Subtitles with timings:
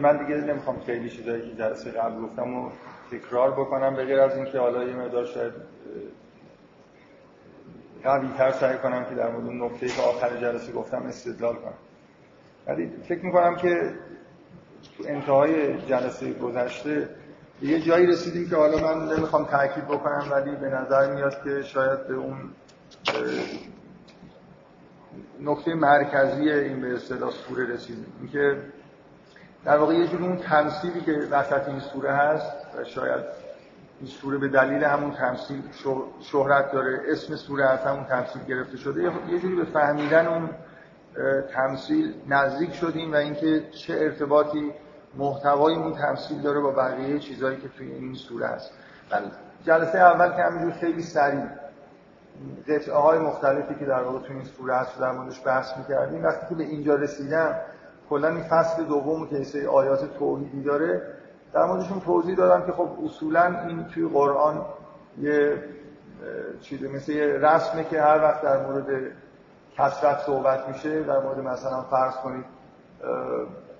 [0.00, 2.70] من دیگه نمی‌خوام خیلی چیزایی که جلسه قبل گفتم و
[3.12, 5.52] تکرار بکنم به غیر از اینکه حالا یه مقدار شاید
[8.04, 11.78] قوی تر سعی کنم که در مورد نکته که آخر جلسه گفتم استدلال کنم.
[12.66, 13.94] ولی فکر می‌کنم که
[14.96, 17.08] تو انتهای جلسه گذشته
[17.62, 22.06] یه جایی رسیدیم که حالا من نمی‌خوام تاکید بکنم ولی به نظر میاد که شاید
[22.06, 22.36] به اون
[25.40, 28.12] نکته مرکزی این به اصطلاح سوره رسیدیم.
[28.20, 28.56] اینکه
[29.64, 33.24] در واقع یه جور اون تمثیلی که وسط این سوره هست و شاید
[34.00, 35.62] این سوره به دلیل همون تمثیل
[36.20, 40.50] شهرت داره اسم سوره از همون تمثیل گرفته شده یه جوری به فهمیدن اون
[41.54, 44.72] تمثیل نزدیک شدیم و اینکه چه ارتباطی
[45.16, 48.72] محتوای اون تمثیل داره با بقیه چیزهایی که توی این سوره هست.
[49.12, 49.22] من
[49.64, 51.46] جلسه اول که همینجور خیلی سریع.
[52.68, 56.46] قطعه های مختلفی که در واقع توی این سوره هست در موردش بحث می‌کردیم وقتی
[56.48, 57.54] که به اینجا رسیدم
[58.10, 61.02] کلا این فصل دوم که سری آیات توحیدی داره
[61.52, 64.64] در موردشون توضیح دادم که خب اصولا این توی قرآن
[65.18, 65.64] یه
[66.60, 69.12] چیزی مثل یه رسمه که هر وقت در مورد
[69.76, 72.44] کسرت صحبت میشه در مورد مثلا فرض کنید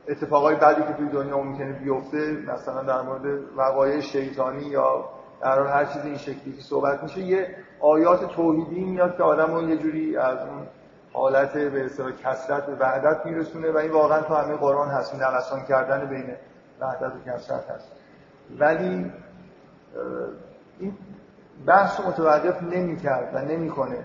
[0.09, 5.05] اتفاقای بعدی که توی دنیا ممکنه بیفته مثلا در مورد وقایع شیطانی یا
[5.43, 9.69] در هر چیز این شکلی که صحبت میشه یه آیات توحیدی میاد که آدم رو
[9.69, 10.67] یه جوری از اون
[11.13, 15.65] حالت به اصطلاح کسرت و وحدت میرسونه و این واقعا تو همه قرآن هست نوسان
[15.65, 16.35] کردن بین
[16.81, 17.93] وحدت و کسرت هست.
[18.59, 19.13] ولی
[20.79, 20.95] این
[21.67, 24.05] بحث متوقف نمی‌کرد و نمی‌کنه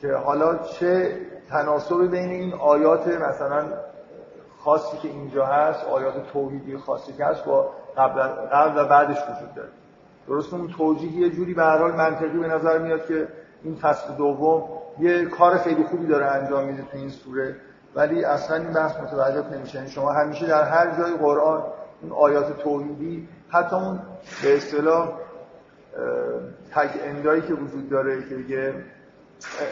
[0.00, 1.18] که حالا چه
[1.50, 3.64] تناسب بین این آیات مثلا
[4.58, 9.54] خاصی که اینجا هست آیات توحیدی خاصی که هست با قبل, قبل و بعدش وجود
[9.54, 9.68] داره.
[10.26, 13.28] درست؟ اون توجیه یه جوری به هر حال منطقی به نظر میاد که
[13.62, 17.56] این فصل دوم یه کار خیلی خوبی داره انجام میده تو این سوره
[17.94, 19.78] ولی اصلا این بحث متوجه نمیشه.
[19.78, 21.62] یعنی شما همیشه در هر جای قرآن
[22.02, 24.00] اون آیات توحیدی حتی اون
[24.42, 25.08] به اصطلاح
[26.74, 28.74] تگ اندایی که وجود داره که یه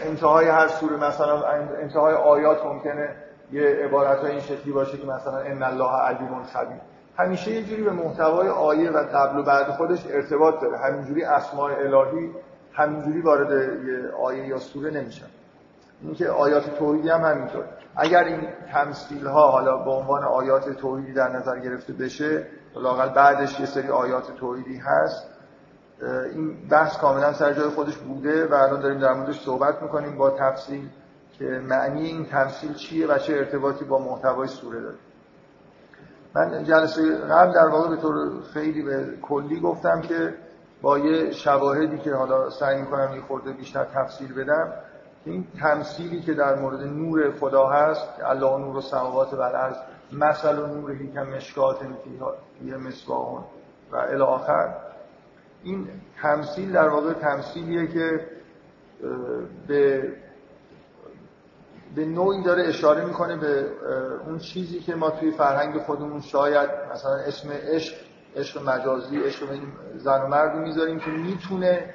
[0.07, 1.43] انتهای هر سوره مثلا
[1.83, 3.17] انتهای آیات ممکنه
[3.53, 6.81] یه عبارت این شکلی باشه که مثلا ان الله علیم خبیر
[7.17, 10.79] همیشه یه جوری به محتوای آیه و قبل و بعد خودش ارتباط داره.
[10.79, 12.31] همینجوری اسماء الهی
[12.73, 13.51] همینجوری وارد
[13.87, 15.27] یه آیه یا سوره نمیشن.
[16.03, 17.65] اینکه آیات توحیدی هم همینطور.
[17.97, 23.61] اگر این تمثیل ها حالا به عنوان آیات توحیدی در نظر گرفته بشه لاقل بعدش
[23.61, 25.27] یه سری آیات توحیدی هست
[26.35, 30.31] این بحث کاملا سر جای خودش بوده و الان داریم در موردش صحبت می‌کنیم با
[30.31, 30.89] تفصیل
[31.39, 34.97] که معنی این تمثیل چیه و چه ارتباطی با محتوای سوره داره.
[36.35, 40.35] من جلسه قبل در واقع به طور خیلی به کلی گفتم که
[40.83, 44.73] با یه شواهدی که حالا سعی می‌کنم یه خورده بیشتر تفسیر بدم
[45.25, 49.77] این تمثیلی که در مورد نور خدا هست الله نور و سماوات و الارض
[50.13, 51.77] مثل و نور که مشکات
[52.65, 53.45] یه مصباحون
[53.93, 54.75] و الی آخر.
[55.63, 55.89] این
[56.23, 58.27] تمثیل در واقع تمثیلیه که
[59.69, 60.13] به
[61.95, 63.67] به نوعی داره اشاره می‌کنه به
[64.27, 67.95] اون چیزی که ما توی فرهنگ خودمون شاید مثلا اسم عشق
[68.37, 69.63] عشق مجازی عشق این
[69.97, 71.95] زن و مرد می‌ذاریم که می‌تونه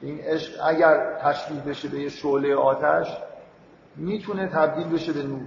[0.00, 3.16] این عشق اگر تشبیه بشه به یه شعله آتش
[3.96, 5.40] می‌تونه تبدیل بشه به نور.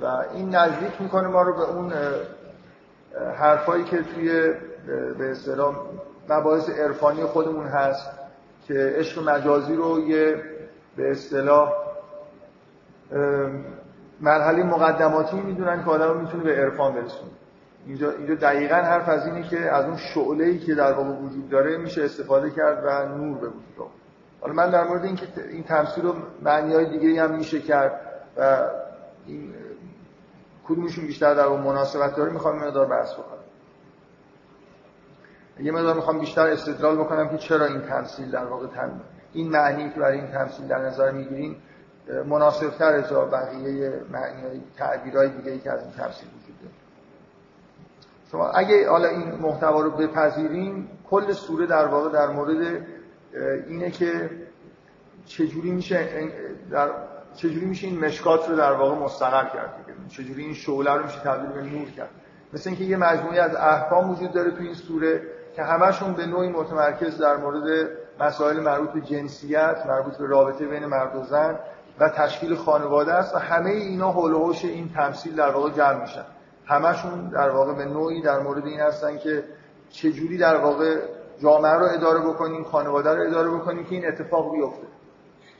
[0.00, 1.92] و این نزدیک می‌کنه ما رو به اون
[3.36, 4.52] حرفایی که توی
[5.18, 5.76] به اصطلاح
[6.28, 8.10] مباحث عرفانی خودمون هست
[8.68, 10.42] که عشق مجازی رو یه
[10.96, 11.72] به اصطلاح
[14.20, 17.30] مرحله مقدماتی می‌دونن که آدم می‌تونه به عرفان برسونه.
[17.86, 21.48] اینجا اینجا دقیقا حرف از اینه که از اون شعله ای که در واقع وجود
[21.48, 23.92] داره میشه استفاده کرد و نور به وجود آورد.
[24.40, 28.00] حالا من در مورد اینکه این تمثیل رو معنی های دیگه هم میشه کرد
[28.36, 28.58] و
[29.26, 29.54] این
[30.68, 33.38] کدومشون بیشتر در اون مناسبت داره می‌خوام مقدار بحث بکنم.
[35.60, 39.00] یه مقدار می‌خوام بیشتر استدلال بکنم که چرا این تمثیل در واقع تن...
[39.32, 41.56] این معنی که برای این تمثیل در نظر می‌گیریم
[42.26, 46.28] مناسبتر از بقیه معنی های تعبیرهای دیگه ای که از این تمثیل
[48.32, 52.86] شما اگه حالا این محتوا رو بپذیریم کل سوره در واقع در مورد
[53.66, 54.30] اینه که
[55.26, 56.08] چجوری میشه
[56.70, 56.90] در
[57.34, 59.74] چجوری میشه این مشکات رو در واقع مستقر کرد؟
[60.08, 62.10] چجوری این شعله رو میشه تبدیل به نور کرد؟
[62.52, 65.22] مثل اینکه یه مجموعه از احکام وجود داره تو این سوره
[65.56, 67.88] که همشون به نوعی متمرکز در مورد
[68.20, 71.58] مسائل مربوط به جنسیت مربوط به رابطه بین مرد و زن
[71.98, 76.24] و تشکیل خانواده است و همه اینا حول و این تمثیل در واقع جمع میشن.
[76.72, 79.44] همشون در واقع به نوعی در مورد این هستن که
[79.90, 80.98] چجوری در واقع
[81.42, 84.86] جامعه رو اداره بکنیم خانواده رو اداره بکنیم که این اتفاق بیفته.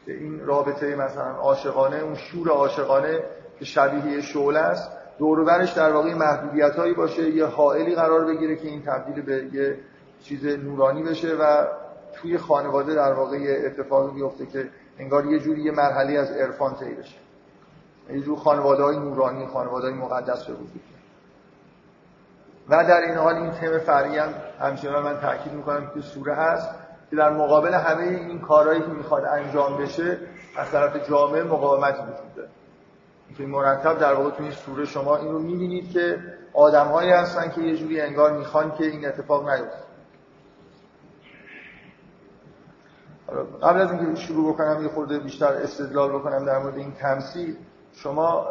[0.07, 3.21] که این رابطه مثلا عاشقانه اون شور عاشقانه
[3.59, 8.83] که شبیه شعله است دورورش در واقع محدودیت باشه یه حائلی قرار بگیره که این
[8.83, 9.77] تبدیل به یه
[10.23, 11.67] چیز نورانی بشه و
[12.15, 14.69] توی خانواده در واقع یه اتفاقی بیفته که
[14.99, 17.17] انگار یه جوری یه مرحله از عرفان طی بشه.
[18.11, 20.81] یه جور خانواده نورانی خانواده های مقدس به وجود
[22.69, 26.69] و در این حال این تم فرعی هم همچنان من تاکید می‌کنم که سوره هست
[27.11, 30.19] که در مقابل همه این کارهایی که می‌خواد انجام بشه
[30.57, 32.49] از طرف جامعه مقاومت وجود داره.
[33.39, 36.19] که مرتب در واقع توی سوره شما این رو می‌بینید که
[36.55, 39.83] آدمهایی هستن که یه جوری انگار می‌خوان که این اتفاق نیفته.
[43.63, 47.57] قبل از اینکه شروع بکنم یه خورده بیشتر استدلال بکنم در مورد این تمثیل
[47.93, 48.49] شما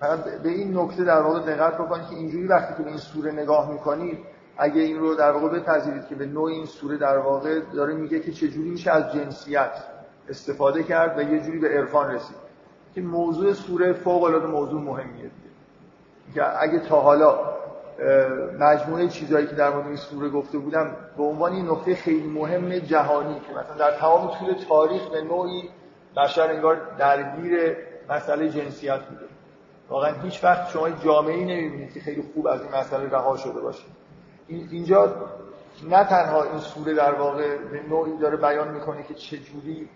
[0.00, 3.32] فقط به این نکته در واقع دقت بکنید که اینجوری وقتی که به این سوره
[3.32, 4.18] نگاه می‌کنید
[4.58, 8.20] اگه این رو در واقع بپذیرید که به نوع این سوره در واقع داره میگه
[8.20, 9.70] که چجوری میشه از جنسیت
[10.28, 12.36] استفاده کرد و یه جوری به عرفان رسید.
[12.94, 15.30] که موضوع سوره فوق العاده موضوع مهمیه
[16.34, 17.38] که اگه تا حالا
[18.58, 22.78] مجموعه چیزهایی که در مورد این سوره گفته بودم به عنوان این نقطه خیلی مهم
[22.78, 25.70] جهانی که مثلا در تمام طول تاریخ به نوعی
[26.16, 27.76] بشر انگار درگیر
[28.08, 29.24] مسئله جنسیت بوده.
[29.88, 33.60] واقعا هیچ وقت شما جامعه ای نمی‌بینید که خیلی خوب از این مسئله رها شده
[33.60, 33.84] باشه.
[34.48, 35.14] اینجا
[35.88, 39.88] نه تنها این سوره در واقع به نوعی داره بیان می‌کنه که چجوری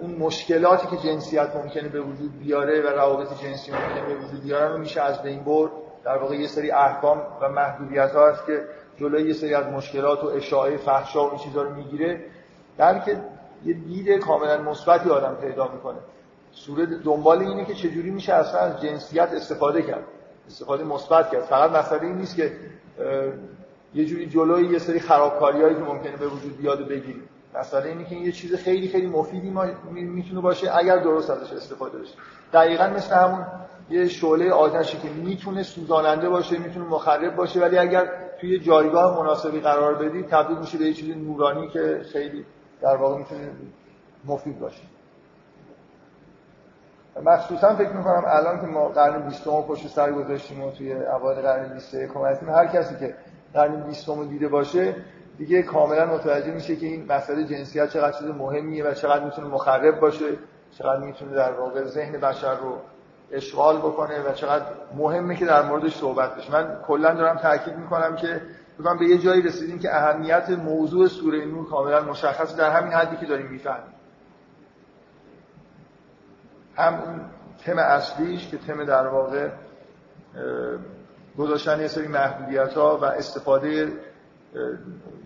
[0.00, 4.72] اون مشکلاتی که جنسیت ممکنه به وجود بیاره و روابط جنسی ممکنه به وجود بیاره
[4.72, 5.70] رو میشه از بین برد.
[6.04, 8.64] در واقع یه سری احکام و محدودیت ها هست که
[8.96, 12.24] جلوی یه سری از مشکلات و اشاعه فحشا و این چیزا رو می‌گیره.
[12.78, 13.24] که
[13.64, 15.98] یه دید کاملا مثبتی آدم پیدا می‌کنه.
[16.54, 20.04] سوره دنبال اینه که چجوری میشه اصلا از جنسیت استفاده کرد
[20.46, 21.42] استفاده مثبت کرد.
[21.42, 22.52] فقط مسئله این نیست که
[23.94, 27.28] یه جوری جلوی یه سری خرابکاریایی که ممکنه به وجود بیاد بگیریم.
[27.58, 31.52] مسئله اینه که این یه چیز خیلی خیلی مفیدی ما می‌تونه باشه اگر درست ازش
[31.52, 32.14] استفاده بشه.
[32.52, 33.46] دقیقا مثل همون
[33.90, 38.10] یه شعله آتشی که می‌تونه سوزاننده باشه می‌تونه مخرب باشه ولی اگر
[38.40, 42.44] توی جایگاه مناسبی قرار بدی تبدیل میشه به یه چیز نورانی که خیلی
[42.82, 43.50] در واقع می‌تونه
[44.24, 44.82] مفید باشه.
[47.22, 51.74] مخصوصا فکر می‌کنم الان که ما قرن 20 پشت سر گذاشتیم و توی اوایل قرن
[51.74, 53.14] 21 هستیم هر کسی که
[53.54, 54.96] قرن 20 رو دیده باشه
[55.38, 60.00] دیگه کاملا متوجه میشه که این مسئله جنسیت چقدر چیز مهمیه و چقدر می‌تونه مخرب
[60.00, 60.24] باشه
[60.78, 62.76] چقدر می‌تونه در واقع ذهن بشر رو
[63.32, 64.64] اشغال بکنه و چقدر
[64.96, 66.52] مهمه که در موردش صحبت بشه.
[66.52, 68.40] من کلا دارم تاکید می‌کنم که
[68.80, 73.16] بگم به یه جایی رسیدیم که اهمیت موضوع سوره نور کاملا مشخص در همین حدی
[73.16, 73.93] که داریم می‌فهمیم.
[76.76, 77.20] هم اون
[77.64, 79.48] تم اصلیش که تم در واقع
[81.38, 83.92] گذاشتن یه سری محدودیت ها و استفاده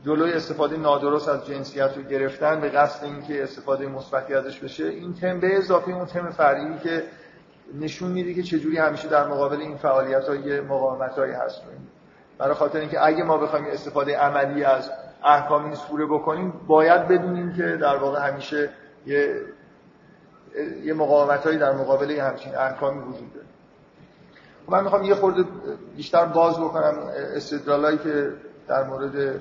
[0.04, 5.14] جلوی استفاده نادرست از جنسیت رو گرفتن به قصد اینکه استفاده مثبتی ازش بشه این
[5.14, 7.02] تم به اضافه اون تم فرعی که
[7.80, 11.62] نشون میده که چجوری همیشه در مقابل این فعالیت ها یه مقاومت هایی هست.
[12.38, 14.90] برای خاطر اینکه اگه ما بخوایم استفاده عملی از
[15.24, 18.70] احکام این سوره بکنیم باید بدونیم که در واقع همیشه
[19.06, 19.40] یه
[20.84, 23.46] یه مقاومت هایی در مقابل همچین احکامی وجود داره.
[24.68, 25.44] من می‌خوام یه خورده
[25.96, 26.94] بیشتر باز بکنم
[27.34, 28.32] استدلالایی که
[28.68, 29.40] در مورد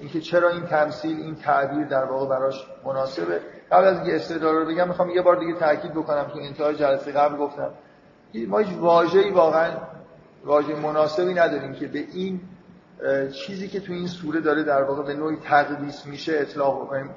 [0.00, 3.40] اینکه چرا این تمثیل این تعبیر در واقع براش مناسبه.
[3.72, 7.12] قبل از اینکه استدلال رو بگم می‌خوام یه بار دیگه تاکید بکنم تو انتهای جلسه
[7.12, 7.70] قبل گفتم.
[8.48, 9.70] ما هیچ واژه‌ای واقعا
[10.44, 12.40] واژه مناسبی نداریم که به این
[13.32, 17.10] چیزی که تو این سوره داره در واقع به نوعی تقدیس میشه اطلاق بکنیم.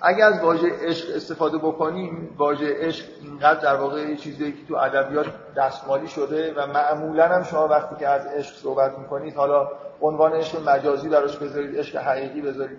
[0.00, 4.76] اگه از واژه عشق استفاده بکنیم واژه عشق اینقدر در واقع یه چیزی که تو
[4.76, 5.26] ادبیات
[5.56, 9.68] دستمالی شده و معمولا هم شما وقتی که از عشق صحبت می‌کنید حالا
[10.00, 12.78] عنوان عشق مجازی براش بذارید عشق حقیقی بذارید.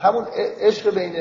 [0.00, 0.24] همون
[0.60, 1.14] عشق بین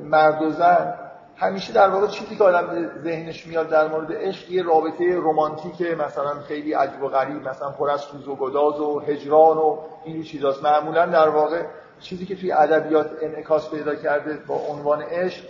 [0.00, 0.94] مرد و زن
[1.36, 6.40] همیشه در واقع چیزی که آدم ذهنش میاد در مورد عشق یه رابطه رمانتیک مثلا
[6.40, 10.62] خیلی عجب و غریب مثلا پر از سوز و گداز و هجران و این چیزاست.
[10.62, 11.62] معمولا در واقع
[12.02, 15.44] چیزی که توی ادبیات انعکاس پیدا کرده با عنوان عشق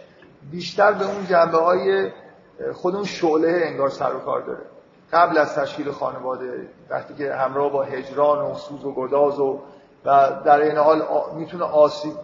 [0.50, 2.11] بیشتر به اون جنبه های
[2.73, 4.62] خود شعله انگار سر و کار داره.
[5.12, 9.61] قبل از تشکیل خانواده وقتی که همراه با هجران و سوز و گداز و
[10.04, 11.02] و در این حال
[11.37, 12.14] می‌تونه آسیب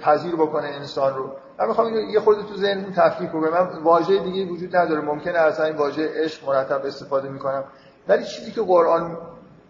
[0.00, 1.30] پذیر بکنه انسان رو.
[1.58, 5.00] من می‌خوام یه خورده تو ذهنتون تفکیک کنم من واژه دیگه وجود نداره.
[5.00, 7.64] ممکنه از این واژه عشق مرتب استفاده می‌کنم.
[8.08, 9.18] ولی چیزی که قرآن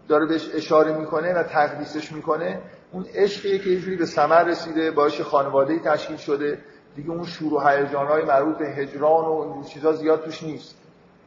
[0.08, 2.60] داره بهش اشاره می‌کنه و تقدیسش می‌کنه
[2.92, 6.59] اون عشقیه که یه جوری به ثمر رسیده باعث خانواده تشکیل شده.
[6.97, 10.75] دیگه اون شور و هیجان‌های مربوط به هجران و این چیزا زیاد توش نیست.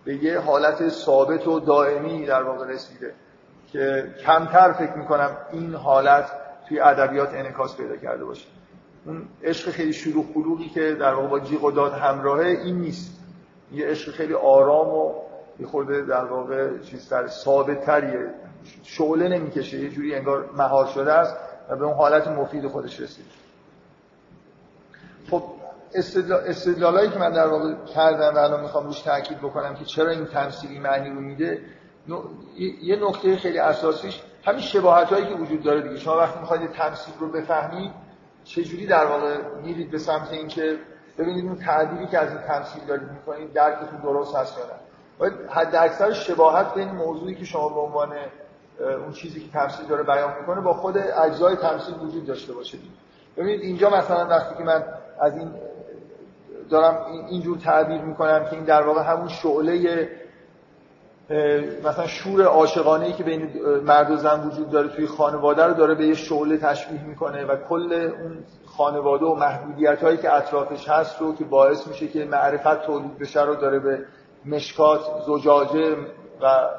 [0.06, 3.14] به یه حالت ثابت و دائمی در واقع رسیده
[3.72, 6.32] که کمتر فکر می‌کنم این حالت
[6.70, 8.48] توی ادبیات انعکاس پیدا کرده باشه.
[9.06, 13.20] اون عشق خیلی شروع خلوقی که در واقع با جیغ و داد همراهه این نیست.
[13.72, 15.14] یه عشق خیلی آرام و
[15.60, 18.30] یه خورده در واقع چیز تر ثابت تریه
[18.84, 19.78] شعله نمی‌کشه.
[19.80, 21.38] یه جوری انگار مهار شده است.
[21.72, 23.26] و به اون حالت مفید خودش رسید.
[25.30, 25.44] خب
[26.46, 30.26] استدلالایی که من در واقع کردم و الان می‌خوام روش تاکید بکنم که چرا این
[30.26, 31.62] تمثیلی معنی رو میده
[32.82, 35.98] یه نکته خیلی اساسیش همین شباهت هایی که وجود داره دیگه.
[35.98, 37.92] شما وقتی می‌خواید تمثیل رو بفهمید
[38.44, 40.78] چجوری در واقع میرید به سمت اینکه
[41.18, 44.72] ببینید اون تعبیری که از این تمثیل دارید می‌کنید درکتون درست هست یا نه؟
[45.20, 48.10] باید حد اکثر شباهت بین موضوعی که شما به عنوان
[48.82, 52.78] اون چیزی که تمثیل داره بیان می‌کنه با خود اجزای تمثیل وجود داشته باشه.
[53.38, 54.84] ببینید اینجا مثلا وقتی که من
[55.22, 55.52] از این
[56.70, 60.10] دارم اینجور تعبیر می‌کنم که این در واقع همون شعله
[61.84, 63.50] مثلا شور عاشقانه ای که بین
[63.86, 67.56] مرد و زن وجود داره توی خانواده رو داره به یه شعله تشبیه می‌کنه و
[67.70, 72.86] کل اون خانواده و محدودیت هایی که اطرافش هست رو که باعث میشه که معرفت
[72.86, 74.06] تولید بشه رو داره به
[74.46, 75.96] مشکات زجاجه
[76.42, 76.70] و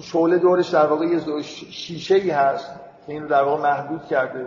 [0.00, 2.70] شعله دورش در واقع یه شیشه ای هست
[3.06, 4.46] که این در واقع محدود کرده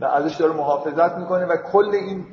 [0.00, 2.26] و ازش داره محافظت می‌کنه و کل این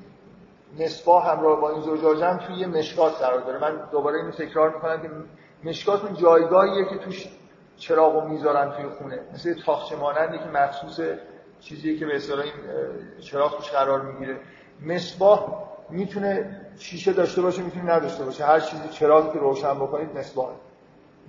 [0.80, 3.60] مصباح همراه با این زجاجه هم توی یه مشکات قرار داره.
[3.60, 5.10] من دوباره اینو تکرار می‌کنم که
[5.64, 7.28] مشکات اون جایگاهیه که توش
[7.78, 9.20] چراغو می‌ذارن توی خونه.
[9.34, 11.00] مثل تاخچه مانندی که مخصوص
[11.60, 12.54] چیزیه که به اصطلاح این
[13.22, 14.38] چراغ توش قرار می‌گیره.
[14.86, 15.48] مصباح
[15.90, 18.46] می‌تونه شیشه داشته باشه می‌تونه نداشته باشه.
[18.46, 20.50] هر چیزی چراغی که روشن بکنید مصباح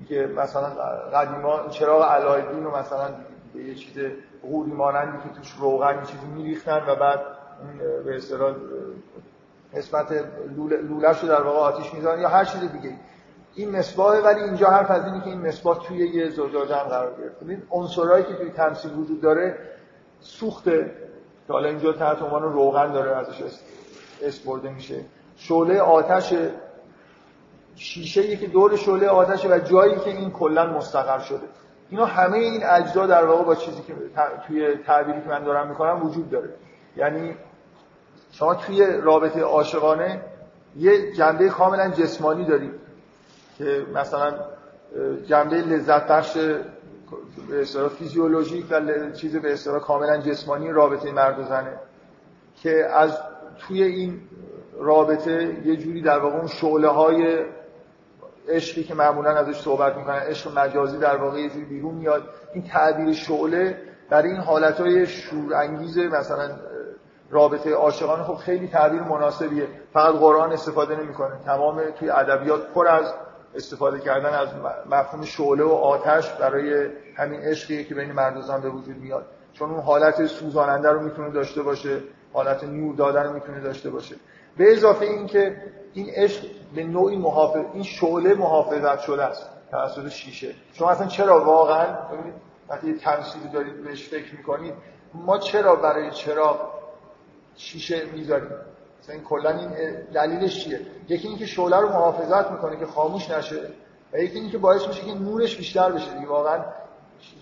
[0.08, 0.68] که مثلا
[1.14, 3.08] قدیما چراغ علایدین رو مثلا
[3.54, 3.98] به یه چیز
[4.42, 7.20] غوری مانندی که توش روغن چیزی میریختن و بعد
[8.04, 8.54] به اصطلاح
[9.76, 10.12] قسمت
[10.56, 12.96] لوله رو در واقع آتیش می‌ذارن یا هر چیز دیگه
[13.54, 17.14] این مصباحه ولی اینجا حرف از اینه که این مصباح توی یه زجاجه هم قرار
[17.20, 19.58] گرفته این عنصرایی که توی تمثیل وجود داره
[20.20, 20.92] سوخته
[21.46, 23.42] که حالا اینجا تحت عنوان روغن داره ازش
[24.22, 25.04] اسپرده میشه.
[25.36, 26.34] شعله آتش
[27.80, 31.46] شیشه که دور شعله آتشه و جایی که این کلا مستقر شده.
[31.90, 33.94] اینا همه این اجزا در واقع با چیزی که
[34.46, 36.54] توی تعبیری که من دارم می‌کنم وجود داره.
[36.96, 37.36] یعنی
[38.32, 40.20] شما توی رابطه عاشقانه
[40.76, 42.74] یه جنبه کاملا جسمانی دارید
[43.58, 44.34] که مثلا
[45.26, 46.36] جنبه لذت بخش
[47.48, 51.78] به اصطلاح فیزیولوژیک و چیز به اصطلاح کاملا جسمانی رابطه مرد و زنه
[52.62, 53.18] که از
[53.58, 54.20] توی این
[54.78, 57.44] رابطه یه جوری در واقع اون شعله های
[58.50, 62.22] عشقی که معمولا ازش صحبت می‌کنن عشق مجازی در واقع یه بیرون میاد.
[62.54, 63.78] این تعبیر شعله
[64.10, 66.50] در این حالتهای شورانگیز مثلا
[67.30, 69.68] رابطه عاشقانه خب خیلی تعبیر مناسبیه.
[69.92, 71.38] فقط قرآن استفاده نمی‌کنه.
[71.46, 73.14] تمام توی ادبیات پر از
[73.54, 74.48] استفاده کردن از
[74.90, 79.26] مفهوم شعله و آتش برای همین عشقی که بین مرد و زن به وجود میاد.
[79.52, 82.00] چون اون حالت سوزاننده رو می‌تونه داشته باشه
[82.32, 84.16] حالت نور دادن رو می‌تونه داشته باشه.
[84.56, 85.56] به اضافه این که
[85.92, 90.54] این عشق به نوعی محافظ این شعله محافظت شده است توسط شیشه.
[90.72, 91.96] شما اصلا چرا واقعا
[92.68, 94.74] وقتی تمثیلی دارید بهش فکر می‌کنید
[95.14, 96.70] ما چرا برای چرا
[97.56, 98.50] شیشه می‌ذاریم؟
[99.02, 99.70] مثلا این کلا این
[100.14, 103.70] دلیلش چیه؟ یکی اینکه شعله رو محافظت می‌کنه که خاموش نشه
[104.12, 106.14] و یکی اینکه باعث میشه که نورش بیشتر بشه.
[106.14, 106.64] دیگه واقعا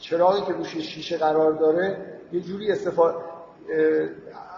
[0.00, 3.16] چراغی که روش شیشه قرار داره یه جوری استفاده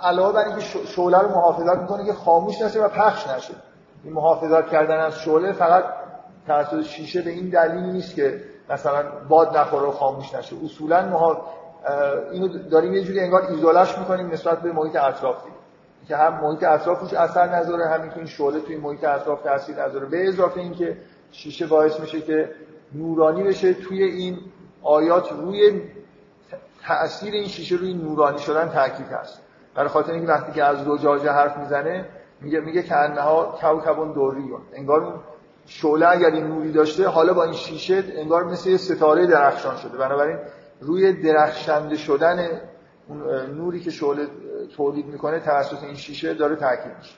[0.03, 3.55] علاوه بر اینکه شعله رو محافظت می‌کنه که خاموش نشه و پخش نشه.
[4.05, 5.85] این محافظت کردن از شعله فقط
[6.47, 8.41] توسط شیشه به این دلیل نیست که
[8.71, 10.57] مثلا باد نخوره و خاموش نشه.
[10.65, 11.41] اصولا ما
[12.33, 15.37] اینو داریم یه جوری انگار ایزولش می‌کنیم نسبت به محیط اطراف
[16.09, 20.07] که هم محیط اطرافش اثر نذاره همین که این شعله توی محیط اطراف تاثیر نذاره.
[20.07, 20.97] به اضافه اینکه
[21.33, 22.51] شیشه باعث میشه که
[22.95, 24.39] نورانی بشه توی این
[24.83, 25.83] آیات روی
[26.87, 29.41] تأثیر این شیشه روی نورانی شدن تاکید هست.
[29.75, 32.09] برای خاطر اینکه وقتی که از زجاجه حرف می‌زنه
[32.41, 35.15] میگه میگه که انها کوکبون دوریون انگار اون
[35.67, 39.99] شعله اگر این نوری داشته حالا با این شیشه انگار مثل یه ستاره درخشان شده.
[39.99, 40.39] بنابراین
[40.81, 42.61] روی درخشنده شدن
[43.09, 44.27] اون نوری که شعله
[44.77, 47.15] تولید می‌کنه توسط این شیشه داره تاکید میشه.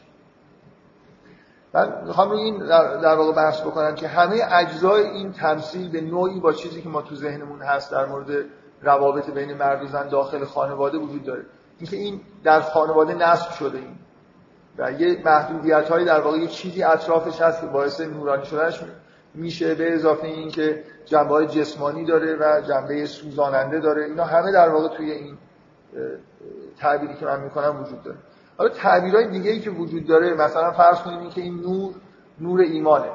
[1.74, 2.58] من می‌خوام این
[3.02, 7.02] در واقع بحث بکنم که همه اجزای این تمثیل به نوعی با چیزی که ما
[7.02, 8.44] تو ذهنمون هست در مورد
[8.82, 11.44] روابط بین مرد و زن داخل خانواده وجود داره.
[11.78, 13.96] اینکه این در خانواده نصب شده این.
[14.78, 18.80] و یه محدودیت هایی در واقع یه چیزی اطرافش هست که باعث نورانی شدنش
[19.34, 24.04] میشه به اضافه این که جنبه های جسمانی داره و جنبه سوزاننده داره.
[24.04, 25.38] اینا همه در واقع توی این
[26.78, 28.16] تعبیری که من می‌کنم وجود داره.
[28.58, 31.94] حالا تعبیرهای دیگه ای که وجود داره مثلا فرض کنیم که این نور
[32.40, 33.10] نور ایمانه.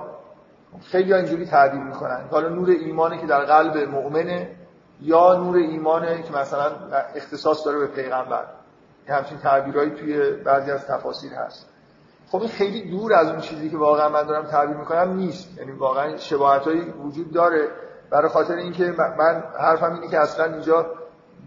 [0.83, 2.27] خیلی اینجوری تعبیر می‌کنن.
[2.31, 4.50] حالا نور ایمانه که در قلب مؤمنه
[5.01, 6.72] یا نور ایمانه که مثلا
[7.16, 8.44] اختصاص داره به پیغمبر.
[9.08, 11.70] همچین تعبیرهایی توی بعضی از تفاسیر هست.
[12.27, 15.58] خب این خیلی دور از اون چیزی که واقعا من دارم تعبیر می‌کنم نیست.
[15.58, 16.68] یعنی واقعا شباهت
[17.04, 17.68] وجود داره.
[18.10, 20.86] برای خاطر اینکه من حرفم اینه که اصلا اینجا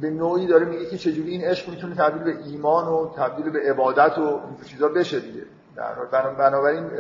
[0.01, 3.71] به نوعی داره میگه که چجوری این عشق می‌تونه تبدیل به ایمان و تبدیل به
[3.71, 5.43] عبادت و این چیزا بشه دیگه.
[5.77, 5.95] در
[6.39, 6.91] بنابراین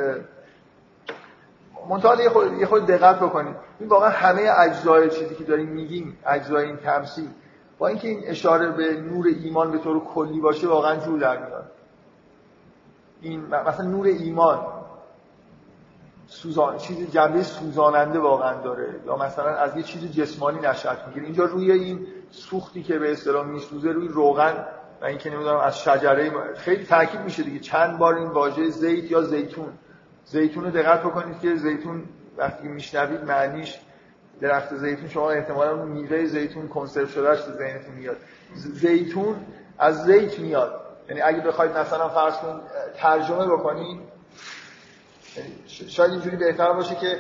[1.90, 6.18] منتها یه خود, یه خود دقت بکنید این واقعا همه اجزای چیزی که داریم میگیم
[6.26, 7.28] اجزای این تمثیل
[7.78, 11.70] با اینکه این اشاره به نور ایمان به طور کلی باشه واقعا جور در میاد.
[13.20, 14.58] این مثلا نور ایمان
[16.26, 19.00] سوزان چیز جنبه سوزاننده واقعا داره.
[19.06, 21.26] یا مثلا از یه چیز جسمانی نشأت می‌گیره.
[21.26, 24.64] اینجا روی این سوختی که به اصطلاح میسوزه روی روغن
[25.02, 27.58] و اینکه نمی‌دونم از شجره خیلی تاکید میشه دیگه.
[27.58, 29.72] چند بار این واژه زیت یا زیتون.
[30.30, 32.04] زیتون رو دقت بکنید که زیتون
[32.36, 33.78] وقتی میشنوید معنیش
[34.40, 38.16] درخت زیتون شما احتمالا میوه زیتون کنسرو شدهش تو ذهنتون میاد.
[38.54, 39.36] زیتون
[39.78, 40.80] از زیت میاد.
[41.08, 42.60] یعنی اگه بخواید مثلا فرض کن
[42.96, 44.00] ترجمه بکنید
[45.66, 47.18] شاید اینجوری بهتر باشه که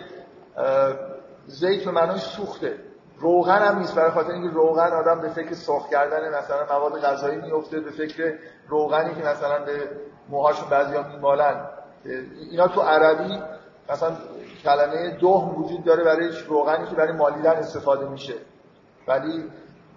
[1.46, 2.74] زیت به معنای سوخته.
[3.18, 7.36] روغن هم نیست برای خاطر اینکه روغن آدم به فکر سرخ کردن مثلا مواد غذایی
[7.36, 8.34] میفته به فکر
[8.68, 9.88] روغنی که مثلا به
[10.28, 11.66] موهاشون بعضیا میمالن.
[12.50, 13.42] اینا تو عربی
[13.90, 14.16] مثلا
[14.64, 18.34] کلمه دهم وجود داره برای روغنی که برای مالیدن استفاده میشه.
[19.08, 19.44] ولی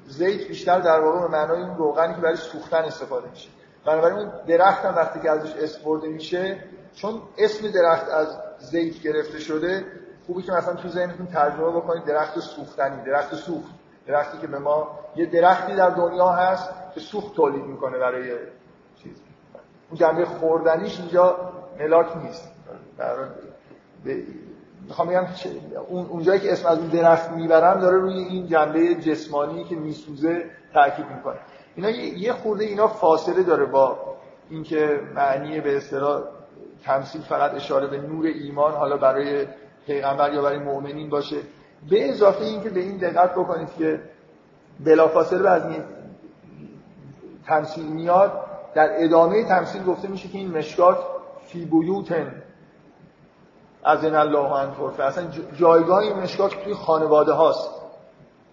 [0.08, 3.50] زیت بیشتر در واقع به معنای این روغنی که برای سوختن استفاده میشه.
[3.86, 6.64] بنابراین اون درخت هم وقتی که ازش استفاده میشه
[6.96, 9.86] چون اسم درخت از زیت گرفته شده
[10.28, 13.72] خوبی که مثلا تو ذهنتون ترجمه بکنید درخت سوختنی درخت سوخت.
[14.08, 18.32] درختی که به ما یه درختی در دنیا هست که سوخت تولید می‌کنه برای
[19.04, 19.22] چیز.
[19.90, 22.52] اون جنبه خوردنیش اینجا ملاک نیست.
[24.88, 25.26] می‌خوام بگم
[25.88, 30.46] اون اونجایی که اسم از اون درخت می‌برم داره روی این جنبه جسمانی که میسوزه
[30.74, 31.38] تاکید می‌کنه.
[31.76, 33.98] اینا یه خورده اینا فاصله داره با
[34.50, 36.22] اینکه معنی به اصطلاح
[36.84, 39.48] تمثیل فقط اشاره به نور ایمان حالا برای
[39.86, 41.38] پیغمبر یا برای مؤمنین باشه.
[41.90, 44.02] به اضافه اینکه به این دقت بکنید که
[44.86, 45.84] بلافاصله از این
[47.46, 48.32] تمثیل میاد
[48.76, 50.98] در ادامه تمثیل گفته میشه که این مشکات
[51.54, 52.44] فی بیوتن.
[53.84, 57.70] از این الله انفرفه اصلا جایگاه این مشکات توی خانواده هاست.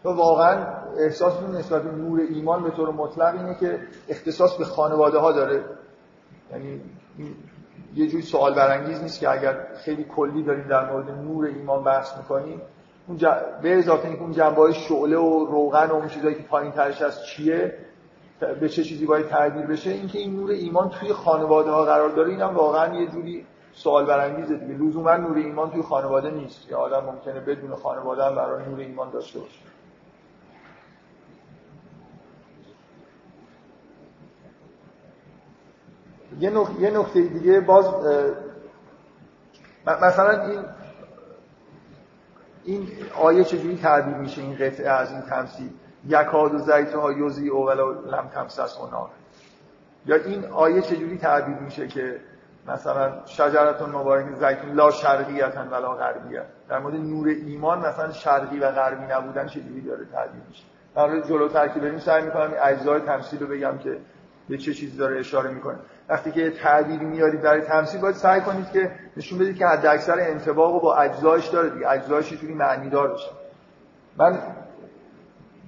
[0.03, 0.67] تو واقعا
[0.99, 5.65] احساستون نسبت به نور ایمان به طور مطلق اینه که اختصاص به خانواده ها داره.
[6.53, 6.81] یعنی
[7.95, 12.17] یه جوری سوال برانگیز نیست که اگر خیلی کلی داریم در مورد نور ایمان بحث
[12.17, 12.61] می‌کنیم
[13.09, 13.19] اون
[13.63, 17.25] به اضافه اینکه اون جنبه شعله و روغن و اون چیزایی که پایین ترش هست
[17.25, 17.75] چیه؟
[18.41, 22.31] به چه چیزی باید تعبیر بشه اینکه این نور ایمان توی خانواده ها قرار داره.
[22.31, 24.75] اینم واقعا یه جوری سوال برانگیزه دیگه.
[24.75, 26.71] لزوما نور ایمان توی خانواده نیست.
[26.71, 29.61] یا آدم ممکنه بدون خانواده هم برای نور ایمان داشته باشه.
[36.41, 37.87] یه, یه نکته دیگه باز
[39.87, 40.65] مثلا این
[42.65, 45.71] این آیه چجوری تعبیر میشه؟ این قطعه از این تمثیل؟
[46.09, 49.09] یکاد و زیت ها یوزی او ولو لم تمسس و
[50.07, 52.21] یا این آیه چجوری تعبیر میشه که
[52.69, 58.71] مثلا شجرتون مبارک زیتون لا شرقیتن ولا غربیت در مورد نور ایمان مثلا شرقی و
[58.71, 60.63] غربی نبودن چجوری داره تعبیر میشه؟
[60.97, 63.99] در جلوتر که بریم سعی می‌کنم این اجزای تمثیل رو بگم که
[64.49, 65.79] به چه چیزی داره اشاره می‌کنه.
[66.09, 70.21] وقتی که تعبیری میارید برای تمثیل باید سعی کنید که نشون بدید که حد اکثر
[70.21, 71.89] انطباق با اجزایش داره دیگه.
[71.91, 73.31] اجزایش یه معنی دار بشه.
[74.17, 74.39] من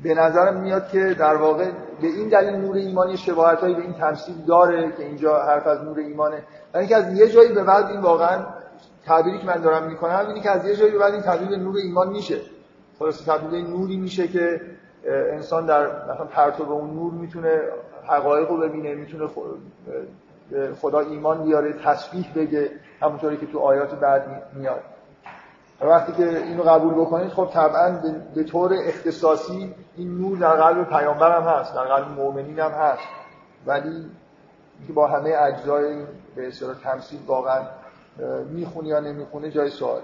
[0.03, 4.35] به نظرم میاد که در واقع به این دلیل نور ایمانی شباهت به این تمثیل
[4.47, 6.43] داره که اینجا حرف از نور ایمانه.
[6.75, 8.45] و اینکه از یه جایی به بعد این واقعا
[9.07, 11.77] تعبیری که من دارم می‌کنم اینه که از یه جایی به بعد این تبدیل نور
[11.77, 12.41] ایمان میشه.
[12.99, 14.61] خلاص تبدیل نوری میشه که
[15.07, 17.61] انسان در مثلا پرتو اون نور می‌تونه
[18.07, 19.29] حقایق رو ببینه می‌تونه
[20.81, 24.81] خدا ایمان بیاره تسبیح بگه همونطوری که تو آیات بعد میاد.
[25.89, 28.01] وقتی که اینو قبول بکنید خب طبعا
[28.35, 33.03] به طور اختصاصی این نور در قلب پیامبر هم هست در قلب مؤمنین هم هست.
[33.67, 34.11] ولی
[34.87, 37.63] که با همه اجزای به اصطلاح تمثیل واقعا
[38.51, 40.03] می‌خونه یا نمی‌خونه جای سوال.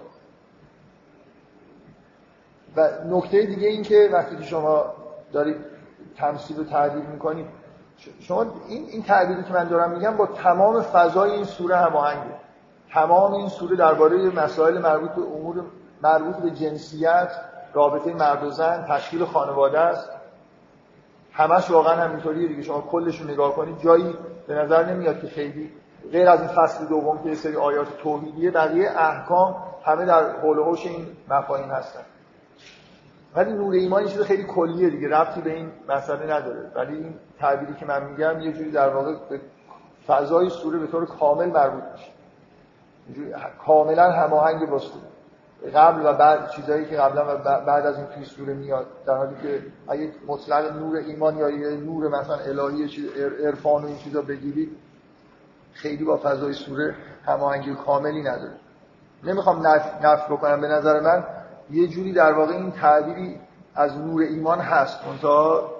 [2.76, 4.84] و نکته دیگه این که وقتی که شما
[5.32, 5.56] دارید
[6.16, 7.46] تمثیل رو تعبیر می‌کنید
[8.20, 12.34] شما این این تعبیری که من دارم میگم با تمام فضای این سوره هماهنگه.
[12.92, 15.64] تمام این سوره درباره مسائل مربوط به امور
[16.02, 17.32] مربوط به جنسیت
[17.72, 20.10] رابطه مرد و زن تشکیل خانواده است.
[21.32, 22.62] همش واقعا همینطوریه دیگه.
[22.62, 24.14] شما کلش رو نگاه کنید جایی
[24.46, 25.72] به نظر نمیاد که خیلی
[26.12, 31.06] غیر از این فصل دوم که سری آیات توحیدیه بقیه احکام همه در حول این
[31.30, 32.00] مفاهیم هستن.
[33.34, 35.08] ولی نور ایمان چیز خیلی کلیه دیگه.
[35.08, 36.70] ربطی به این مسئله نداره.
[36.74, 39.40] ولی این تعبیری که من میگم یه جوری در واقع به
[40.06, 42.17] فضای سوره به طور کامل مربوط میشه.
[43.66, 44.80] کاملا هماهنگ با
[45.74, 49.34] قبل و بعد چیزایی که قبلا و بعد از این توی سوره میاد در حالی
[49.42, 53.04] که اگه مطلق نور ایمان یا یه نور مثلا الهی چیز
[53.44, 54.76] عرفان و این چیزا بگیرید
[55.72, 56.94] خیلی با فضای سوره
[57.26, 58.56] هماهنگی کاملی نداره.
[59.24, 61.24] نمی‌خوام نف, نف بکنم به نظر من
[61.70, 63.40] یه جوری در واقع این تعبیری
[63.74, 65.06] از نور ایمان هست.
[65.06, 65.70] منتها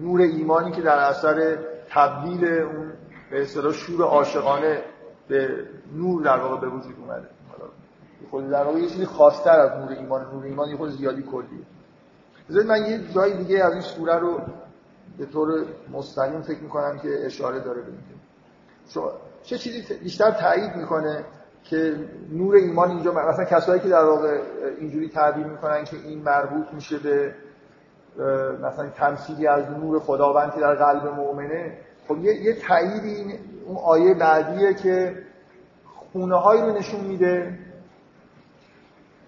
[0.00, 1.58] نور ایمانی که در اثر
[1.90, 2.92] تبدیل اون
[3.30, 4.82] به اصطلاح شور عاشقانه
[5.30, 5.64] به
[5.94, 7.26] نور در واقع به وجود اومده.
[8.30, 10.26] خود در واقع یه چیزی خاصتر از نور ایمان.
[10.32, 11.64] نور ایمان یه خود زیادی کلیه.
[12.48, 14.40] بذارید من یه جای دیگه از این سوره رو
[15.18, 17.92] به طور مستقیم فکر می‌کنم که اشاره داره به
[19.42, 21.24] چه چیزی بیشتر تایید می‌کنه
[21.64, 21.94] که
[22.32, 24.40] نور ایمان اینجا مثلا کسایی که در واقع
[24.78, 27.34] اینجوری تعبیر می‌کنن که این مربوط میشه به
[28.62, 31.78] مثلا تمثیلی از نور خداوند که در قلب مؤمنه
[32.10, 35.22] خب یه, یه تایید اون آیه بعدیه که
[36.12, 37.58] خونه هایی رو نشون میده.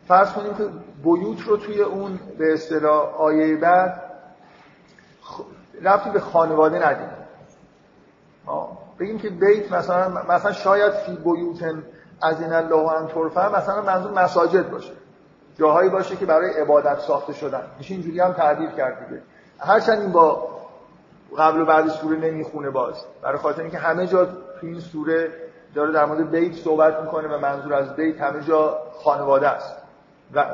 [0.09, 0.69] فرض کنیم که
[1.05, 4.03] بیوت رو توی اون به اصطلاح آیه بعد
[5.83, 7.09] رفتی به خانواده ندیم
[9.01, 11.83] بگیم که بیت مثلا مثلا شاید فی بیوتن
[12.23, 14.93] از این الله ان مثلا منظور مساجد باشه.
[15.59, 17.63] جاهایی باشه که برای عبادت ساخته شدن.
[17.79, 19.23] میشه اینجوری هم تعبیر کرد دیگه.
[19.59, 20.52] هرچند این با
[21.39, 23.05] قبل و بعد سوره نمی‌خونه باز.
[23.23, 25.31] برای خاطر اینکه همه جا تو این سوره
[25.75, 29.77] داره در مورد بیت صحبت می‌کنه و منظور از بیت همه جا خانواده است.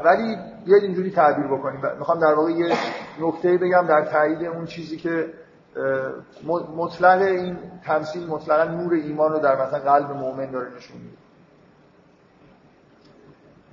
[0.04, 1.80] ولی بیاید اینجوری تعبیر بکنیم.
[1.98, 2.76] می‌خوام در واقع یه
[3.20, 5.32] نکته بگم در تایید اون چیزی که
[6.76, 11.16] مطلق این تمثیل مطلقا نور ایمان رو در مثلا قلب مؤمن داره نشون میده.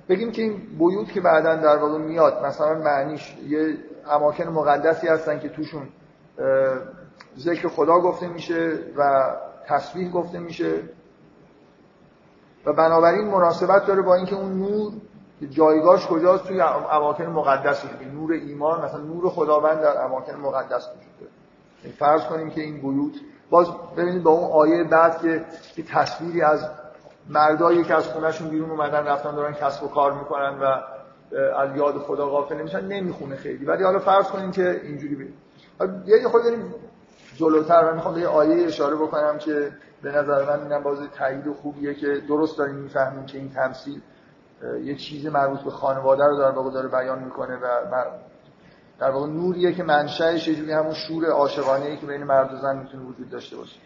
[0.08, 3.76] بگیم که این بیوت که بعدا در واقع میاد مثلا معنیش یه
[4.10, 5.88] اماکن مقدسی هستن که توشون
[7.38, 9.30] ذکر خدا گفته میشه و
[9.66, 10.82] تسبیح گفته میشه.
[12.66, 14.92] و بنابراین مناسبت داره با اینکه اون نور
[15.50, 21.18] جایگاهش کجاست توی اماکن مقدس که نور ایمان مثلا نور خداوند در اماکن مقدس وجود
[21.20, 21.32] داره.
[21.84, 23.12] یعنی فرض کنیم که این بیوت
[23.50, 25.44] باز ببینید با اون آیه بعد که
[25.92, 26.68] تصویری از
[27.28, 30.64] مردایی که از خونهشون بیرون اومدن رفتن دارن کسب و کار می‌کنن و
[31.56, 33.64] از یاد خدا غافل نمیشن نمی‌خونه خیلی.
[33.64, 35.34] ولی حالا فرض کنیم که اینجوری بید
[36.06, 36.74] یه خود بریم
[37.36, 37.84] جلوتر.
[37.84, 39.72] من می‌خوام به یه آیه اشاره بکنم که
[40.02, 44.00] به نظر من اینم باز تایید خوبیه که درست داریم می‌فهمیم که این تمثیل
[44.82, 47.66] یه چیز مربوط به خانواده رو در واقع داره بیان می‌کنه و
[48.98, 53.04] در واقع نوریه که منشأش یه همون شور عاشقانه که بین مرد و زن می‌تونه
[53.04, 53.80] وجود داشته باشه.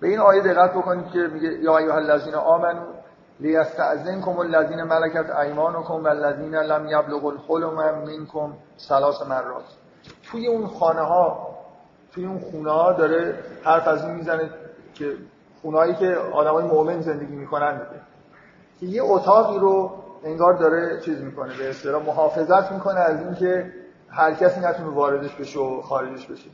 [0.00, 2.86] به این آیه دقت بکنید که میگه یا ایها الذین آمنو
[3.40, 8.52] لیستأذنکم الذین ملکت ایمانکم والذین لم یبلغوا الحلم منکم
[8.88, 9.64] ثلاث مرات.
[10.22, 11.59] توی اون خانه ها
[12.12, 14.50] توی اون خونه ها داره حرف از این می‌زنه
[14.94, 15.16] که
[15.62, 18.00] خونهایی که آدمای مؤمن زندگی می‌کنن دیگه.
[18.80, 19.90] که یه اتاقی رو
[20.24, 23.72] انگار داره چیز می‌کنه به اصطلاح محافظت می‌کنه از اینکه
[24.08, 26.50] هر کسی نتونه واردش بشه و خارجش بشه.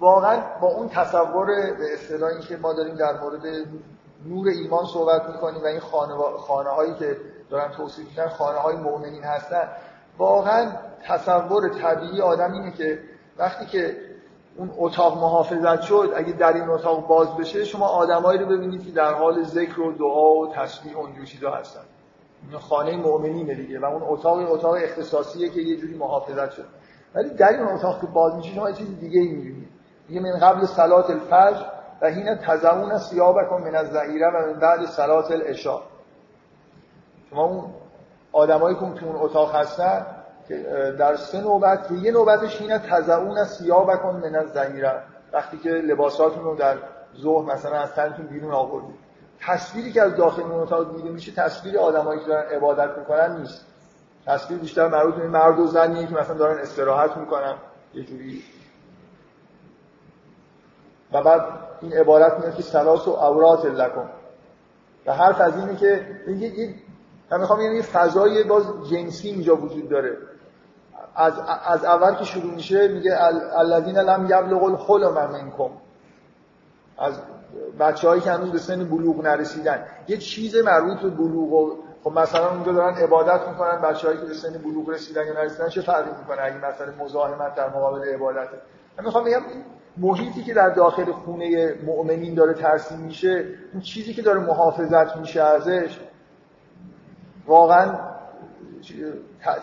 [0.00, 3.42] واقعا با اون تصور به اصطلاح که ما داریم در مورد
[4.26, 7.16] نور ایمان صحبت می‌کنیم و این خانه, خانه هایی که
[7.50, 9.68] دارن توصیف می‌کنن خانه های مؤمنین هستن
[10.18, 10.72] واقعا
[11.06, 12.98] تصور طبیعی آدم اینه که
[13.38, 13.96] وقتی که
[14.56, 18.92] اون اتاق محافظت شد اگه در این اتاق باز بشه شما آدمایی رو ببینید که
[18.92, 21.80] در حال ذکر و دعا و تسبیح اونجور چیزا هستن.
[22.50, 26.66] این خانه مؤمنینه دیگه و اون اتاق اتاق اختصاصیه که یه جوری محافظت شد.
[27.14, 29.68] ولی در این اتاق که باز میشه شما چیز دیگه ای می‌بینید.
[30.08, 31.64] میگه من قبل صلات الفجر
[32.02, 35.80] و هین تزعون سیابکم من الظهیره و من بعد صلات العشاء.
[37.30, 37.64] شما اون
[38.32, 40.06] آدمایی که تو اون اتاق هستن
[40.98, 45.02] در سه نوبت که یه نوبتش اینه تزعون سیابکم من الظهیره
[45.32, 46.76] وقتی که لباساتون رو در
[47.20, 48.94] ظهر مثلا از تنتون بیرون آوردید.
[49.40, 53.66] تصویری که از داخل اون اتاق دیده میشه تصویر آدمایی که دارن عبادت می‌کنن نیست.
[54.26, 57.54] تصویر بیشتر مربوط به مرد و زنیه که مثلا دارن استراحت می‌کنن.
[57.94, 58.42] یه جوری.
[61.12, 61.42] و بعد
[61.80, 64.10] این عبارت میاد که سلاس و اورات لکن
[65.06, 66.74] و حرف از اینه که میگه
[67.30, 70.16] من می‌خوام یه فضای باز جنسی اینجا وجود داره.
[71.16, 71.32] از,
[71.66, 73.18] از اول که شروع میشه میگه
[73.58, 75.70] الذین لم یبلغ الحلم منکم.
[76.98, 77.18] از
[77.80, 79.84] بچه هایی که هنوز به سن بلوغ نرسیدن.
[80.08, 84.26] یه چیز مربوط به بلوغ و خب مثلا اونجا دارن عبادت می‌کنن بچه هایی که
[84.26, 88.56] به سن بلوغ رسیدن یا نرسیدن چه فرقی می‌کنه اگه مثلا مزاحمت در مقابل عبادته
[88.98, 89.42] من می‌خوام بگم
[89.96, 95.42] محیطی که در داخل خونه مؤمنین داره ترسیم میشه اون چیزی که داره محافظت میشه
[95.42, 96.00] ازش
[97.46, 98.11] واقعا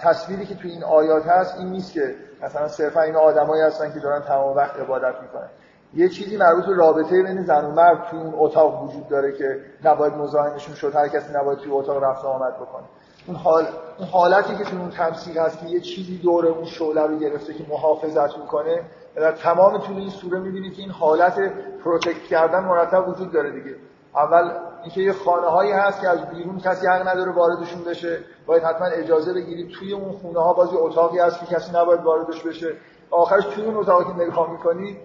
[0.01, 3.99] تصویری که توی این آیات هست این نیست که مثلا صرفا این آدمایی هستن که
[3.99, 5.49] دارن تمام وقت عبادت می‌کنن.
[5.93, 9.61] یه چیزی مربوط به رابطه بین زن و مرد توی اون اتاق وجود داره که
[9.83, 12.83] نباید مزاحمشون شد هر کسی نباید توی اتاق رفت آمد بکنه.
[13.27, 17.01] اون حال اون حالتی که توی اون تمثیل هست که یه چیزی دور اون شعله
[17.01, 18.81] رو گرفته که محافظت می‌کنه
[19.15, 21.39] در تمام طول این سوره می‌بینید که این حالت
[21.83, 23.75] protect کردن مرتب وجود داره دیگه.
[24.15, 24.51] اول
[24.83, 28.87] اینکه یه خانه هایی هست که از بیرون کسی حق نداره واردشون بشه باید حتما
[28.87, 32.73] اجازه بگیرید توی اون خونه ها باز یه اتاقی هست که کسی نباید واردش بشه.
[33.11, 34.97] آخرش توی اون اتاقی که نگاه می‌کنید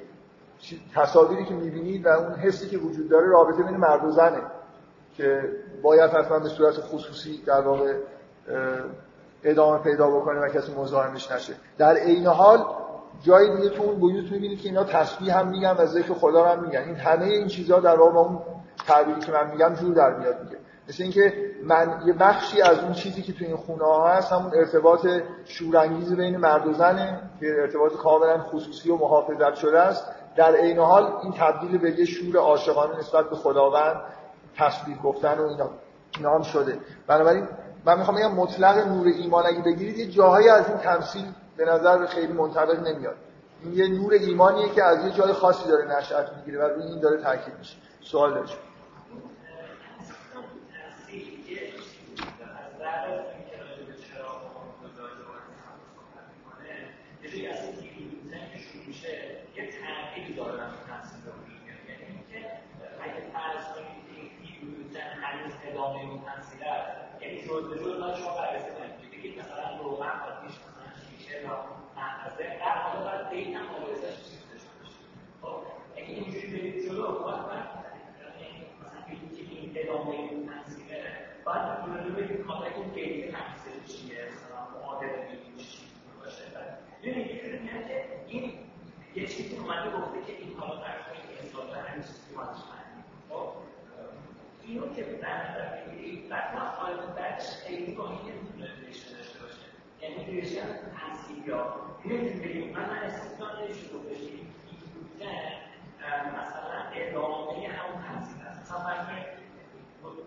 [0.94, 4.42] تصاویری که می‌بینید و اون حسی که وجود داره رابطه بین مرد و زنه
[5.16, 7.94] که باید حتما به صورت خصوصی در واقع
[9.44, 11.54] ادامه پیدا بکنه و کسی مزاحمش نشه.
[11.78, 12.64] در عین حال
[13.22, 16.64] جای دیگه تو اون بیوت می‌بینید که اینا تسبیح هم میگن و ذکر خدا هم
[16.64, 16.80] میگن.
[16.80, 18.38] این همه این چیزها در واقع اون
[18.86, 20.56] تعبیری که من میگم جور در میاد میگه
[20.88, 24.52] مثل اینکه من یه بخشی از اون چیزی که تو این خونه ها هست همون
[24.54, 25.06] ارتباط
[25.44, 30.78] شورانگیز بین مرد و زنه که ارتباط کاملا خصوصی و محافظت شده است در عین
[30.78, 33.96] حال این تبدیل به یه شور عاشقانه نسبت به خداوند
[34.56, 35.48] تسبیح گفتن و
[36.16, 36.78] اینا هم شده.
[37.06, 37.48] بنابراین
[37.84, 41.24] من می‌خوام بگم مطلق نور ایمان اگه بگیرید یه جاهایی از این تمثیل
[41.56, 43.16] به نظر خیلی منطبق نمیاد.
[43.62, 47.00] این یه نور ایمانیه که از یه جای خاصی داره نشأت می‌گیره و روی این
[47.00, 47.76] داره تاکید میشه.
[48.00, 48.58] سوال داشت
[67.62, 68.94] به جز شما بررسی کنید.
[69.12, 71.64] بگید مثلا روغن آتیش مثلا شیشه یا
[71.96, 75.02] محفظه در حالا باید دیت هم مبارزش چیز داشته باشه
[75.42, 75.56] خب
[75.96, 81.02] اگه اینجوری برید جلو باید مثلا بگید که این ادامه این تنسیله
[81.44, 85.78] باید رو بگید کاملا این دیت تنسیل چیه مثلا معادل این چی
[86.20, 86.42] باشه
[87.02, 88.52] یعنی یه جوری میاد که این
[89.14, 92.40] یه چیزی اومده گفته که این حالا در این انسان همین چیزی که
[93.28, 93.52] خب
[94.66, 99.38] اینو که در نظر بگیرید بعد ما آیدن بعدش خیلی با این نمی‌تونه ریشه داشته
[99.38, 99.64] باشه
[100.40, 102.88] ریشه تنصیب یا بگیم من
[106.00, 108.80] من مثلا ادامه همون تنصیب هست مثلا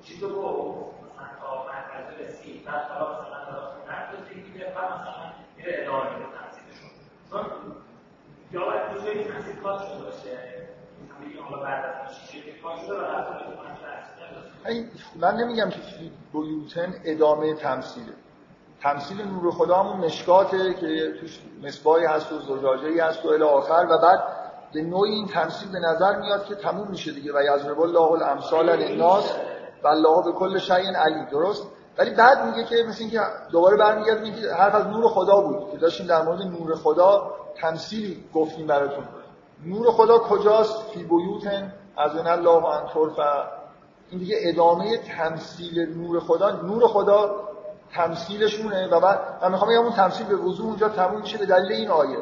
[0.04, 5.78] چیز رو مثلا تا مرکز رسید بعد حالا مثلا تا مرد رسید بعد مثلا میره
[5.82, 6.90] ادامه میده تنصیبشون
[7.30, 7.46] چون
[8.52, 8.82] یا باید
[10.04, 10.68] باشه
[11.64, 13.48] بعد از شیشه کار شده و حتی
[15.16, 18.14] من نمیگم که فی بیوتن ادامه تمثیله.
[18.84, 23.88] تمثیل نور خدا همون مشکاته که توش مصباحی هست و زجاجه‌ای هست و الی آخر
[23.90, 24.24] و بعد
[24.74, 28.70] به نوعی این تمثیل به نظر میاد که تموم میشه دیگه و یضرب الله الامثال
[28.70, 29.34] للناس
[29.84, 33.20] و الله به کل شیء علی درست؟ ولی بعد میگه که مثل اینکه
[33.52, 38.24] دوباره برمیگرده میگه حرف از نور خدا بود که داشتیم در مورد نور خدا تمثیلی
[38.34, 39.04] گفتیم براتون.
[39.66, 42.88] نور خدا کجاست؟ فی بیوتن از الله ان
[44.10, 46.52] این دیگه ادامه تمثیل نور خدا.
[46.52, 47.47] نور خدا
[47.94, 51.72] تمثیلشونه و بعد من می‌خوام بگم اون تمثیل به وضوح اونجا تموم میشه به دلیل
[51.72, 52.18] این آیه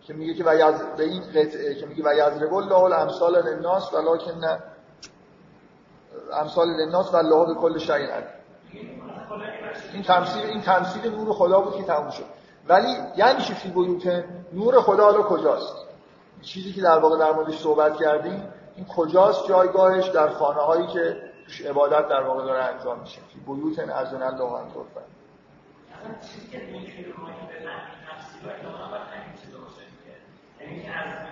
[0.00, 4.58] که میگه که و به این قطعه که میگه و یضرب الله الامثال للناس ولکن
[6.32, 8.08] امثال للناس و الله به کل شیء
[9.92, 12.24] این تمثیل این تمثیل نور خدا بود که تموم شد.
[12.68, 15.76] ولی یعنی چی فی بیوت؟ نور خدا حالا کجاست؟
[16.42, 21.16] چیزی که در واقع در موردش صحبت کردیم این کجاست جایگاهش در خانه هایی که
[21.46, 23.16] توش عبادت در واقع داره انجام میشه.
[23.16, 24.12] که بیوت الله از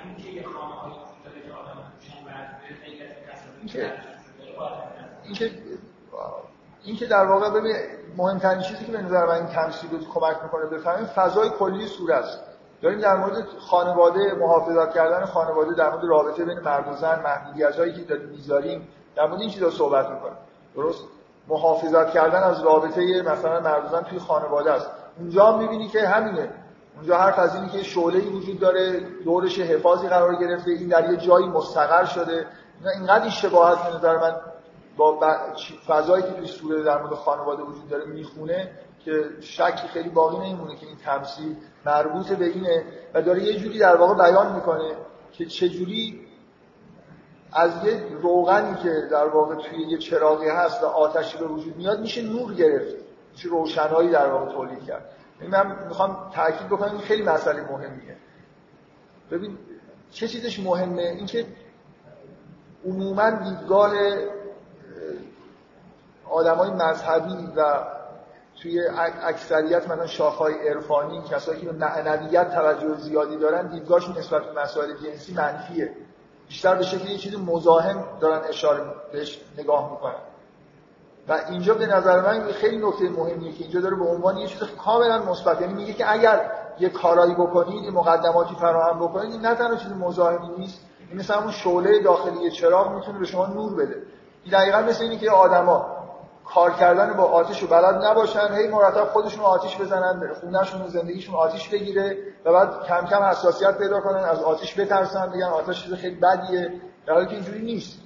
[0.05, 2.61] این که یه خانه هایی وجود داره که آدم توشن بعد
[6.85, 7.77] این که در واقع ببین
[8.17, 12.15] مهمترین چیزی که به نظر من این تمثیل رو کمک می‌کنه بفهمیم فضای کلی سوره
[12.15, 12.41] است.
[12.83, 17.93] داریم در مورد خانواده محافظت کردن خانواده در مورد رابطه بین مرد و زن محدودیت‌هایی
[17.93, 20.37] که داریم می‌ذاریم در مورد این چیزا صحبت می‌کنیم
[20.75, 21.05] درست؟
[21.49, 24.91] محافظت کردن از رابطه مثلا مرد و زن توی خانواده است.
[25.19, 26.49] اونجا هم می‌بینی که همینه.
[26.97, 31.47] اونجا حرف از که شعله وجود داره دورش حفاظی قرار گرفته این در یه جایی
[31.47, 32.47] مستقر شده.
[32.95, 34.35] اینقدر اشتباهات به نظر من
[34.97, 35.21] با
[35.87, 38.71] فضایی که توی سوره در مورد خانواده وجود داره می‌خونه
[39.05, 42.85] که شکی خیلی باقی نمیمونه که این تمثیل مربوط به اینه.
[43.15, 44.97] و داره یه جوری در واقع بیان می‌کنه
[45.33, 46.24] که چجوری
[47.55, 52.01] از یه روغنی که در واقع توی یه چراغی هست و آتشی به وجود میاد
[52.01, 52.97] میشه نور گرفت.
[53.33, 55.11] میشه روشنایی در واقع تولید کرد.
[55.41, 58.17] یعنی من می‌خوام تاکید بکنم این خیلی مسئله مهمیه.
[59.31, 59.59] ببین
[60.11, 61.47] چه چیزش مهمه؟ اینکه
[62.85, 63.93] عموما دیدگاه
[66.31, 67.85] آدمای مذهبی و
[68.63, 68.81] توی
[69.23, 74.93] اکثریت مثلا شاخهای عرفانی کسایی که به معنویت توجه زیادی دارن دیدگاهشون نسبت به مسائل
[74.97, 75.97] جنسی منفیه.
[76.49, 80.15] بیشتر به شکل یه چیزی مزاحم دارن اشاره بهش نگاه می‌کنن.
[81.29, 84.63] و اینجا به نظر من خیلی نکته مهمیه که اینجا داره به عنوان یه چیز
[84.85, 85.61] کاملا مثبت.
[85.61, 90.49] یعنی میگه که اگر یه کارایی بکنید یه مقدماتی فراهم بکنید نه تنها چیز مزاحمی
[90.59, 90.81] نیست
[91.11, 94.03] این مثل همون شعله داخلی چراغ می‌تونه به شما نور بده.
[94.45, 95.94] این دقیقا مثل اینه که آدما
[96.55, 98.55] کار کردن با آتش رو بلد نباشن.
[98.55, 103.79] هی مرتب خودشون آتیش بزنن خونهشون و زندگیشون آتیش بگیره و بعد کم کم حساسیت
[103.79, 106.73] پیدا کنن از آتیش بترسن بگن آتش چیز خیلی بدیه.
[107.07, 108.01] در حالی که اینجوری نیست.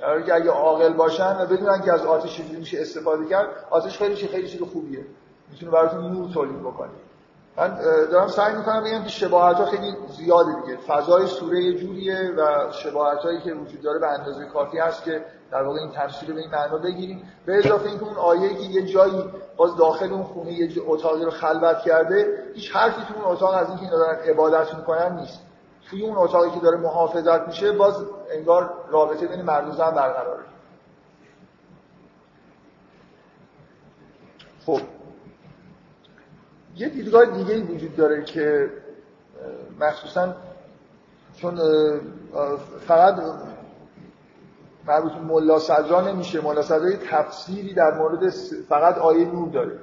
[0.00, 3.48] در حالی که اگه عاقل باشن و بدونن که از آتش چجوری میشه استفاده کرد
[3.70, 5.06] آتش خیلی چیز خیلی چیز خوبیه.
[5.50, 6.90] می‌تونه براتون نور تولید بکنه.
[7.56, 7.74] من
[8.12, 10.76] دارم سعی می‌کنم بگم که شباهت ها خیلی زیاده دیگه.
[10.76, 15.24] فضای سوره یه جوریه و شباهت هایی که وجود داره به اندازه کافی هست که
[15.50, 17.32] در واقع این تفسیر رو به این معنا بگیریم.
[17.46, 19.24] به اضافه اینکه اون آیه که یه جایی
[19.56, 23.68] باز داخل اون خونه یه اتاقی رو خلوت کرده هیچ حرفی تو اون اتاق از
[23.68, 25.40] اینکه اینا دارن عبادت می‌کنن نیست.
[25.90, 30.44] توی اون اتاقی که داره محافظت میشه باز انگار رابطه بین مرد و زن برقراره.
[34.66, 34.80] خب.
[36.80, 38.70] یه دیدگاه دیگه وجود داره که
[39.80, 40.34] مخصوصا
[41.36, 41.60] چون
[42.86, 43.16] فقط
[44.86, 46.40] مربوط ملا صدرا نمیشه.
[46.40, 48.30] ملا صدرا تفسیری در مورد
[48.68, 49.78] فقط آیه نور داره.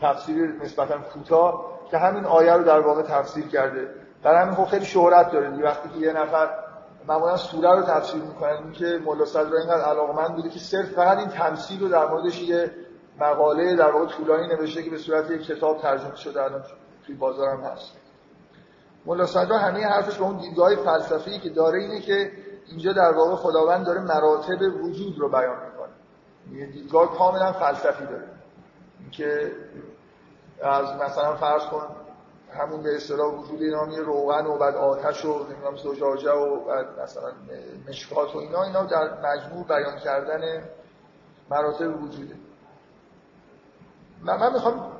[0.00, 3.88] تفسیر نسبتا کوتاه که همین آیه رو در واقع تفسیر کرده.
[4.22, 5.62] در همین خب خیلی شهرت داره.
[5.62, 6.48] وقتی که یه نفر
[7.08, 11.18] معمولا سوره رو تفسیر می‌کنن این که ملا صدرا اینقدر علاقمند بوده که صرف فقط
[11.18, 12.70] این تمثیل رو در موردش یه
[13.20, 16.64] مقاله در واقع طولانی نوشته که به صورت یک کتاب ترجمه شده الان
[17.06, 17.92] توی بازار هم هست.
[19.06, 22.32] ملا صدرا همه حرفش به اون دیدگاه فلسفی که داره اینه که
[22.66, 26.60] اینجا در واقع خداوند داره مراتب وجود رو بیان می‌کنه.
[26.60, 28.24] یه دیدگاه کاملا فلسفی داره.
[29.10, 29.52] که
[30.62, 31.86] از مثلا فرض کن
[32.52, 37.00] همون به اصطلاح وجود اینا یه روغن و بعد آتش و نمی‌دونم زجاجه و بعد
[37.00, 37.32] مثلا
[37.88, 40.62] مشکات و اینا اینا در مجموع بیان کردن
[41.50, 42.34] مراتب وجوده.
[44.24, 44.92] من, من می‌خوام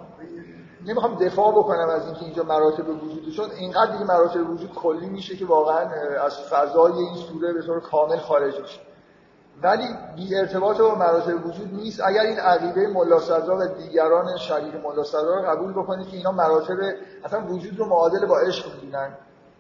[0.87, 5.37] نمی‌خوام دفاع بکنم از اینکه اینجا مراتب وجود چون اینقدر دیگه مراتب وجود کلی میشه
[5.37, 5.91] که واقعا
[6.25, 8.81] از فضای این سوره به طور کامل خارج میشه.
[9.63, 12.01] ولی بی ارتباط با مراتب وجود نیست.
[12.05, 13.19] اگر این عقیده ملا
[13.59, 16.77] و دیگران شریک ملا رو قبول بکنید که اینا مراتب
[17.25, 19.13] اصلا وجود رو معادل با عشق می‌دونن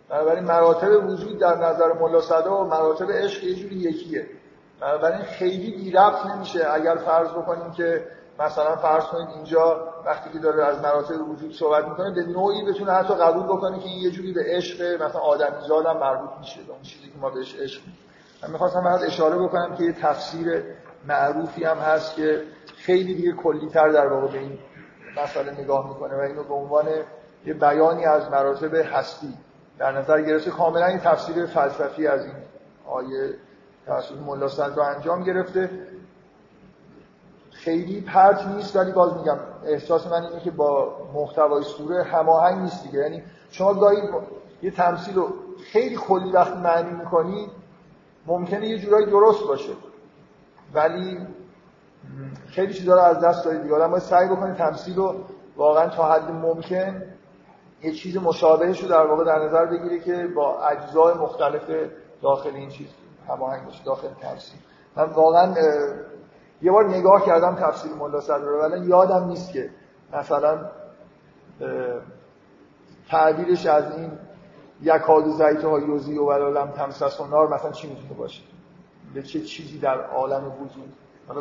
[0.09, 4.27] بنابراین مراتب وجود در نظر ملا و مراتب عشق یه جوری یکیه.
[4.81, 5.95] بنابراین خیلی بی
[6.35, 8.05] نمیشه اگر فرض بکنیم که
[8.39, 12.93] مثلا فرض کنید اینجا وقتی که داره از مراتب وجود صحبت می‌کنه به نوعی بتونه
[12.93, 16.83] حتی قبول بکنه که این یه جوری به عشق مثلا آدمیزاد هم مربوط میشه اون
[16.83, 17.83] چیزی که ما بهش عشق
[18.43, 20.63] من می‌خواستم فقط اشاره بکنم که یه تفسیر
[21.09, 22.43] معروفی هم هست که
[22.77, 24.59] خیلی دیگه کلیتر در واقع به این
[25.17, 26.87] مسئله نگاه می‌کنه و اینو به عنوان
[27.47, 29.35] یه بیانی از مراتب هستی.
[29.79, 32.35] در نظر گرفته کاملا این تفسیر فلسفی از این
[32.87, 33.35] آیه
[33.87, 34.47] توسط ملا
[34.77, 35.71] رو انجام گرفته.
[37.59, 42.83] خیلی پرت نیست ولی باز میگم احساس من اینه که با محتوای سوره هماهنگ نیست
[42.83, 42.99] دیگه.
[42.99, 44.03] یعنی شما گاهی
[44.63, 45.29] یه تمثیل رو
[45.73, 47.51] خیلی کلی وقتی معنی می‌کنید
[48.27, 49.73] ممکنه یه جورایی درست باشه.
[50.75, 51.19] ولی
[52.47, 53.75] خیلی چیزا رو از دست دارید دیگه.
[53.75, 55.15] باید سعی بکنید تمثیل رو
[55.57, 57.03] واقعا تا حد ممکن
[57.83, 61.71] یه چیز مشابهش رو در واقع در نظر بگیره که با اجزای مختلف
[62.23, 62.89] داخل این چیز
[63.29, 64.59] هماهنگ باشه داخل تمثیل.
[64.97, 65.55] من واقعا
[66.63, 69.71] یه بار نگاه کردم تفسیر ملا صدر ولی یادم نیست که
[70.13, 70.71] مثلا
[73.09, 74.11] تعبیرش از این
[74.83, 78.43] یکاد زیت ها یوزی و ولالم تمسس و نار مثلا چی می‌تونه باشه؟
[79.15, 80.93] به چه چیزی در عالم وجود؟
[81.29, 81.41] حالا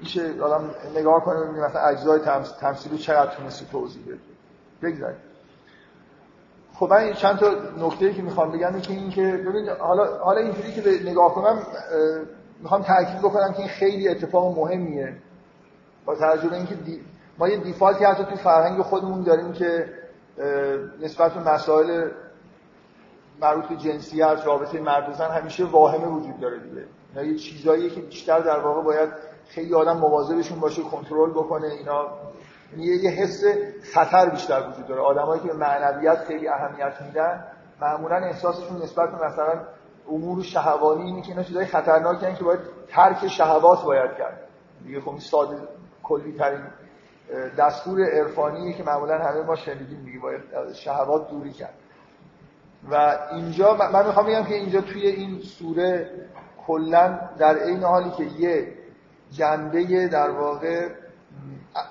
[0.00, 2.20] میشه آدم نگاه کنه مثلا اجزای
[2.60, 4.18] تمثیل رو چقدر تونستی توضیح بده.
[4.82, 5.36] بگذارید
[6.74, 10.80] خب من چند تا نکته که می‌خوام بگم این که ببینید حالا حالا اینجوری که
[10.80, 11.62] به نگاه کنم
[12.60, 15.16] می‌خوام تاکید بکنم که این خیلی اتفاق مهمیه.
[16.04, 16.74] با توجه به اینکه
[17.38, 19.88] ما یه دیفالتی حتی تو فرهنگ خودمون داریم که
[21.00, 22.10] نسبت به مسائل
[23.40, 26.86] مربوط به جنسیت رابطه مرد زن همیشه واهمه وجود داره دیگه.
[27.26, 29.08] یه چیزایی که بیشتر در واقع باید
[29.48, 31.66] خیلی آدم مواظبشون باشه کنترل بکنه.
[31.66, 32.08] اینا
[32.76, 33.44] یه, یه حس
[33.92, 35.00] خطر بیشتر وجود داره.
[35.00, 37.44] آدمایی که به خیلی اهمیت میدن
[37.80, 39.60] معمولا احساسشون نسبت به مثلا
[40.10, 44.40] امور شهوانی اینه که اینا چیزای خطرناکن که باید ترک شهوات باید کرد.
[44.84, 45.56] دیگه خب ساده
[46.02, 46.60] کلی ترین
[47.58, 51.74] دستور عرفانی که معمولا همه ما شنیدیم دیگه باید شهوات دوری کرد.
[52.90, 56.10] و اینجا من می‌خوام بگم که اینجا توی این سوره
[56.66, 58.72] کلا در این حالی که یه
[59.30, 60.88] جنبه در واقع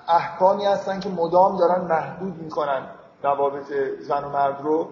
[0.08, 2.86] احکامی هستن که مدام دارن محدود می‌کنن
[3.22, 4.88] روابط زن و مرد رو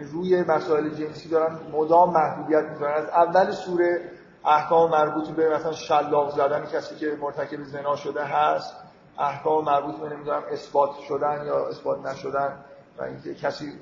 [0.00, 4.10] روی مسائل جنسی دارن مدام محدودیت می‌ذارن از اول سوره
[4.44, 8.74] احکام مربوط به مثلا شلاق زدن کسی که مرتکب زنا شده هست
[9.18, 12.64] احکام مربوط به نمی‌دونم اثبات شدن یا اثبات نشدن
[12.98, 13.72] و اینکه کسی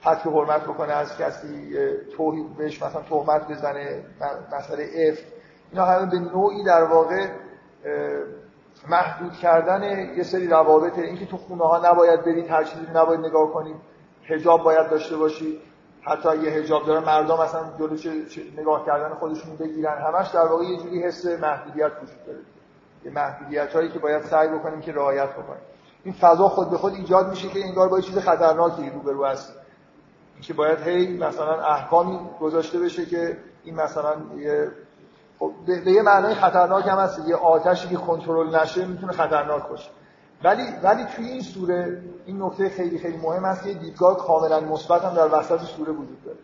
[0.00, 1.76] حد حرمت بکنه از کسی
[2.16, 4.04] توهین بهش مثلا تهمت بزنه
[4.52, 5.18] مسئله اف
[5.70, 7.28] اینا همه به نوعی در واقع
[8.88, 9.82] محدود کردن
[10.16, 13.76] یه سری روابط اینکه تو خونه ها نباید برید هر چیزی نباید نگاه کنید.
[14.24, 15.60] حجاب باید داشته باشید
[16.02, 17.96] حتی اگه حجاب داره مردم اصلا جلو
[18.56, 19.98] نگاه کردن خودشون بگیرن.
[19.98, 22.38] همش در واقع یه جوری حس محدودیت وجود داره.
[23.04, 25.62] یه محدودیت هایی که باید سعی بکنیم که رعایت بکنیم.
[26.04, 29.54] این فضا خود به خود ایجاد میشه که انگار با چیز خطرناکی روبرو هست
[30.42, 34.70] که باید هی مثلا احکامی گذاشته بشه که این مثلا یه
[35.38, 37.28] خب به یه معنای خطرناک هم هست.
[37.28, 39.90] یه آتشی که کنترل نشه می‌تونه خطرناک باشه.
[40.44, 45.02] ولی ولی توی این سوره این نکته خیلی خیلی مهم است که دیدگاه کاملا مثبت
[45.02, 46.38] هم در وسط سوره وجود داره.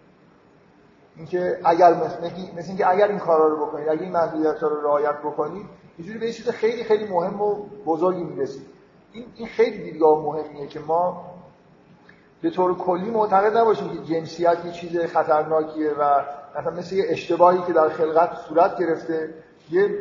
[1.16, 5.18] اینکه اگر مثل, مثل اینکه اگر این کارا رو بکنید اگر این محدودیت‌ها رو رعایت
[5.18, 5.66] بکنید
[5.98, 7.54] یه به چیز خیلی خیلی مهم و
[7.86, 8.66] بزرگی می‌رسید.
[9.12, 11.24] این این خیلی دیدگاه مهمیه که ما
[12.42, 16.22] به طور کلی معتقد نباشیم که جنسیت یه چیز خطرناکیه و
[16.58, 19.34] مثلا مثل یه اشتباهی که در خلقت صورت گرفته
[19.70, 19.98] یه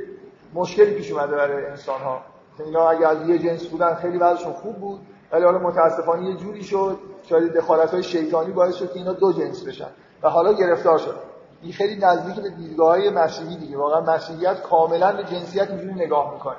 [0.53, 2.21] مشکلی پیش اومده برای انسان ها
[2.63, 4.99] اینا اگه از یه جنس بودن خیلی وضعشون خوب بود
[5.31, 9.33] ولی حالا متاسفانه یه جوری شد شاید دخالت های شیطانی باعث شد که اینا دو
[9.33, 9.89] جنس بشن
[10.23, 11.15] و حالا گرفتار شد.
[11.61, 13.77] این خیلی نزدیک به دیدگاه های مسیحی دیگه.
[13.77, 16.55] واقعا مسیحیت کاملا به جنسیت اینجوری نگاه می‌کنه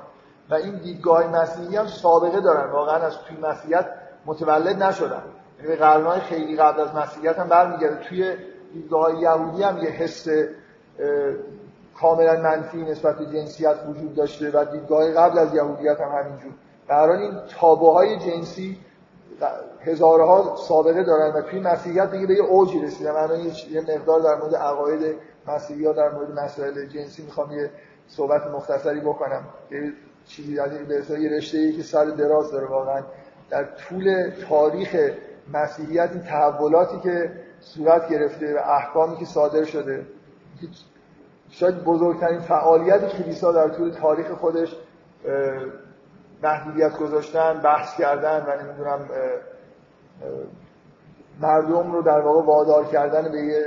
[0.51, 2.71] و این دیدگاه مسیحی هم سابقه دارن.
[2.71, 3.87] واقعا از توی مسیحیت
[4.27, 5.23] متولد نشدن.
[5.57, 8.09] یعنی به قرنهای خیلی قبل از مسیحیت هم برمیگرده.
[8.09, 8.37] توی
[8.73, 10.29] دیدگاه یهودی هم یه حس
[12.01, 16.53] کاملا منفی نسبت به جنسیت وجود داشته و دیدگاه قبل از یهودیت هم همینجور.
[16.89, 18.79] در این تابوهای جنسی
[19.81, 23.11] هزارها سابقه دارن و توی مسیحیت دیگه به یه اوجی رسیدن.
[23.11, 23.41] من
[23.71, 27.71] یه مقدار در مورد عقاید مسیحی ها در مورد مسائل جنسی می‌خوام یه
[28.09, 29.45] صحبت مختصری بکنم.
[29.71, 29.93] یه
[30.27, 33.03] چیزی از این به یه رشته ای که سر دراز داره واقعا.
[33.51, 35.11] در طول تاریخ
[35.53, 40.07] مسیحیت این تحولاتی که صورت گرفته و احکامی که صادر شده
[41.51, 44.77] شاید بزرگترین فعالیت کلیسا در طول تاریخ خودش
[46.43, 49.09] محدودیت گذاشتن بحث کردن و نمی‌دونم
[51.41, 53.65] مردم رو در واقع وادار کردن به یه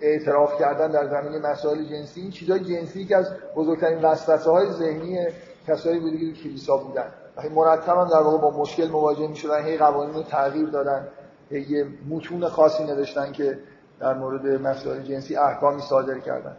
[0.00, 2.20] اعتراف کردن در زمینه مسائل جنسی.
[2.20, 5.26] این چیزای جنسی که از بزرگترین وسوسه های ذهنی
[5.68, 7.10] کسایی بوده که کلیسا بودن.
[7.36, 11.08] وقتی مرتب هم در واقع با مشکل مواجه می شدن هی قوانین رو تغییر دادن
[11.50, 13.58] یه متون خاصی نوشتن که
[14.00, 16.56] در مورد مسائل جنسی احکامی صادر کردن.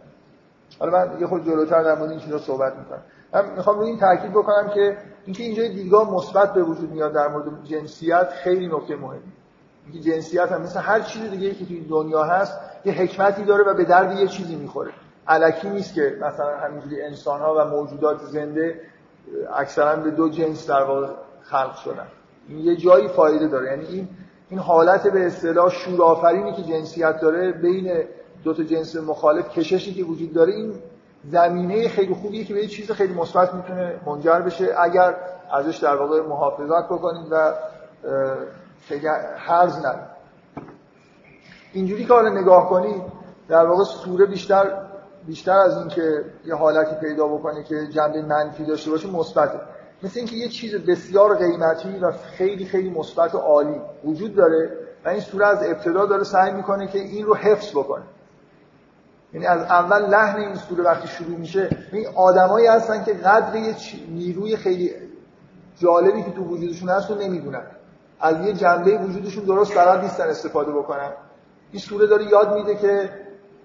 [0.78, 3.02] حالا من یه خود جلوتر در مورد این چیزا صحبت می‌کنم.
[3.32, 7.28] من می‌خوام روی این تاکید بکنم که اینکه اینجا دیدگاه مثبت به وجود میاد در
[7.28, 9.22] مورد جنسیت خیلی نکته مهمه
[9.84, 13.74] اینکه جنسیت هم مثل هر چیز دیگه که توی دنیا هست یه حکمتی داره و
[13.74, 14.90] به درد یه چیزی می‌خوره.
[15.28, 18.80] علکی نیست که مثلا همینجوری انسان ها و موجودات زنده
[19.56, 21.06] اکثرا به دو جنس در واقع
[21.42, 22.06] خلق شدن.
[22.48, 23.70] این یه جایی فایده داره.
[23.70, 24.08] یعنی این
[24.50, 28.04] این حالت به اصطلاح شورآفرینی که جنسیت داره بین
[28.44, 30.74] دو تا جنس مخالف کششی که وجود داره این
[31.24, 35.16] زمینه خیلی خوبیه که به یه چیز خیلی مثبت می‌تونه منجر بشه اگر
[35.52, 37.54] ازش در واقع محافظت بکنید و
[38.88, 39.84] خیلی حرز
[41.72, 43.02] اینجوری کار نگاه کنید
[43.48, 44.88] در واقع سوره بیشتر
[45.26, 49.60] بیشتر از اینکه یه حالتی پیدا بکنه که جنبه منفی داشته باشه مثبته.
[50.02, 54.72] مثل اینکه یه چیز بسیار قیمتی و خیلی خیلی مثبت و عالی وجود داره
[55.04, 58.02] و این سوره از ابتدا داره سعی می‌کنه که این رو حفظ بکنه.
[59.32, 63.74] یعنی از اول لحن این سوره وقتی شروع میشه این آدمایی هستن که قدر یه
[64.08, 64.90] نیروی خیلی
[65.78, 67.62] جالبی که تو وجودشون هست رو نمی‌دونن.
[68.20, 71.10] از یه جنبه وجودشون درست بلد نیستن استفاده بکنن.
[71.72, 73.10] این سوره داره یاد میده که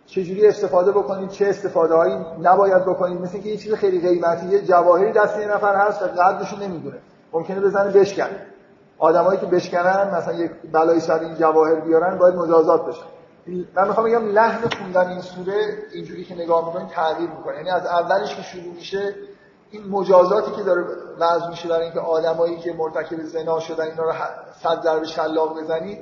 [0.06, 3.22] چجوری استفاده بکنید چه استفاده هایی نباید بکنید.
[3.22, 6.98] مثل که یه چیز خیلی قیمتی یه جواهری دست یه نفر هست و قدرشون نمی‌دونه.
[7.34, 8.30] ممکنه بزنه بشکن
[8.98, 13.06] آدمایی که بشکنن مثلا یک بلایی سر این جواهر بیارن باید مجازات بشن
[13.48, 17.56] من می‌خوام بگم لحن خوندن این سوره اینجوری که نگاه می‌کنید تغییر می‌کنه.
[17.56, 19.16] یعنی از اولش که شروع میشه
[19.72, 20.86] این مجازاتی که داره
[21.20, 24.14] وضع میشه برای اینکه آدمایی که مرتکب زنا شدن اینا رو
[24.64, 25.98] صد ضرب شلاق بزنید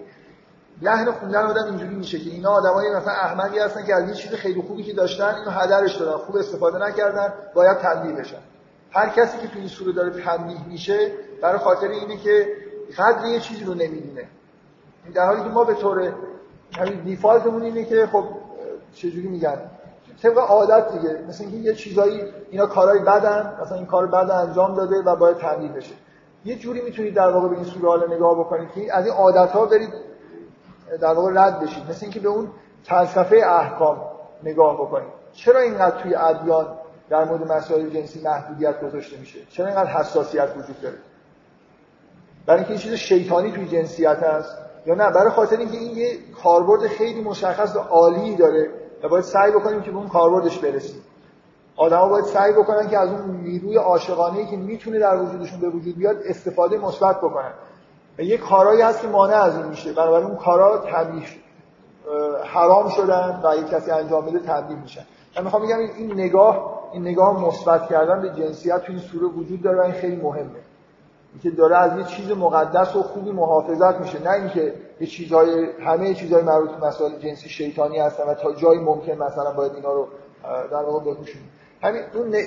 [0.82, 4.32] لحن خوندن آدم اینجوری میشه که اینا آدمایی مثلا احمدی هستن که از یه چیز
[4.32, 8.38] خیلی خوبی که داشتن اینو هدرش دادن خوب استفاده نکردن باید تنبیه بشن.
[8.92, 11.12] هر کسی که تو این سوره داره تنبیه میشه
[11.42, 12.48] برای خاطر اینه که
[12.98, 14.28] قدر یه چیزی رو نمی‌دونه.
[15.14, 16.14] در حالی که ما به طور
[16.78, 18.24] همین دیفالتمون اینه که خب
[18.94, 19.62] چجوری میگن؟
[20.22, 24.76] طبق عادت دیگه مثل اینکه یه چیزایی اینا کارهای بدن مثلا این کار بد انجام
[24.76, 25.94] داده و باید تنبیه بشه.
[26.46, 29.66] یه جوری می‌تونید در واقع به این سوره نگاه بکنید که از این عادت ها
[29.66, 29.94] برید
[31.02, 31.90] در واقع رد بشید.
[31.90, 32.52] مثل اینکه به اون
[32.84, 34.02] فلسفه احکام
[34.44, 35.12] نگاه بکنید.
[35.34, 36.68] چرا اینقدر توی ادیان
[37.10, 40.98] در مورد مسائل جنسی محدودیت گذاشته میشه؟ چرا اینقدر حساسیت وجود داره؟
[42.46, 44.58] برای اینکه این چیز شیطانی توی جنسیت هست.
[44.86, 48.70] یا نه؟ برای خاطر اینکه این یه کاربرد خیلی مشخص و عالی داره
[49.04, 51.02] و باید سعی بکنیم که به اون کاربردش برسیم.
[51.76, 55.98] آدما باید سعی بکنن که از اون نیروی عاشقانه که می‌تونه در وجودشون به وجود
[55.98, 57.54] بیاد استفاده مثبت بکنن.
[58.18, 59.94] و یه کارهایی هست که مانع از این میشه.
[59.94, 61.24] بنابراین اون کارا تبلیغ
[62.44, 65.06] حرام شدن و یک کسی انجام بده تبدیل میشن.
[65.36, 69.62] من می‌خوام بگم این نگاه این نگاه مثبت کردن به جنسیت تو این سوره وجود
[69.62, 70.60] داره و این خیلی مهمه.
[71.34, 74.24] اینکه داره از یه چیز مقدس و خوبی محافظت میشه.
[74.24, 78.80] نه اینکه یه چیزهای همه چیزهای مربوط به مسائل جنسی شیطانی هستن و تا جایی
[78.80, 80.08] ممکن مثلا باید اینا رو
[80.72, 81.50] در واقع بپوشونیم
[81.82, 82.02] همین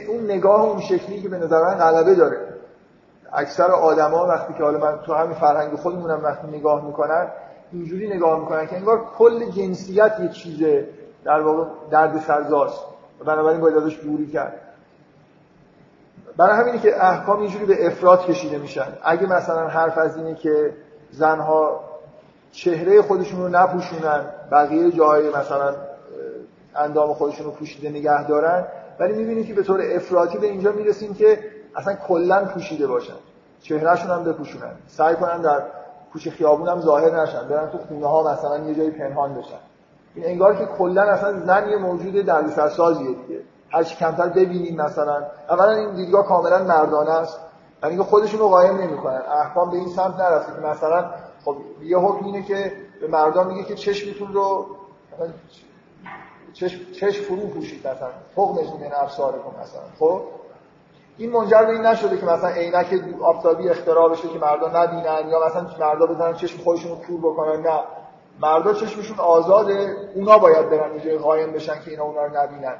[0.08, 2.38] اون نگاه اون شکلی که به نظر من غلبه داره.
[3.32, 7.28] اکثر آدما وقتی که حالا من تو همین فرهنگ خودمونم وقتی نگاه می‌کنن
[7.72, 10.62] اینجوری نگاه می‌کنن که انگار کل جنسیت یه چیز
[11.24, 12.84] در واقع درد سرزاست
[13.26, 14.60] بنابراین باید ازش دوری کرد.
[16.36, 18.86] برای همینه که احکام اینجوری به افراد کشیده میشن.
[19.02, 20.72] اگه مثلا حرف از اینه که
[21.10, 21.80] زنها
[22.52, 25.74] چهره خودشون رو نپوشونن بقیه جای مثلا
[26.76, 28.64] اندام خودشون رو پوشیده نگه دارن
[28.98, 31.38] ولی می‌بینید که به طور افراطی به اینجا می‌رسیم که
[31.76, 33.14] اصلا کلا پوشیده باشن.
[33.62, 34.72] چهرهشون هم بپوشونن.
[34.86, 35.62] سعی کنن در
[36.12, 37.48] کوچه خیابون هم ظاهر نشن.
[37.48, 39.58] برن تو خونه ها مثلا یه جایی پنهان بشن.
[40.14, 43.40] این انگار که کلا اصلا زن یه موجود دردسرسازیه دیگه.
[43.74, 45.22] هر چی کمتر ببینیم مثلا.
[45.50, 47.40] اولا این دیدگاه کاملا مردانه است.
[47.82, 49.22] یعنی خودشون رو قایم نمی‌کنن.
[49.42, 51.10] احکام به این سمت نرفته که مثلا
[51.44, 54.66] خب یه حکم اینه که به مردان میگه که چشمتون رو
[56.52, 58.08] چشم, چشم فرو پوشید مثلا.
[58.36, 58.78] حکمش من
[59.18, 59.82] کن مثلا.
[59.98, 60.20] خب؟
[61.16, 65.46] این منجر به این نشده که مثلا عینک آفتابی اختراع بشه که مردان نبینن یا
[65.46, 67.60] مثلا مردا بزنن چشم خودشون رو کور بکنن.
[67.60, 67.80] نه.
[68.40, 69.96] مردا چشمشون آزاده.
[70.14, 72.76] اونا باید برن اینجا قایم بشن که اینا اونا رو نبینن.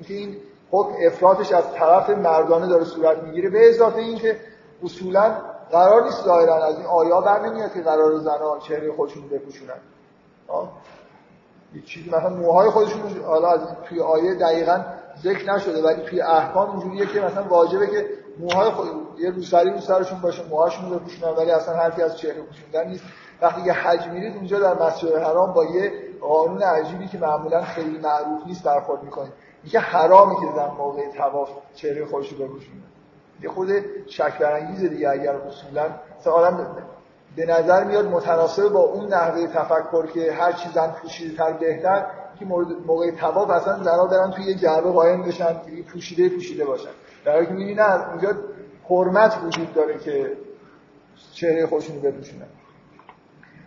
[0.00, 0.36] اینکه این
[0.70, 3.50] حکم افراطش از طرف مردانه داره صورت می‌گیره.
[3.50, 4.36] به اضافه اینکه
[4.84, 5.36] اصولا
[5.72, 9.80] قرار نیست ظاهرا از این آیا بر نمیاد که قرار زنها چهره خودشون بپوشونن.
[11.74, 14.84] یه چیزی مثلا موهای خودشون حالا از توی آیه دقیقا
[15.22, 18.06] ذکر نشده ولی توی احکام اینجوریه که مثلا واجبه که
[18.38, 18.88] موهای خود
[19.18, 23.04] یه روسری رو سرشون باشه موهاشون رو بپوشونن ولی اصلا حرفی از چهره پوشوندن نیست.
[23.42, 27.98] وقتی یه حج میرید اونجا در مسجد حرام با یه قانون عجیبی که معمولا خیلی
[27.98, 29.32] معروف نیست برخورد می‌کنید.
[29.64, 32.82] میگه حرامی که زن موقع تواف چهره خودش رو بپوشونه
[33.42, 33.68] یه خود
[34.06, 35.86] شک برانگیزه دیگه اگر اصولا
[36.20, 36.66] مثلا
[37.36, 42.06] به نظر میاد متناسب با اون نحوه تفکر که هر چی زن پوشیده تر بهتر
[42.38, 42.44] که
[42.86, 46.90] موقع تواف اصلا زنها برن توی یه جعبه قایم بشن که پوشیده پوشیده باشن.
[47.24, 48.28] در حالی که نه اونجا
[48.88, 50.32] حرمت وجود داره که
[51.32, 52.46] چهره خودشون رو بپوشونن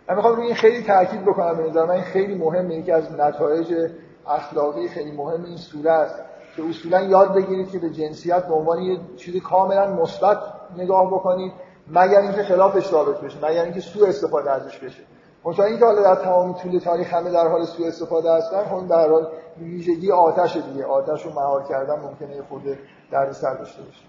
[0.08, 2.74] من می‌خوام روی این خیلی تاکید بکنم به نظر من این خیلی مهمه.
[2.74, 3.90] یکی از نتایج
[4.28, 6.14] اخلاقی خیلی مهم این سوره است
[6.56, 10.38] که اصولا یاد بگیرید که به جنسیت به عنوان یه چیز کاملا مثبت
[10.76, 11.52] نگاه بکنید
[11.88, 15.02] مگر اینکه خلافش ثابت بشه مگر اینکه سوء استفاده ازش بشه.
[15.44, 19.08] منتها اینکه حالا در تمام طول تاریخ همه در حال سوء استفاده هستن خب هر
[19.08, 19.28] حال
[19.60, 20.84] ویژگی آتش دیگه.
[20.84, 22.62] آتش رو مهار کردن ممکنه خود
[23.10, 24.04] درد سر داشته باشه.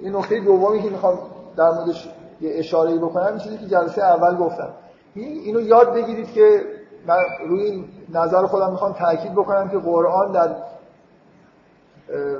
[0.00, 1.18] این نکته دومی که می‌خوام
[1.56, 2.08] در موردش
[2.40, 4.68] یه اشاره بکنم چیزی که جلسه اول گفتم.
[5.14, 6.62] اینو یاد بگیرید که
[7.06, 7.16] من
[7.48, 7.84] روی
[8.14, 10.56] نظر خودم می‌خوام تاکید بکنم که قرآن در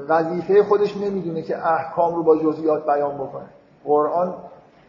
[0.09, 3.47] وظیفه خودش نمی‌دونه که احکام رو با جزئیات بیان بکنه.
[3.85, 4.35] قرآن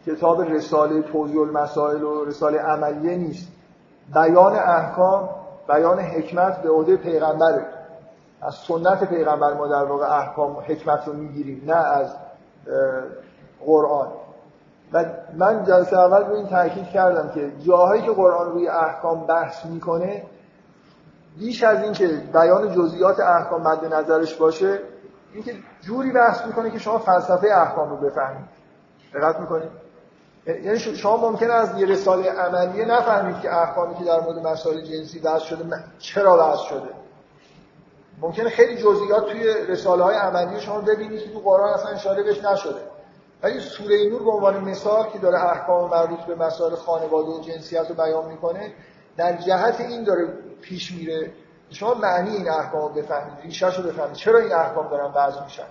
[0.06, 3.48] کتاب رساله توضیح المسائل و رساله عملیه نیست.
[4.14, 5.28] بیان احکام
[5.68, 7.66] بیان حکمت به عهده پیغمبره.
[8.42, 12.16] از سنت پیغمبر ما در واقع احکام حکمت رو می‌گیریم نه از
[13.66, 14.08] قرآن.
[14.92, 15.04] و
[15.36, 20.22] من جلسه اول رو این تاکید کردم که جاهایی که قرآن روی احکام بحث می‌کنه
[21.38, 24.80] بیش از اینکه بیان جزئیات احکام مد نظرش باشه
[25.34, 28.46] اینکه جوری بحث می‌کنه که شما فلسفه احکام رو بفهمید.
[29.14, 29.70] دقت می‌کنید؟
[30.46, 35.20] یعنی شما ممکنه از یه رساله عملیه نفهمید که احکامی که در مورد مسائل جنسی
[35.20, 35.64] بحث شده
[35.98, 36.88] چرا بحث شده.
[38.20, 42.44] ممکنه خیلی جزئیات توی رساله های عملی شما ببینید که تو قرآن اصلا اشاره بهش
[42.44, 42.80] نشده.
[43.42, 47.88] ولی سوره نور به عنوان مثال که داره احکام مربوط به مسائل خانواده و جنسیت
[47.88, 48.72] رو بیان می‌کنه
[49.16, 50.28] در جهت این داره
[50.60, 51.32] پیش میره.
[51.70, 54.12] شما معنی این احکام رو بفهمید ریشه‌ش رو بفهمید.
[54.12, 55.66] چرا این احکام دارن وضع میشن؟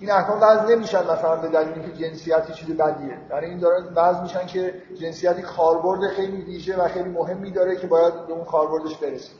[0.00, 3.18] این احکام وضع نمیشن مثلا به دلیل اینکه جنسیت چیز بدیه.
[3.28, 7.86] برای این دارن وضع میشن که جنسیتی کاربرد خیلی ویژه و خیلی مهمی داره که
[7.86, 9.36] باید به اون کاربردش برسیم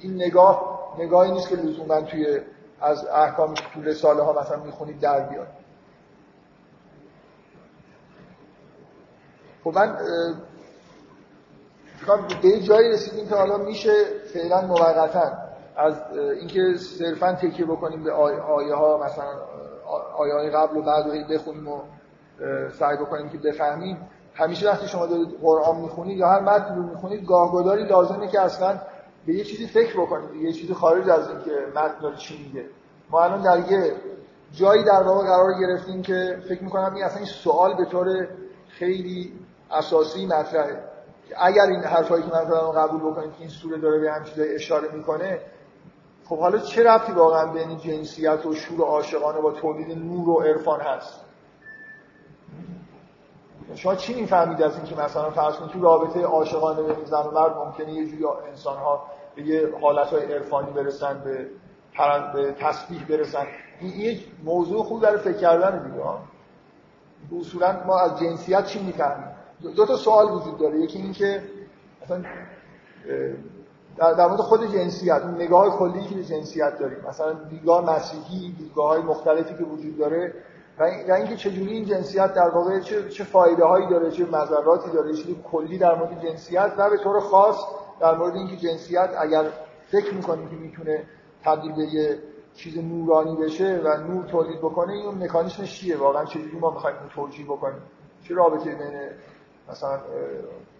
[0.00, 2.40] این نگاه نگاهی نیست که لزوما توی
[2.80, 5.46] از احکامی که تو رساله ها مثلا می‌خونید در بیاد.
[9.64, 9.96] خب من
[12.42, 14.04] به یه جایی رسیدیم که حالا میشه
[14.34, 15.32] فعلا موقتا
[15.76, 15.94] از
[16.40, 19.32] اینکه صرفا تکیه بکنیم به آیه ها مثلا
[20.18, 21.80] آیه های قبل و بعد رو بخونیم و
[22.78, 24.08] سعی بکنیم که بفهمیم.
[24.34, 28.78] همیشه وقتی شما دارید قرآن می‌خونید یا هر متن رو می‌خونید گاهگداری لازمه که اصلا
[29.26, 32.66] به یه چیزی فکر بکنید یه چیزی خارج از این که متن داره چی میگه.
[33.10, 33.92] ما الان در یه
[34.52, 38.28] جایی در واقع قرار گرفتیم که فکر می‌کنم این اصلا این سوال به طور
[38.68, 39.32] خیلی
[39.70, 40.84] اساسی مطرحه.
[41.36, 44.88] اگر این حرفایی که من قبول بکنیم که این سوره داره به همین چیزای اشاره
[44.92, 45.40] می‌کنه
[46.24, 50.80] خب حالا چه ربطی واقعا بین جنسیت و شور عاشقانه با تولید نور و عرفان
[50.80, 51.20] هست؟
[53.74, 57.56] شما چی می‌فهمید از اینکه مثلا فرض کنید تو رابطه عاشقانه بین زن و مرد
[57.56, 59.06] ممکنه یه جوری انسان ها
[59.36, 61.46] به یه حالتهای عرفانی برسن به
[62.34, 63.46] به تسبیح برسن.
[63.80, 66.04] این یک موضوع خوب در فکر کردن دیگه.
[67.40, 69.28] اصولا ما از جنسیت چی می‌فهمیم؟
[69.76, 70.78] دو تا سوال وجود داره.
[70.78, 71.42] یکی این که
[72.02, 72.22] مثلا
[73.96, 76.98] در مورد خود جنسیت نگاه کلی که به جنسیت داریم.
[77.08, 80.34] مثلا دیدگاه مسیحی دیدگاه های مختلفی که وجود داره
[80.80, 85.14] و اینکه چجوری این جنسیت در واقع چه, چه فایده هایی داره چه مذراتی داره
[85.14, 87.56] چه کلی در مورد جنسیت و به طور خاص
[88.00, 89.44] در مورد اینکه جنسیت اگر
[89.90, 91.04] فکر می‌کنیم که می‌تونه
[91.44, 92.18] تبدیل به یه
[92.54, 97.46] چیز نورانی بشه و نور تولید بکنه این مکانیسمش چیه؟ واقعا چجوری ما می‌خوایم توجیه
[97.46, 97.82] بکنیم؟
[98.28, 99.00] چه رابطه بین
[99.70, 100.00] مثلا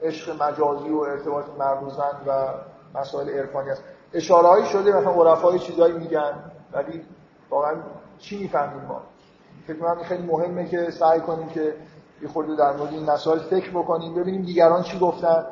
[0.02, 2.54] عشق مجازی و ارتباط مرد و زن و
[2.98, 3.84] مسائل عرفانی است؟
[4.14, 7.04] اشاره شده مثلا عرفای چیزایی میگن ولی
[7.50, 7.74] واقعا
[8.18, 9.02] چی می‌فهمیم ما؟
[9.66, 11.74] فکر کنم خیلی مهمه که سعی کنیم که
[12.22, 15.46] یه خورده در مورد این مسائل فکر بکنیم ببینیم دیگران چی گفتن.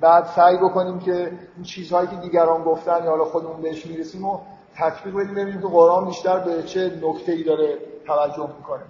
[0.00, 4.40] بعد سعی بکنیم که این چیزهایی که دیگران گفتن یا حالا خودمون بهش می‌رسیم و
[4.76, 8.82] تطبیق بدیم ببینیم که قرآن بیشتر به چه نکته‌ای داره توجه می‌کنه.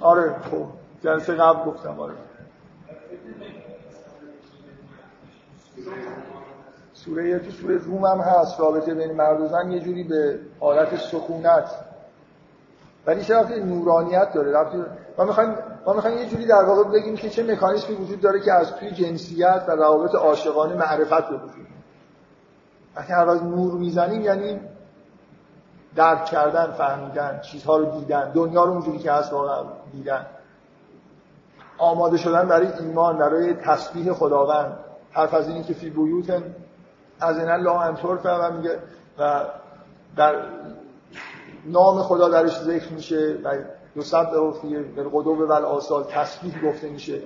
[0.00, 0.66] آره خب.
[1.02, 2.14] جلسه قبل گفتم آره.
[7.04, 10.96] سوره تو سوره روم هم هست رابطه بین مرد و زن یه جوری به حالت
[10.96, 11.70] سکونت.
[13.06, 14.78] ولی چه وقتی نورانیت داره رابطه
[15.18, 15.54] ما می‌خوایم
[15.86, 18.90] ما می‌خوایم یه جوری در واقع بگیم که چه مکانیزمی وجود داره که از توی
[18.90, 21.66] جنسیت و روابط عاشقانه معرفت به وجود
[22.96, 24.60] وقتی هر از نور می‌زنیم یعنی
[25.96, 30.26] درک کردن فهمیدن چیزها رو دیدن دنیا رو اونجوری که هست واقعا دیدن.
[31.78, 34.78] آماده شدن برای ایمان برای تسبیح خداوند.
[35.10, 36.42] حرف از اینی که فی بیوت
[37.24, 38.78] از این الله انطور و میگه
[39.18, 39.44] و
[40.16, 40.42] در
[41.64, 43.54] نام خدا درش ذکر میشه و
[43.94, 47.22] دو سب به در قدوب و آسال تسبیح گفته میشه.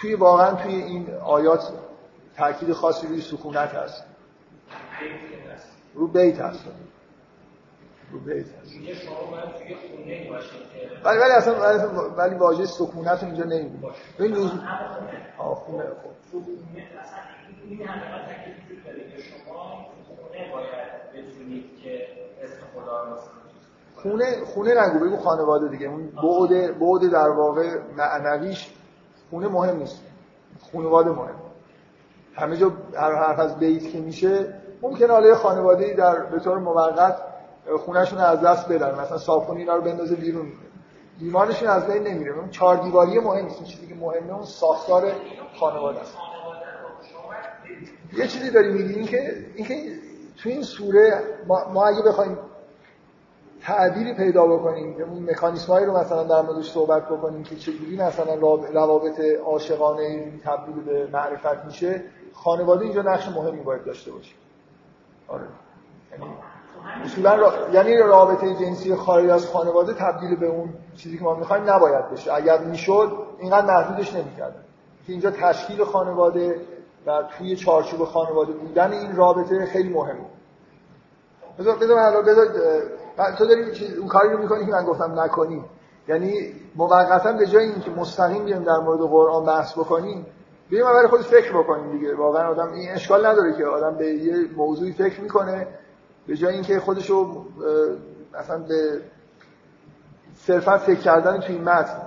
[0.00, 1.72] توی واقعا توی این آیات
[2.36, 4.04] تاکید خاصی روی سکونت هست.
[5.94, 6.64] رو بیت هست.
[8.12, 8.46] رو بیت
[11.04, 11.54] ولی ولی اصلا
[12.16, 14.60] ولی واژه سکونت اینجا نمی‌بینه این
[15.38, 16.42] آه خونه خب
[17.68, 17.78] این
[19.46, 22.06] شما خونه که
[22.42, 23.18] اسم خدا
[23.96, 25.86] خونه خونه نگو بگو خانواده دیگه.
[25.86, 28.70] اون بعد بعد در واقع معنویش
[29.30, 30.02] خونه مهم نیست.
[30.72, 31.34] خانواده مهم.
[32.34, 37.29] همه جا هر حرف از بیت که میشه ممکنه حالا خانواده در به طور موقت
[37.78, 39.00] خونهشون از دست بدن.
[39.00, 40.52] مثلا صابخونه اینا رو بندازه بیرون.
[41.20, 42.38] ایمانشون از بین نمیره.
[42.38, 43.64] اون چهار دیواری مهم نیست.
[43.64, 45.12] چیزی که مهمه اون ساختار
[45.60, 46.16] خانواده است.
[48.12, 49.74] یه چیزی داری میگی این که اینکه
[50.42, 52.38] تو این سوره ما, ما اگه بخوایم
[53.60, 58.34] تعبیری پیدا بکنیم که اون مکانیسمایی رو مثلا در موردش صحبت بکنیم که چجوری مثلا
[58.72, 64.34] روابط عاشقانه تبدیل به معرفت میشه خانواده اینجا نقش مهمی باید داشته باشه.
[65.28, 65.44] آره.
[66.12, 66.24] یعنی
[67.04, 67.52] اصولا را...
[67.72, 72.32] یعنی رابطه جنسی خارج از خانواده تبدیل به اون چیزی که ما می‌خوایم نباید بشه.
[72.32, 74.54] اگر می‌شد اینقدر محدودش نمی‌کرد.
[75.06, 76.60] که اینجا تشکیل خانواده
[77.06, 80.26] و توی چارچوب خانواده بودن این رابطه خیلی مهمه.
[81.58, 82.46] بذار بذار بذار
[83.38, 85.64] تو داری چیز اون کاری رو می‌کنی که من گفتم نکنی.
[86.08, 90.26] یعنی موقتا به جای اینکه مستقیم بیایم در مورد قرآن بحث بکنیم
[90.68, 92.16] بیایم اول خود فکر بکنیم دیگه.
[92.16, 95.66] واقعا آدم این اشکال نداره که آدم به یه موضوعی فکر می‌کنه.
[96.30, 97.44] به جای اینکه خودشو
[98.40, 99.00] مثلا به
[100.34, 102.02] صرفا فکر کردن توی متن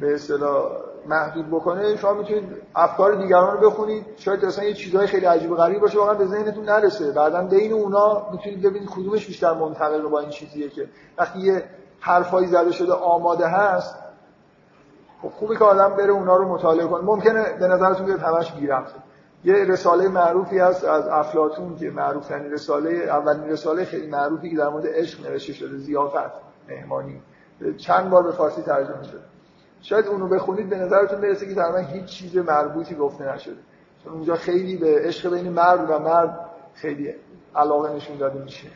[0.00, 0.70] به اصطلاح
[1.06, 4.06] محدود بکنه شما می‌تونید افکار دیگران رو بخونید.
[4.16, 7.12] شاید اصلا یه چیزهای خیلی عجیب و غریب باشه واقعا به ذهنتون نرسه.
[7.12, 11.64] بعدا بین اونا می‌تونید ببینید کدومش بیشتر منطبق با این چیزیه که وقتی یه
[12.00, 13.94] حرفایی زده شده آماده هست
[15.22, 17.04] خب خوبه که آدم بره اونا رو مطالعه کنه.
[17.04, 18.94] ممکنه به نظرتون بیاد همش بی‌ربطه
[19.44, 24.68] یه رساله معروفی هست از افلاتون که معروف رساله اولین رساله خیلی معروفی که در
[24.68, 26.32] مورد عشق نوشته شده زیافت
[26.68, 27.20] مهمانی.
[27.76, 29.20] چند بار به فارسی ترجمه شده.
[29.82, 33.56] شاید اونو بخونید به نظرتون برسه که تقریبا هیچ چیز مربوطی گفته نشده.
[34.04, 37.14] چون اونجا خیلی به عشق بین مرد و مرد خیلی
[37.56, 38.68] علاقه نشون داده میشه.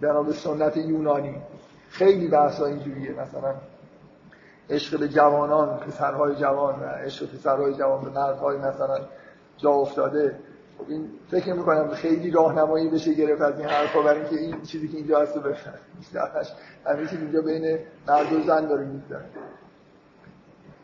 [0.00, 1.42] به سنت یونانی.
[1.88, 3.54] خیلی بحثا اینجوریه مثلا
[4.70, 8.98] عشق به جوانان پسرهای جوان و عشق پسرهای جوان به مردهای مثلا
[9.56, 10.38] جا افتاده.
[10.88, 14.96] این فکر می‌کنم خیلی راهنمایی بشه گرفت از این حرفا برای اینکه این چیزی که
[14.96, 15.74] اینجا هست رو بفهم
[16.86, 19.24] همه چیز اینجا بین مرد و زن داره میگذره.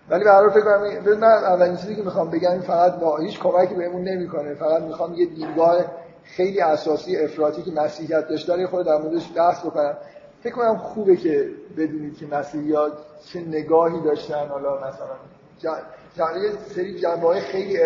[0.09, 4.05] ولی برای فکر کنم من اولین چیزی که می‌خوام بگم فقط با هیچ کمکی بهمون
[4.05, 4.55] نمی‌کنه.
[4.55, 5.85] فقط می‌خوام یه دیدگاه
[6.25, 9.97] خیلی اساسی افراطی که مسیحیت داشت داره خود در موردش بحث بکنم.
[10.45, 12.93] فکر کنم خوبه که بدونید که مسیحیات
[13.25, 14.49] چه نگاهی داشتن.
[14.49, 17.79] حالا مثلا یه سری جنبه خیلی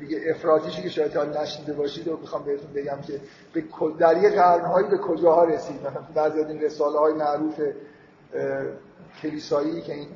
[0.00, 3.20] دیگه افراطیشی که شاید تا نشنیده باشید و می‌خوام بهتون بگم که
[3.52, 3.64] به
[3.98, 5.80] در یه قرنهایی به کجاها رسید؟
[6.14, 7.60] بعضی از این رساله های معروف
[9.22, 10.08] کلیسایی که این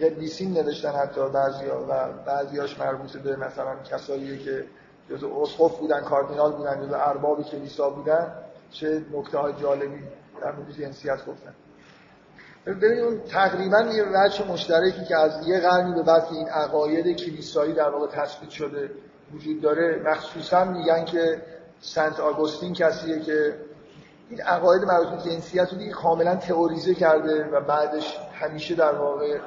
[0.00, 4.64] قدیسین نوشتن حتی بعضیا و بعضیاش مربوط به مثلا کسایی که
[5.10, 8.45] جزء اسقف بودن کاردینال بودن جزء ارباب کلیسا بودن.
[8.80, 10.02] چه نکته های جالبی
[10.40, 11.54] در مورد جنسیت گفتن.
[12.66, 17.72] ببینید اون تقریبا یه وجه مشترکی که از یه قرنی به بعد این عقاید کلیسایی
[17.72, 18.90] در واقع تثبیت شده
[19.34, 21.42] وجود داره مخصوصا میگن که
[21.80, 23.54] سنت آگوستین کسیه که
[24.30, 29.38] این عقاید مربوط به جنسیت رو دیگه کاملا تئوریزه کرده و بعدش همیشه در واقع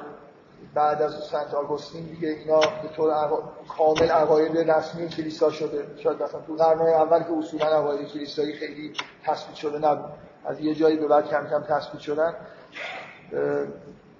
[0.74, 3.28] بعد از سنت آگوستین دیگه اینا به طور
[3.76, 5.86] کامل عقاید رسمی کلیسا شده.
[5.96, 8.92] شاید مثلا تو قرنهای اول که اصولا عقاید کلیسایی خیلی
[9.24, 10.10] تثبیت شده نبود.
[10.44, 12.34] از یه جایی به بعد کم کم تثبیت شدن.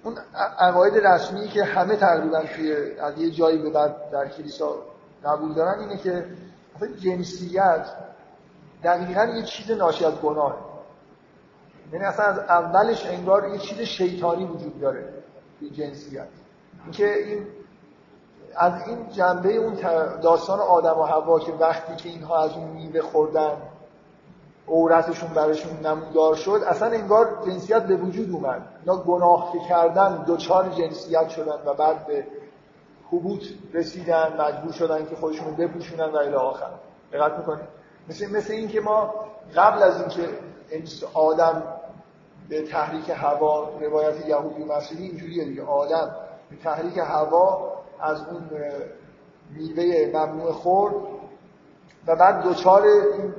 [0.03, 0.19] اون
[0.59, 4.75] عقاید رسمی که همه تقریبا توی از یه جایی به بعد در کلیسا
[5.25, 6.27] قبول دارن اینه که
[7.03, 7.87] جنسیت
[8.85, 10.71] دقیقا یه چیز ناشی از گناه
[11.93, 15.20] یعنی اصلا از اولش انگار یه چیز شیطانی وجود داره.
[15.69, 16.29] جنسیت.
[16.85, 17.47] اینکه این
[18.57, 19.75] از این جنبه اون
[20.23, 23.57] داستان آدم و حوا که وقتی که اینها از اون میوه خوردن
[24.69, 28.63] عورتشون براشون نمودار شد اصلا انگار جنسیت به وجود اومد.
[28.81, 32.27] اینا گناه کردن دوچار جنسیت شدن و بعد به
[33.09, 33.43] حبوط
[33.73, 36.71] رسیدن مجبور شدن که خودشون رو بپوشونن و الی آخر.
[37.13, 37.69] دقت می‌کنید
[38.09, 39.15] مثل مثل این که ما
[39.57, 40.29] قبل از اینکه
[41.15, 41.63] آدم
[42.51, 45.63] به تحریک هوا روایت یهودی و مسیحی اینجوریه دیگه.
[45.63, 46.17] آدم
[46.51, 48.51] به تحریک هوا از اون
[49.51, 50.95] میوه ممنوع خورد
[52.07, 53.35] و بعد دوچار این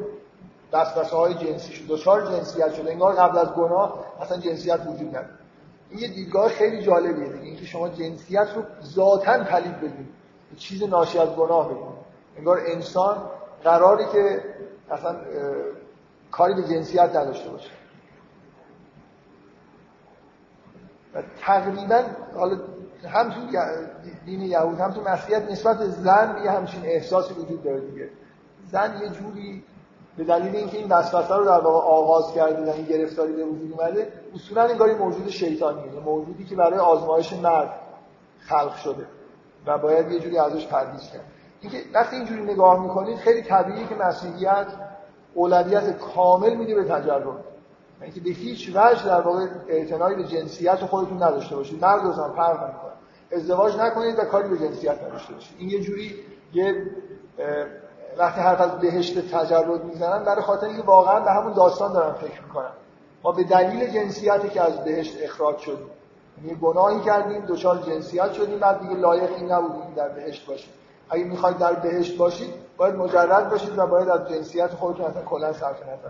[0.74, 1.88] وسوسه های جنسی شد.
[1.88, 5.30] دچار جنسیت شده انگار قبل از گناه اصلا جنسیت وجود نداره
[5.90, 7.46] این یه دیدگاه خیلی جالبیه دیگه.
[7.46, 10.08] اینکه شما جنسیت رو ذاتا پلید بدید.
[10.58, 11.84] چیز ناشی از گناه بدید.
[12.38, 13.18] انگار انسان
[13.64, 14.44] قراری که
[14.92, 15.16] اصلا
[16.32, 17.81] کاری به جنسیت نداشته باشه.
[21.16, 22.02] و تقریبا
[22.36, 22.58] حالا
[23.08, 23.40] هم تو
[24.26, 28.10] دین یهود هم تو مسیحیت نسبت زن یه همچین احساسی وجود داره دیگه.
[28.72, 29.64] زن یه جوری
[30.18, 33.72] به دلیل اینکه این وسوسه رو در واقع آغاز کرده و این گرفتاری به وجود
[33.72, 37.70] اومده اصولا انگار موجود شیطانیه موجودی که برای آزمایش مرد
[38.40, 39.06] خلق شده
[39.66, 41.26] و باید یه جوری ازش پرهیز کرد.
[41.62, 44.68] اینکه وقتی اینجوری نگاه می‌کنید خیلی طبیعیه که مسیحیت
[45.34, 47.36] اولویت کامل میده به تجرب
[48.02, 51.82] اینکه به هیچ وجه در واقع اعتنایی به جنسیت خودتون نداشته باشید.
[51.82, 52.92] مرد و زن فرق نمی‌کنه.
[53.32, 55.56] ازدواج نکنید و کاری به جنسیت نداشته باشید.
[55.60, 56.16] این یه جوری
[56.54, 56.86] یه
[58.18, 62.42] وقتی حرف از بهشت تجرد می‌زنن برای خاطر اینکه واقعا به همون داستان دارن فکر
[62.44, 62.72] می‌کنن.
[63.24, 65.90] ما به دلیل جنسیتی که از بهشت اخراج شدیم
[66.44, 70.74] یعنی گناهی کردیم دچار جنسیت شدیم بعد دیگه لایق این نبودیم در بهشت باشیم.
[71.10, 75.54] اگه می‌خواید در بهشت باشید باید مجرد باشید و باید از جنسیت خودتون اصلا کلا
[75.54, 76.10] صرف نظر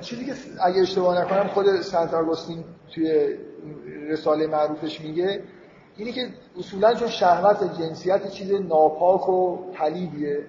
[0.00, 0.32] چیزی که
[0.62, 2.64] اگه اشتباه نکنم خود سنت آگوستین
[2.94, 3.36] توی
[4.08, 5.42] رساله معروفش میگه
[5.96, 6.28] اینی که
[6.58, 10.46] اصولا چون شهوت جنسیت چیز ناپاک و پلیدیه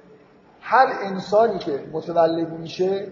[0.62, 3.08] هر انسانی که متولد میشه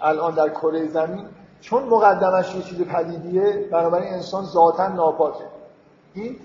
[0.00, 1.26] الان در کره زمین
[1.60, 5.44] چون مقدمش یه چیز پلیدیه بنابراین انسان ذاتا ناپاکه.
[6.14, 6.36] این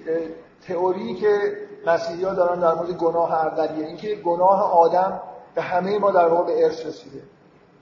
[0.68, 1.58] تئوری که
[1.88, 5.22] مسیحی ها دارن در مورد گناه اولیه اینکه گناه آدم
[5.56, 7.22] به همه ما در واقع به ارث رسیده.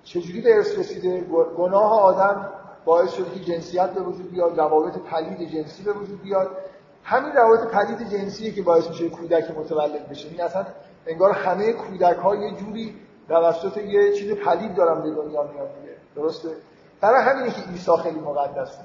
[0.06, 1.22] چجوری به ارث رسیده؟
[1.58, 2.50] گناه آدم
[2.86, 6.50] باعث شده که جنسیت به وجود بیاد روابط پلید جنسی به وجود بیاد.
[7.04, 10.30] همین روابط پدید جنسیه که باعث میشه کودک متولد بشه.
[10.30, 10.66] این اصلا
[11.08, 12.96] انگار همه کودک ها یه جوری
[13.30, 15.96] توسط یه چیز پدید دارن به دنیا میاد دیگه.
[16.16, 16.50] درسته؟
[17.02, 18.80] برای همینه که عیسی خیلی مقدسه.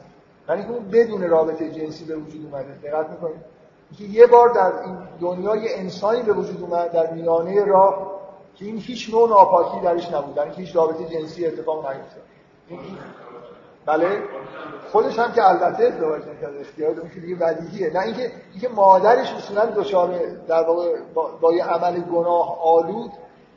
[0.49, 2.79] یعنی اون بدون رابطه جنسی به وجود اومده.
[2.83, 3.41] دقت می‌کنید.
[3.99, 8.20] که یه بار در این دنیای انسانی به وجود اومد در میانه راه.
[8.61, 12.23] که این هیچ نوع ناپاکی درش نبود یعنی هیچ رابطه جنسی اتفاق نیفتاد.
[13.87, 14.23] بله؟
[14.93, 19.33] خودش هم که البته ازدواج نکرد اختیار اون که دیگه بدیهیه نه اینکه اینکه مادرش
[19.33, 23.11] اصولا دچار در واقع با, با یه عمل گناه آلود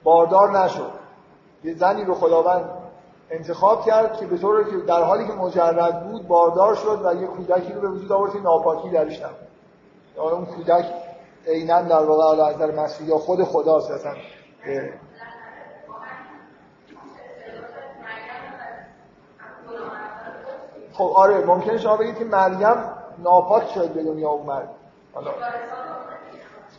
[0.03, 0.91] باردار نشد.
[1.63, 2.69] یه زنی رو خداوند
[3.31, 7.27] انتخاب کرد که به طور که در حالی که مجرد بود باردار شد و یه
[7.27, 10.33] کودکی رو به وجود آورد که ناپاکی درش نبود.
[10.33, 10.85] اون کودک
[11.47, 13.91] عینا در واقع از نظر مسیحی خود خداست.
[13.91, 14.13] اصلا
[20.93, 22.75] خب آره ممکنه شما بگید که مریم
[23.17, 24.69] ناپاک شد به دنیا اومد.
[25.13, 25.31] حالا.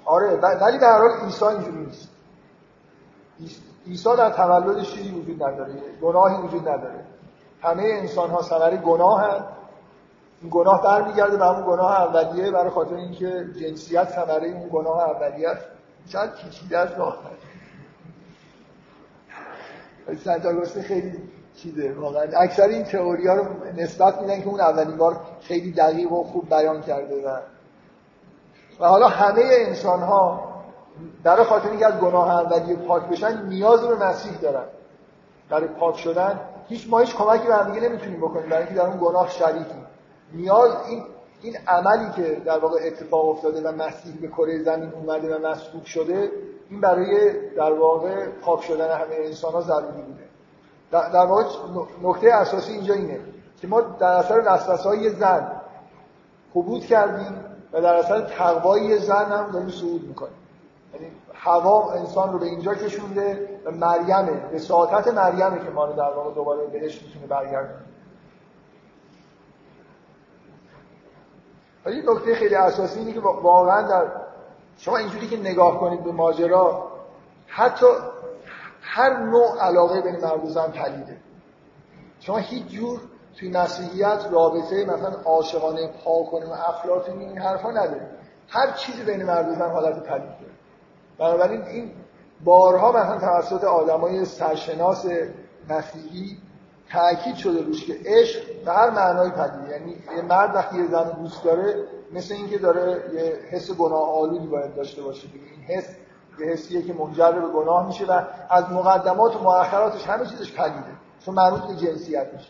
[0.05, 2.09] آره ولی در حال عیسی اینجوری نیست.
[3.87, 7.05] عیسی در تولدش چیزی وجود نداره گناهی وجود نداره.
[7.62, 9.45] همه انسان ها ثمره گناه هم
[10.41, 15.49] این گناه برمیگرده به همون گناه اولیه برای خاطر اینکه جنسیت ثمره اون گناه اولیه
[15.49, 15.66] است.
[16.09, 16.95] چند پیچیده است
[20.24, 21.12] سنت خیلی
[21.57, 22.22] چیزه واقعا.
[22.22, 23.44] اکثر این تئوری ها رو
[23.76, 27.38] نسبت میدن که اون اولین بار خیلی دقیق و خوب بیان کرده و
[28.80, 30.55] و حالا همه انسان ها
[31.22, 34.64] برای خاطر اینکه از گناه اولیه پاک بشن نیاز به مسیح دارن.
[35.50, 38.86] برای پاک شدن هیچ ما هیچ کمکی به هم دیگه نمی‌تونیم بکنیم برای اینکه در
[38.86, 39.86] اون گناه شریکیم.
[40.32, 41.02] نیاز این
[41.42, 45.82] این عملی که در واقع اتفاق افتاده و مسیح به کره زمین اومده و مسئول
[45.82, 46.30] شده
[46.74, 50.24] این برای در واقع پاک شدن همه انسان ها ضروری بوده.
[50.90, 51.44] در واقع
[52.02, 53.20] نکته اساسی اینجا اینه
[53.60, 55.60] که ما در اثر وسوسه زن
[56.54, 60.34] حبود کردیم و در اثر تقوای زن هم داریم صعود می‌کنیم.
[60.94, 64.40] یعنی هوا انسان رو به اینجا کشونده و مریمه.
[64.52, 67.84] به ساعتت مریمه که ما رو در واقع دوباره بهش می‌تونه برگردونه.
[71.86, 74.06] ولی نکته خیلی اساسی اینه که واقعا در
[74.76, 76.90] شما اینجوری که نگاه کنید به ماجرا
[77.46, 77.86] حتی
[78.80, 81.16] هر نوع علاقه بین مرد و زن پلیده
[82.20, 83.00] شما هیچ جور
[83.36, 88.10] توی مسیحیت رابطه مثلا عاشقانه پاکانه و افلاطی این حرفا نداره
[88.48, 90.52] هر چیزی بین مرد و زن حالت پلید داره.
[91.18, 91.92] بنابراین این
[92.44, 95.06] بارها مثلا توسط آدمای سرشناس
[95.68, 96.38] مسیحی
[96.92, 99.70] تاکید شده روش که عشق به هر معنای پدیده.
[99.70, 101.84] یعنی یه مرد وقتی یه زن دوست داره
[102.14, 105.88] مثل اینکه داره یه حس گناه آلودی باید داشته باشه این حس
[106.38, 110.92] یه حسیه که منجر به گناه میشه و از مقدمات و مؤخراتش همه چیزش پلیده
[111.24, 112.48] چون مربوط به جنسیت میشه.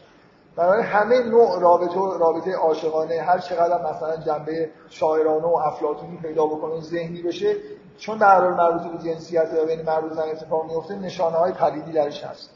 [0.56, 6.80] بنابراین همه نوع رابطه رابطه عاشقانه هر چقدر مثلا جنبه شاعرانه و افلاطونی پیدا بکنه
[6.80, 7.56] ذهنی بشه
[7.98, 11.92] چون در مربوط به جنسیت و بین مرد و زن اتفاق میفته نشانه های پلیدی
[11.92, 12.50] درش هست.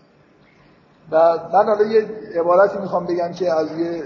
[1.10, 4.02] و من حالا یه عبارتی می‌خوام بگم که از یه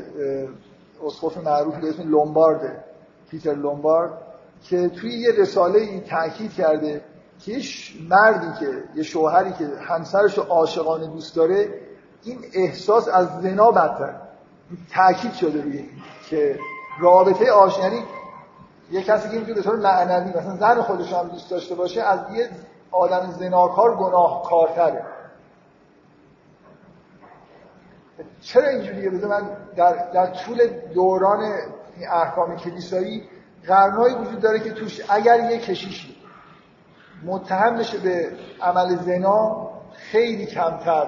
[1.07, 2.85] اسقف معروف به اسم لومبارد
[3.33, 4.13] پیتر لومبارد
[4.63, 7.05] که توی یه رساله ای تاکید کرده
[7.39, 7.61] که
[8.09, 11.69] مردی که یه شوهری که همسرش رو عاشقانه دوست داره
[12.23, 14.15] این احساس از زنا بدتر.
[14.95, 15.89] تاکید شده روی
[16.31, 16.59] که
[17.01, 18.07] رابطه عاشقانه یعنی
[18.91, 22.21] یه کسی که اینجور به طور معنوی مثلا زن خودش هم دوست داشته باشه از
[22.35, 22.51] یه
[22.91, 25.03] آدم زناکار گناه کارتره
[28.41, 31.53] چرا اینجوریه؟ بذار من در, در طول دوران
[32.11, 33.23] احکام کلیسایی
[33.67, 36.17] قرنهایی وجود داره که توش اگر یه کشیشی
[37.25, 41.07] متهم بشه به عمل زنا خیلی کمتر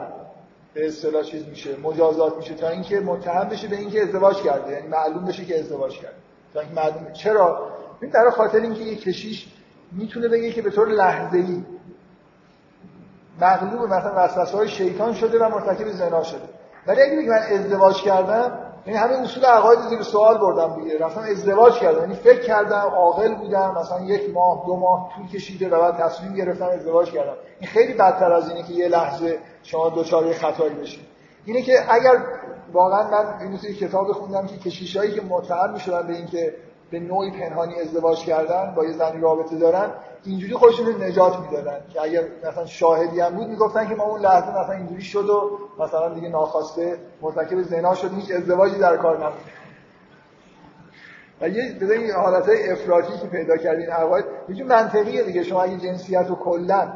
[0.75, 4.89] به اصطلاح چیز میشه مجازات میشه تا اینکه متهم بشه به اینکه ازدواج کرده یعنی
[4.89, 6.17] معلوم بشه که ازدواج کرده.
[6.55, 7.71] تا اینکه معلوم چرا؟
[8.03, 9.49] این در خاطر اینکه یه کشیش
[9.93, 11.65] می‌تونه بگه که به طور لحظه‌ای
[13.41, 16.49] مغلوب مثلا وسوسه های شیطان شده و مرتکب زنا شده.
[16.87, 20.99] ولی اگه بگه من ازدواج کردم یعنی همه اصول عقاید زیر سوال بردم دیگه.
[20.99, 22.01] رفتم ازدواج کردم.
[22.01, 23.75] یعنی فکر کردم عاقل بودم.
[23.81, 27.35] مثلا یک ماه دو ماه طول کشیده و بعد تصمیم گرفتم ازدواج کردم.
[27.61, 31.05] این خیلی بدتر از اینه که یه لحظه شما دوچاره خطایی بشید
[31.45, 32.25] اینه که اگر
[32.73, 36.55] واقعا من این کتاب خوندم که کشیشایی که متهم می‌شدن به اینکه
[36.91, 39.91] به نوعی پنهانی ازدواج کردن با یه زنی رابطه دارن
[40.25, 44.51] اینجوری خودشون نجات می‌دادن که اگر مثلا شاهدی هم بود می‌گفتن که ما اون لحظه
[44.51, 49.41] مثلا اینجوری شد و مثلا دیگه ناخواسته مرتکب زنا شد هیچ ازدواجی در کار نبود.
[51.41, 55.43] و یه بذار این حالت افراطی که پیدا کردین عقاید یه منطقیه دیگه.
[55.43, 56.93] شما اگه جنسیت رو کلا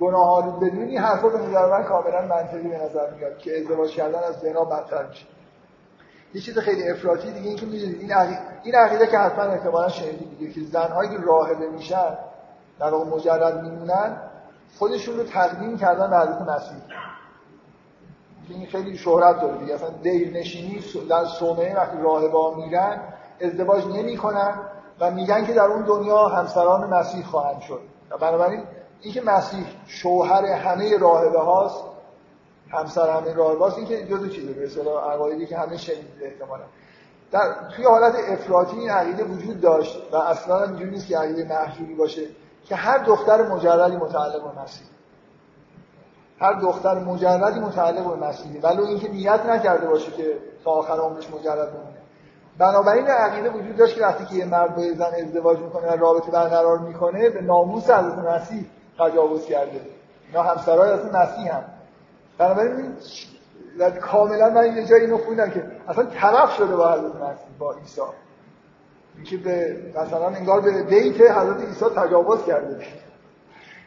[0.00, 4.18] گناه آلود بدونی حرفا به نظر من کاملا منطقی به نظر میاد که ازدواج کردن
[4.18, 5.26] از زنا بدتر میشه.
[6.34, 9.88] یه چیز خیلی افراطی دیگه این که می‌دونید این عقیده, این عقیده که حتما احتمالاً
[9.88, 12.18] شنیدید دیگه که زنهایی که راهبه میشن
[12.78, 14.16] در واقع مجرد میمونن
[14.78, 16.78] خودشون رو تقدیم کردن به حضرت مسیح.
[18.48, 19.74] این خیلی شهرت داره دیگه.
[19.74, 23.00] اصلا دیر نشینی در صومعه وقتی راهبا میرن
[23.40, 24.60] ازدواج نمی‌کنن
[25.00, 27.80] و میگن که در اون دنیا همسران مسیح خواهند شد.
[28.20, 28.62] بنابراین
[29.00, 31.91] اینکه مسیح شوهر همه راهبه هاست
[32.72, 36.62] همسر همه هاست این که جزو چیزه به اصطلاح عقایدی که همه شنیده احتمالا.
[37.32, 41.94] در توی حالت افراطی این عقیده وجود داشت و اصلا اینجوری نیست که عقیده محجوری
[41.94, 42.22] باشه
[42.64, 44.86] که هر دختر مجردی متعلق به مسیح.
[46.40, 51.30] هر دختر مجردی متعلق به مسیحه ولو اینکه نیت نکرده باشه که تا آخر عمرش
[51.30, 51.96] مجرد بمونه.
[52.58, 56.30] بنابراین عقیده وجود داشت که وقتی که یه مرد با زن ازدواج می‌کنه و رابطه
[56.30, 58.66] برقرار می‌کنه به ناموس حضرت مسیح
[58.98, 59.80] تجاوز کرده.
[60.28, 61.64] اینا همسرای حضرت مسیح هم.
[62.42, 62.96] بنابراین
[64.00, 68.00] کاملا من یه جایی اینو خوندم که اصلا طرف شده با حضرت مسیح با عیسی.
[69.16, 72.86] اینکه به مثلا انگار به دیت حضرت عیسی تجاوز کرده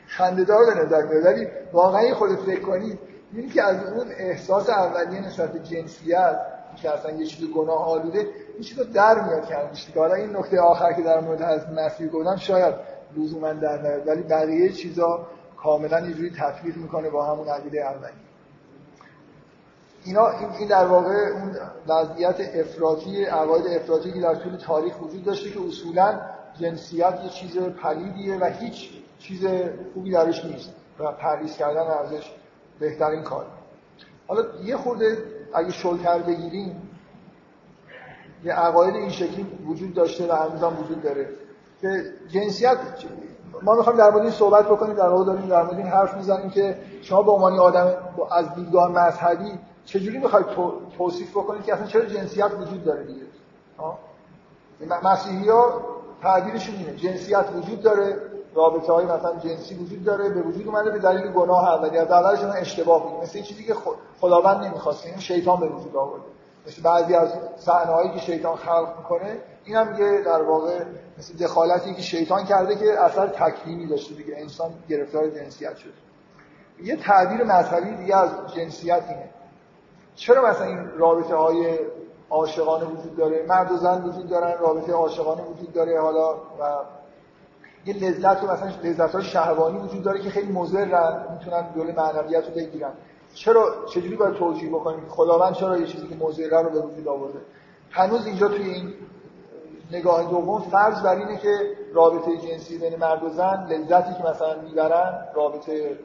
[0.07, 1.25] خنده‌دار به نظر میاد.
[1.25, 2.99] ولی واقعا خود فکر کنید
[3.33, 6.39] این که از اون احساس اولیه نسبت به جنسیت
[6.81, 8.19] که اصلا یه چیز گناه آلوده
[8.53, 12.35] این چیز در میاد که حالا این نکته آخر که در مورد از مسیح گفتم
[12.35, 12.75] شاید
[13.17, 14.07] لزوما در نیاد.
[14.07, 15.27] ولی بقیه چیزا
[15.63, 18.24] کاملا یه جوری تفکیک می‌کنه با همون عقیده اولی
[20.05, 20.27] اینا
[20.59, 21.55] این در واقع اون
[21.87, 26.19] وضعیت افراطی عقاید افراطی که در طول تاریخ وجود داشته که اصولا
[26.59, 28.89] جنسیت یه چیز پلیدیه و هیچ
[29.19, 29.45] چیز
[29.93, 32.31] خوبی درش نیست و پرهیز کردن ازش
[32.79, 33.45] بهترین کار.
[34.27, 35.17] حالا یه خورده
[35.53, 36.89] اگه شلتر بگیریم
[38.43, 41.29] یه عقاید این شکلی وجود داشته و هنوز هم وجود داره
[41.81, 42.77] که جنسیت
[43.61, 46.77] ما می‌خوایم در مورد این صحبت بکنیم در واقع داریم در این حرف می‌زنیم که
[47.01, 47.93] شما به عنوان آدم
[48.31, 50.45] از دیدگاه مذهبی چجوری می‌خواید
[50.97, 53.25] توصیف بکنید که اصلا چرا جنسیت وجود داره دیگه؟
[55.03, 55.81] مسیحی ها
[56.21, 56.95] تعبیرشون اینه.
[56.95, 58.17] جنسیت وجود داره
[58.55, 62.39] رابطه های مثلا جنسی وجود داره به وجود اومده به دلیل گناه اولی از اولش
[62.61, 63.23] اشتباه بود.
[63.23, 63.75] مثل چیزی که
[64.19, 65.05] خداوند نمی‌خواست.
[65.05, 66.25] این شیطان به وجود آورده.
[66.67, 70.83] مثل بعضی از صحنه‌هایی که شیطان خلق می‌کنه این هم یه در واقع
[71.17, 74.33] مثل دخالتی که شیطان کرده که اثر تکوینی داشته دیگه.
[74.37, 75.93] انسان گرفتار جنسیت شده.
[76.83, 79.29] یه تعبیر مذهبی دیگه از جنسیت اینه.
[80.15, 81.79] چرا مثلا این رابطه های
[82.29, 86.75] عاشقانه وجود داره؟ مرد و زن وجود دارن رابطه عاشقانه وجود داره حالا و
[87.85, 90.85] یه لذت و مثلا لذت های شهوانی وجود داره که خیلی مضر
[91.31, 92.91] می‌تونن دل معنویت رو بگیرن.
[93.33, 97.39] چرا چجوری باید توجیه بکنیم؟ خداوند چرا یه چیزی که مضر رو به وجود آورده؟
[97.91, 98.93] هنوز اینجا توی این
[99.91, 101.57] نگاه دوم فرض بر اینه که
[101.93, 105.99] رابطه جنسی بین مرد و زن لذتی که مثلا می‌برن رابطه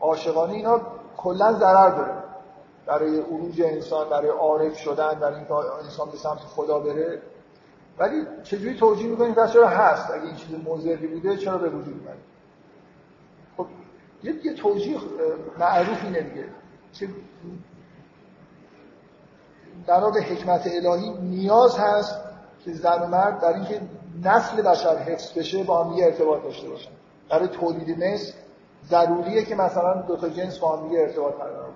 [0.00, 0.80] عاشقانه اینا
[1.16, 2.27] کلا ضرر داره.
[2.88, 7.22] برای عروج انسان برای عارف شدن برای اینکه انسان به سمت خدا بره.
[7.98, 11.94] ولی چجوری توجیه می‌کنیم پس چرا هست؟ اگه این چیز مضری بوده چرا به وجود
[11.94, 12.18] اومده؟
[13.56, 13.66] خب
[14.22, 14.98] یه, یه توجیه
[15.58, 16.44] معروف اینه دیگه.
[16.92, 17.08] که
[19.86, 22.20] در واقع حکمت الهی نیاز هست
[22.64, 23.80] که زن و مرد در اینکه
[24.24, 26.90] نسل بشر حفظ بشه با هم ارتباط داشته باشن.
[27.30, 28.32] برای تولید مثل
[28.90, 31.72] ضروریه که مثلا دو تا جنس با هم ارتباط برقرار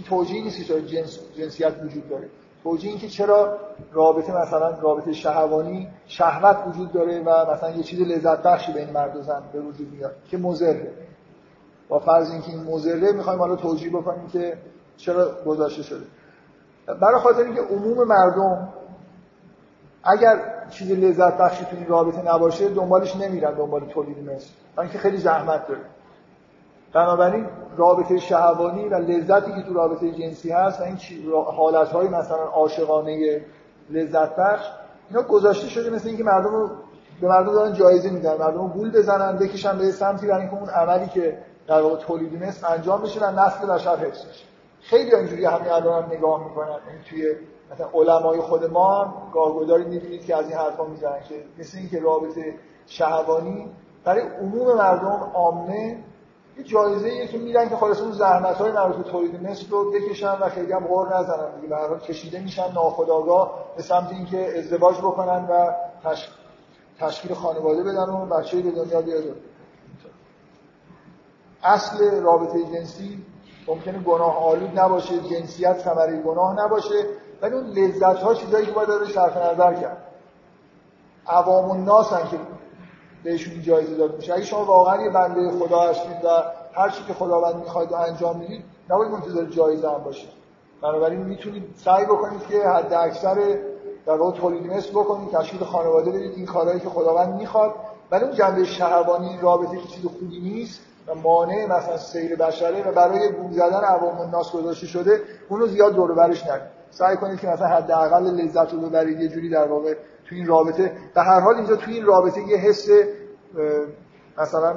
[0.00, 2.28] این توجیه نیست که جنس جنسیت وجود داره.
[2.62, 3.58] توجیه این که چرا
[3.92, 9.16] رابطه مثلا رابطه شهوانی شهوت وجود داره و مثلا یه چیز لذت بخشی بین مرد
[9.16, 10.92] و زن به وجود میاد که مضره.
[11.88, 14.58] با فرض اینکه این مضره می‌خوایم حالا توجیه بکنیم که
[14.96, 16.04] چرا گذاشته شده.
[16.86, 18.68] برای خاطر اینکه عموم مردم
[20.04, 20.40] اگر
[20.70, 24.50] چیز لذت بخشی تو این رابطه نباشه دنبالش نمیرن دنبال تولید مثل.
[24.78, 25.80] اینکه خیلی زحمت داره.
[26.92, 30.98] بنابراین رابطه شهوانی و لذتی که تو رابطه جنسی هست و این
[31.56, 33.40] حالتهای مثلا عاشقانه
[33.90, 34.66] لذت بخش
[35.10, 36.70] اینا گذاشته شده مثل اینکه مردم رو
[37.20, 40.68] به مردم دارن جایزه میدن مردم رو گول بزنن بکشن به سمتی برای اینکه اون
[40.68, 44.44] عملی که در واقع تولیدی مثل انجام بشه و نسل بشر حفظ بشه.
[44.80, 46.68] خیلی اینجوری همین الان هم نگاه می‌کنن.
[46.68, 47.34] این توی
[47.72, 52.54] مثلا علمای خود ما گاهگداری می‌بینید که از این حرفا می‌زنن که مثل اینکه رابطه
[52.86, 53.70] شهوانی
[54.04, 56.04] برای عموم مردم عامه
[56.60, 59.90] یه جایزه ایه که میدن که خلاص اون زحمت های مربوط به تولید مثل رو
[59.90, 61.88] بکشن و خیلی هم غور نزنن دیگه.
[61.88, 65.72] به کشیده میشن ناخودآگاه به سمت اینکه ازدواج بکنن و
[66.98, 69.22] تشکیل خانواده بدن و بچه به دنیا بیاد
[71.62, 73.24] اصل رابطه جنسی
[73.66, 77.06] ممکنه گناه آلود نباشه جنسیت ثمره گناه نباشه
[77.42, 80.06] ولی اون لذت ها چیزایی که باید داره صرف نظر کرد.
[81.26, 82.38] عوام الناس که
[83.24, 86.28] بهشون جایزه داد میشه اگه شما واقعا یه بنده خدا هستید و
[86.72, 90.30] هر چی که خداوند می‌خواید انجام می‌دید نباید منتظر جایزه هم باشید.
[90.82, 93.34] بنابراین می‌تونید سعی بکنید که حد اکثر
[94.06, 97.74] در واقع تولید مثل بکنید تشکیل خانواده بدید این کارهایی که خداوند می‌خواد.
[98.10, 102.92] ولی اون جنبه شهوانی رابطه که چیز خوبی نیست و مانع مثلا سیر بشره و
[102.92, 106.80] برای بوم زدن عوام الناس گذاشته شده اونو زیاد دور برش نکنید.
[106.90, 109.94] سعی کنید که مثلا حداقل لذت رو ببرید یه جوری در واقع
[110.30, 112.88] تو این رابطه به هر حال اینجا تو این رابطه یه حس
[114.38, 114.76] مثلا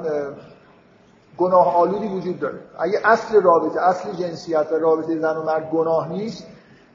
[1.38, 2.58] گناه آلودی وجود داره.
[2.78, 6.46] اگه اصل رابطه اصل جنسیت و رابطه زن و مرد گناه نیست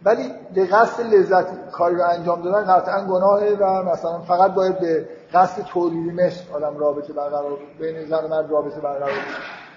[0.03, 5.09] ولی به قصد لذت کاری رو انجام دادن قطعا گناهه و مثلا فقط باید به
[5.33, 9.11] قصد تولیدی مثل آدم رابطه برقرار بین زن و مرد رابطه برقرار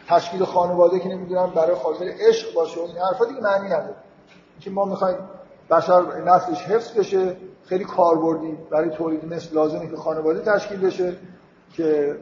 [0.09, 3.95] تشکیل خانواده که نمی‌دونم برای خاطر عشق باشه و این حرفا دیگه معنی نداره.
[4.61, 5.17] که ما می‌خوایم
[5.71, 7.37] بشر نسلش حفظ بشه
[7.73, 11.17] خیلی کاربردی برای تولید مثل لازمه که خانواده تشکیل بشه
[11.73, 12.17] که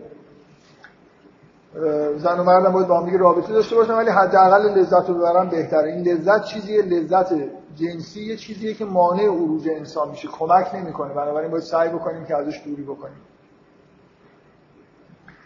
[2.16, 5.92] زن و مردم باید با هم رابطه داشته باشن ولی حداقل لذت رو ببرن بهتره.
[5.92, 7.32] این لذت چیزیه؟ لذت
[7.76, 10.28] جنسی یه چیزیه که مانع عروج انسان میشه.
[10.28, 11.14] کمک نمی‌کنه.
[11.14, 13.20] بنابراین باید سعی بکنیم که ازش دوری بکنیم.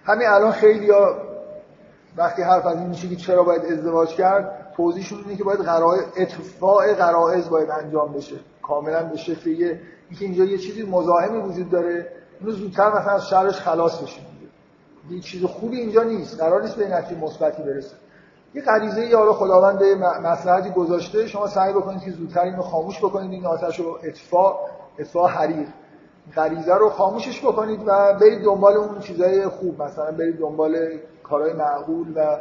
[0.04, 1.16] همین الان خیلی ها
[2.16, 6.02] وقتی حرف از این میشه که چرا باید ازدواج کرد توضیحشون اینه که باید قرائز
[6.16, 8.36] اتفاع قرائز باید انجام بشه.
[8.66, 12.08] کاملا به شکل یه اینکه اینجا یه چیزی مزاحمی وجود داره
[12.40, 14.26] اینو زودتر مثلا از شرش خلاص بشیم
[15.10, 17.96] یه چیز خوبی اینجا نیست قرار نیست به نتیجه مثبتی برسه.
[18.54, 23.32] یه غریزه یا خداوند به مصلحتی گذاشته شما سعی بکنید که زودتر اینو خاموش بکنید
[23.32, 24.56] این آتش رو اطفاء
[24.98, 25.68] اطفاء حریق
[26.36, 32.12] غریزه رو خاموشش بکنید و برید دنبال اون چیزای خوب مثلا برید دنبال کارهای معقول
[32.16, 32.40] و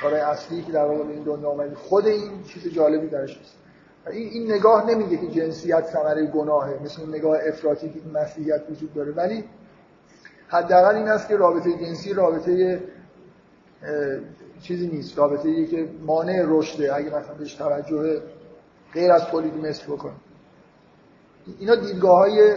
[0.00, 1.74] کارهای اصلی که در واقع این دنیا اومدید.
[1.74, 3.61] خود این چیز جالبی درش هست
[4.10, 8.62] این, این نگاه نمیگه که جنسیت ثمره گناهه مثل اون نگاه افراطی که این مسیحیت
[8.70, 9.12] وجود داره.
[9.12, 9.44] ولی
[10.48, 12.80] حداقل این است که رابطه جنسی رابطه
[14.62, 15.18] چیزی نیست.
[15.18, 16.96] رابطه ای که مانع رشده.
[16.96, 18.22] اگه مثلا بهش توجه
[18.92, 20.12] غیر از تولید مثل بکنه
[21.58, 22.54] اینا دیدگاه های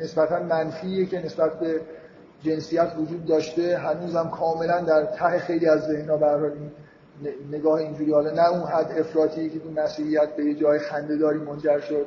[0.00, 1.80] نسبتا منفیه که نسبت به
[2.42, 3.78] جنسیت وجود داشته.
[3.78, 6.52] هنوزم کاملا در ته خیلی از ذهنها برای
[7.50, 11.80] نگاه اینجوری حالا نه اون حد افراطی که تو مسیحیت به یه جای خندهداری منجر
[11.80, 12.06] شد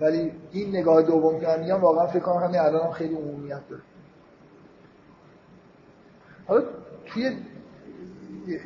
[0.00, 3.82] ولی این نگاه دوم که میگم واقعا فکر کنم همین الان خیلی عمومیت داره.
[6.46, 6.62] حالا
[7.06, 7.36] توی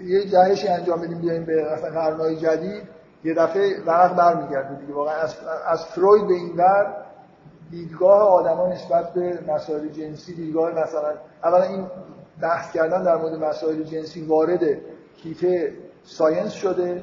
[0.05, 2.83] یه جهشی انجام بدیم بیایم به قرنهای جدید.
[3.25, 4.95] یه دفعه ورق برمیگرده دیگه.
[4.95, 5.15] واقعا
[5.67, 7.05] از, فروید به این ور
[7.71, 11.15] دیدگاه آدما نسبت به مسائل جنسی دیدگاه مثلا
[11.45, 11.87] اولا این
[12.41, 14.61] بحث کردن در مورد مسائل جنسی وارد
[15.17, 15.45] کیف
[16.05, 17.03] ساینس شده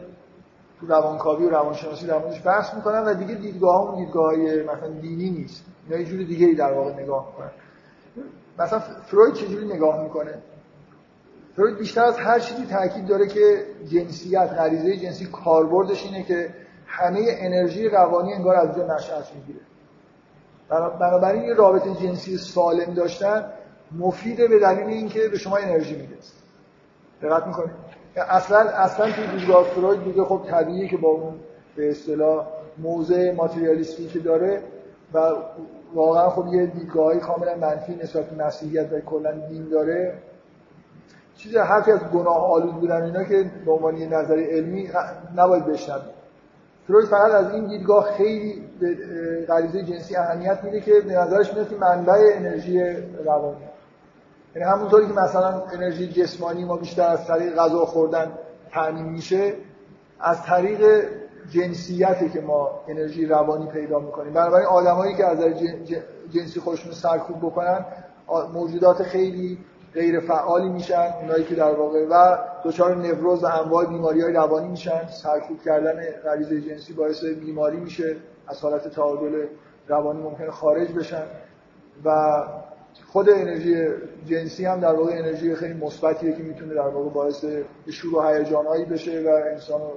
[0.80, 4.90] تو روانکاوی و روانشناسی در موردش بحث می‌کنن و دیگه دیدگاه هم دیدگاه های مثلا
[4.90, 5.64] دینی نیست.
[5.90, 7.52] اینا یه جور دیگه در واقع نگاه می‌کنن.
[8.60, 10.38] مثلا فروید چجوری نگاه می‌کنه؟
[11.56, 16.54] فروید بیشتر از هر چیزی تاکید داره که جنسیت غریزه جنسی کاربردش اینه که
[16.88, 19.60] همه انرژی روانی انگار از اونجا نشأت می‌گیره.
[21.00, 23.46] بنابراین یه رابطه جنسی سالم داشتن
[24.00, 26.16] مفیده به دلیل اینکه به شما انرژی میده.
[27.22, 31.34] دقت می‌کنید؟ اصلا اصلا توی دیدگاه فروید دیگه خب طبیعیه که با اون
[31.76, 32.48] به اصطلاح
[32.78, 34.62] موزه ماتریالیستی که داره
[35.14, 35.20] و
[35.94, 40.14] واقعا خب یه دیدگاهی کاملا منفی نسبت به مسیحیت و کلا دین داره.
[41.36, 44.90] چیز حرفی از گناه آلود بودن اینا که به عنوان یه نظر علمی
[45.36, 46.22] نباید بشنوید
[46.88, 48.98] فروید فقط از این دیدگاه خیلی به
[49.48, 52.82] غریزه جنسی اهمیت میده که به نظرش میاد که منبع انرژی
[53.26, 53.71] روانی.
[54.56, 58.32] یعنی همونطوری که مثلا انرژی جسمانی ما بیشتر از طریق غذا خوردن
[58.72, 59.54] تامین میشه
[60.20, 61.04] از طریق
[61.50, 64.34] جنسیتی که ما انرژی روانی پیدا می‌کنیم.
[64.34, 65.40] بنابراین آدمایی که از
[66.30, 67.86] جنسی خودشون سرکوب بکنن
[68.54, 69.58] موجودات خیلی
[69.94, 71.14] غیر فعالی میشن.
[71.22, 75.08] اونایی که در واقع و دچار نوروز و انواع بیماری های روانی میشن.
[75.08, 78.16] سرکوب کردن غریزه جنسی باعث بیماری میشه.
[78.48, 79.46] از حالت تعادل
[79.88, 81.24] روانی ممکنه خارج بشن.
[82.06, 82.42] و
[83.08, 83.88] خود انرژی
[84.26, 87.46] جنسی هم در واقع انرژی خیلی مثبتیه که می‌تونه در واقع باعث
[87.90, 89.92] شور و هیجانایی بشه و انسان رو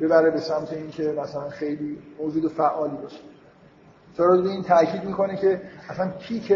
[0.00, 3.20] ببره به سمت اینکه مثلا خیلی موجود فعالی باشه.
[4.14, 6.52] فروید این تاکید می‌کنه که اصلا پیک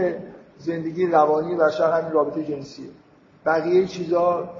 [0.58, 2.86] زندگی روانی بشر همین رابطه جنسیه.
[3.46, 4.50] بقیه چیزا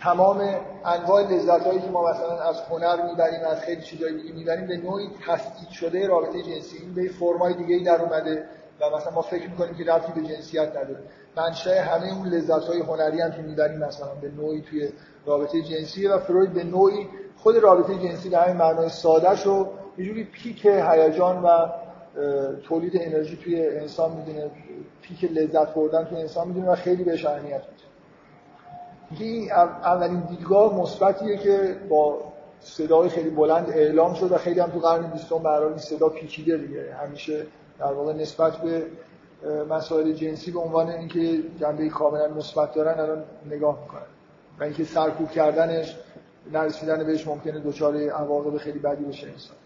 [0.00, 0.42] تمام
[0.84, 4.76] انواع لذت هایی که ما مثلا از هنر می‌بریم از خیلی چیزایی دیگه می‌بریم به
[4.76, 6.78] نوعی تفکیک شده رابطه جنسی.
[6.78, 8.44] این به فرمای دیگه ای در اومده.
[8.80, 11.02] و مثلا ما فکر می‌کنیم که رفتی به جنسیت نداره.
[11.36, 14.88] منشأ همه اون لذت های هنری هم که می‌بریم مثلا به نوعی توی
[15.26, 19.66] رابطه جنسی و فروید به نوعی خود رابطه جنسی در همین معنای ساده شو.
[19.98, 21.68] یه جوری پیک هیجان و
[22.62, 24.50] تولید انرژی توی انسان می‌دونه.
[25.02, 29.24] پیک لذت بردن توی انسان می‌دونه و خیلی بهش اهمیت میده.
[29.24, 32.18] این اولین دیدگاه مثبتیه که با
[32.60, 36.56] صدای خیلی بلند اعلام شد و خیلی هم تو قرن بیستم برای این صدا پیچیده
[36.56, 36.94] دیگه.
[36.94, 37.46] همیشه
[37.78, 38.86] در واقع نسبت به
[39.70, 44.06] مسائل جنسی به عنوان اینکه جنبه کاملا مثبت دارن الان نگاه می‌کنن.
[44.60, 45.96] و اینکه سرکوب کردنش
[46.52, 49.56] نرسیدن بهش ممکنه دچار عواقب خیلی بدی بشه انسان.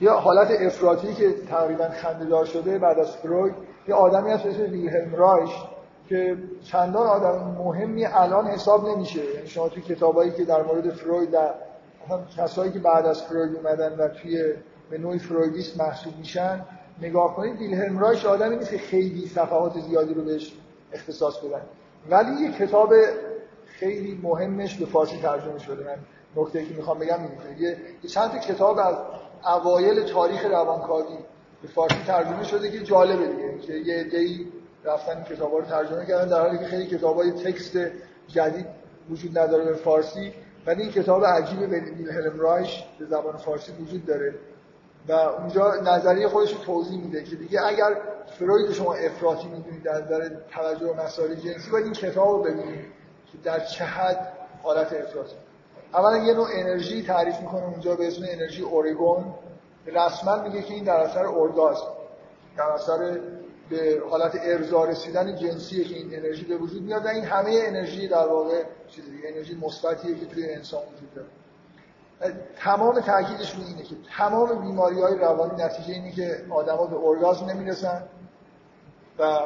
[0.00, 3.54] یا حالت افراطی که تقریبا خنده‌دار شده بعد از فروید
[3.88, 5.50] یه آدمی هست اسمش ویلهلم رایش
[6.08, 9.24] که چندان آدم مهمی الان حساب نمیشه.
[9.34, 11.38] یعنی شما توی کتابایی که در مورد فروید و
[12.36, 14.54] کسایی که بعد از فروید اومدن و توی
[14.90, 16.64] به نوعی فرویدیست محسوب میشن
[17.02, 20.52] نگاه کنید ویلهلم رایش آدمی نیست که خیلی صفحات زیادی رو بهش
[20.92, 21.62] اختصاص بدن.
[22.10, 22.94] ولی یه کتاب
[23.66, 25.84] خیلی مهمش به فارسی ترجمه شده.
[25.84, 25.96] من
[26.36, 27.60] نکته که می‌خوام بگم اینه
[28.02, 28.96] یه چند تا کتاب از
[29.46, 31.18] اوایل تاریخ روانکاوی
[31.62, 33.58] به فارسی ترجمه شده که جالبه دیگه.
[33.58, 34.46] که یه عده‌ای
[34.84, 37.78] رفتن کتابا رو ترجمه کردن در حالی که خیلی کتابای تکست
[38.28, 38.66] جدید
[39.10, 40.32] وجود نداره به فارسی
[40.66, 41.72] ولی این کتاب عجیب
[42.10, 44.34] هلم رایش به زبان فارسی وجود داره.
[45.08, 48.00] و اونجا نظریه خودش رو توضیح میده که دیگه اگر
[48.38, 52.84] فروید شما افراطی می‌دونید در نظر توجه به مسائل جنسی باید این کتاب رو ببینید
[53.32, 54.32] که در چه حد
[54.62, 55.36] حالت افراطی.
[55.94, 59.34] اولا یه نوع انرژی تعریف می‌کنه اونجا به اسم انرژی اورگون.
[59.86, 61.92] رسما میگه که این در اثر اورگازم
[62.56, 63.20] در اثر
[63.70, 68.08] به حالت ارضا رسیدن جنسیه که این انرژی به وجود میاد و این همه انرژی
[68.08, 71.28] در واقع چیزی انرژی مثبتیه که توی انسان وجود داره.
[72.56, 77.46] تمام تاکیدش رو اینه که تمام بیماری های روانی نتیجه اینه که آدما به ارگازم
[77.46, 78.02] نمی‌رسن
[79.18, 79.38] و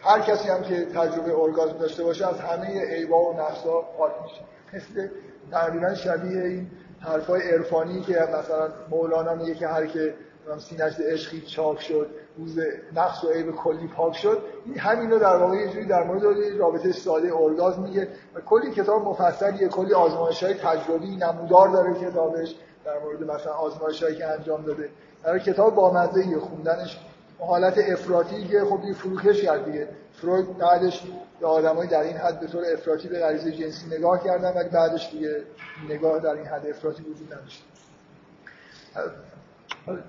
[0.00, 4.40] هر کسی هم که تجربه ارگازم داشته باشه از همه ایوا و نقصا پاک میشه.
[4.72, 5.08] مثل
[5.50, 6.70] تقریبا شبیه این
[7.00, 10.14] حرفای عرفانی که مثلا مولانا میگه که هر که
[10.58, 12.58] سینش عشقی چاک شد روز
[12.96, 14.42] نقص و عیب کلی پاک شد.
[14.66, 16.24] این همین رو در واقع یه جوری در مورد
[16.58, 22.54] رابطه ساده ارگاز میگه و کلی کتاب مفصلیه کلی آزمایش های تجربی نمودار داره کتابش
[22.84, 24.88] در مورد مثلا آزمایش هایی که انجام داده.
[25.24, 27.00] در کتاب بامزه خوندنش
[27.38, 29.88] حالت افراطی که خب یه فروکش کرد دیگه.
[30.12, 31.02] فروید بعدش
[31.40, 35.10] به آدمای در این حد به طور افراطی به غریزه جنسی نگاه کردن ولی بعدش
[35.12, 35.42] دیگه
[35.88, 37.64] نگاه در این حد افراطی وجود نداشت.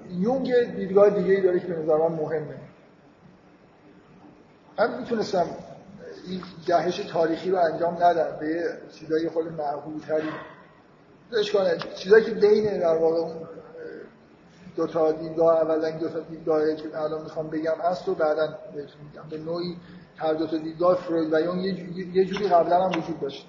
[0.10, 2.60] یونگ دیدگاه دیگه ای داره که به نظر من مهمه.
[4.80, 5.46] من می‌تونستم
[6.28, 10.30] این جهش تاریخی رو انجام ندم به چیزایی خود معقولتری
[11.54, 13.48] کنه چیزایی که بین در واقع اون
[14.76, 19.02] دو تا دیدگاه اولا دو تا دیدگاهی که الان می‌خوام بگم هست و بعدا بهتون
[19.08, 19.30] میگم.
[19.30, 19.78] به نوعی
[20.18, 21.66] هر دو تا دیدگاه فروید و یونگ
[22.16, 23.48] یه جوری قبلا هم وجود داشت.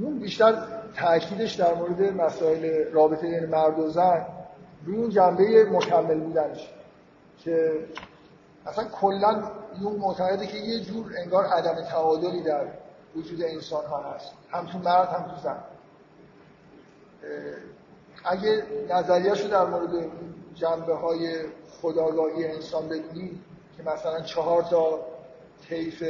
[0.00, 0.66] اون بیشتر
[0.96, 4.26] تاکیدش در مورد مسائل رابطه بین مرد و زن
[4.86, 6.70] روی اون جنبه مکمل بودنش
[7.38, 7.72] که
[8.66, 9.50] اصلا کلا
[9.82, 12.66] اون معتقده که یه جور انگار عدم تعادلی در
[13.16, 15.58] وجود انسان ها هست هم تو مرد هم تو زن.
[18.24, 20.10] اگه نظریهشو در مورد
[20.54, 21.40] جنبه های
[21.82, 23.40] خداگاهی انسان بدونی
[23.76, 25.00] که مثلا چهار تا
[25.68, 26.02] طیف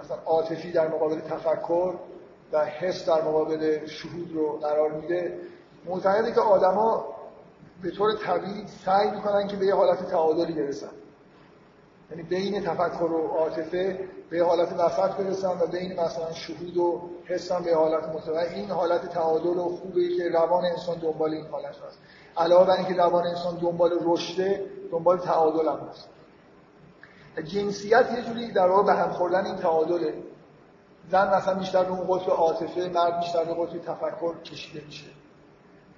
[0.00, 1.94] مثلا عاطفی در مقابل تفکر
[2.52, 5.38] و حس در مقابل شهود رو قرار میده.
[5.84, 7.16] معتقده که آدما
[7.82, 10.90] به طور طبیعی سعی می‌کنن که به یه حالت تعادلی برسن.
[12.10, 17.62] یعنی بین تفکر و عاطفه به حالت وسط برسن و بین مثلا شهود و حسن
[17.62, 21.98] به حالت متوازی این حالت تعادل و خوبه که روان انسان دنبال این حالت هست.
[22.36, 26.08] علاوه بر اینکه روان انسان دنبال رشده دنبال تعادل هم هست.
[27.44, 30.14] جنسیت یه جوری در واقع به هم خوردن این تعادله.
[31.10, 35.06] زن مثلا بیشتر به اون قطب عاطفه مرد بیشتر به قطب تفکر کشیده میشه.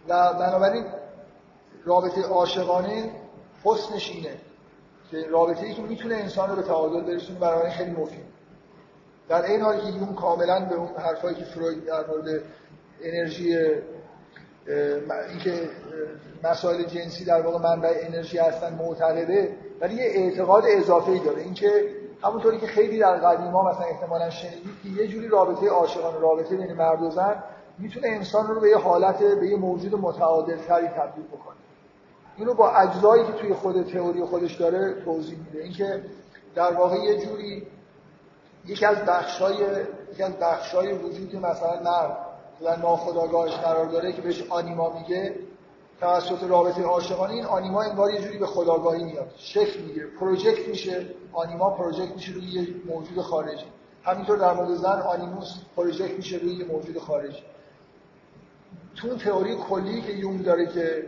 [0.09, 0.85] و بنابراین
[1.85, 3.11] رابطه عاشقانه
[3.65, 4.37] حسنش اینه
[5.11, 8.25] که رابطه ای که می‌تونه انسان رو به تعادل برسونه برای خیلی مفید.
[9.29, 12.43] در این حالی که یون کاملا به اون حرفایی که فروید در مورد
[13.03, 13.57] انرژی
[15.29, 15.71] اینکه
[16.45, 21.43] مسائل جنسی در واقع منبع انرژی هستن معتقده ولی یه اعتقاد اضافه ای داره.
[21.43, 21.91] اینکه
[22.23, 26.73] همونطوری که خیلی در قدیما مثلا احتمالا شنیدید که یه جوری رابطه عاشقانه رابطه بین
[26.73, 27.43] مرد و زن
[27.79, 31.57] می‌تونه انسان رو به یه حالت به یه موجود متعادل تری تبدیل بکنه.
[32.37, 35.63] اینو با اجزایی که توی خود تئوری خودش داره توضیح میده.
[35.63, 36.03] اینکه
[36.55, 37.67] در واقع یه جوری
[38.67, 39.57] یکی از بخشای
[40.13, 42.17] یکی از بخشای وجود مثلا مرد
[42.61, 45.35] در ناخودآگاهش قرار داره که بهش آنیما میگه
[46.01, 49.31] توسط رابطه عاشقانه این آنیما انگار یه جوری به خداگاهی میاد.
[49.37, 53.67] شکل می‌گیره پروژکت میشه آنیما پروژکت میشه روی یه موجود خارجی.
[54.03, 57.43] همینطور در مورد زن آنیموس پروژکت میشه روی یه موجود خارجی.
[58.97, 61.05] تو اون تئوری کلی که یونگ داره که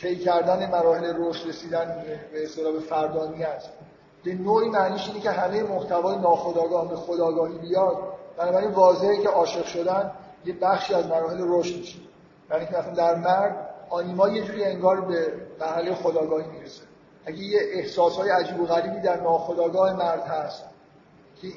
[0.00, 3.68] طی کردن مراحل رشد رسیدن به اصطلاح به فردانی است
[4.24, 7.96] به نوعی معنیش اینه که همه محتوای ناخودآگاه به خداگاهی بیاد.
[8.36, 10.10] بنابراین واضحه که عاشق شدن
[10.44, 11.98] یه بخشی از مراحل رشد میشه.
[12.50, 12.66] یعنی
[12.96, 16.82] در مرد آنیما یه جوری انگار به مرحله خداگاهی می‌رسه.
[17.26, 20.64] اگه یه احساسهای عجیب و غریبی در ناخداگاه مرد هست
[21.42, 21.48] که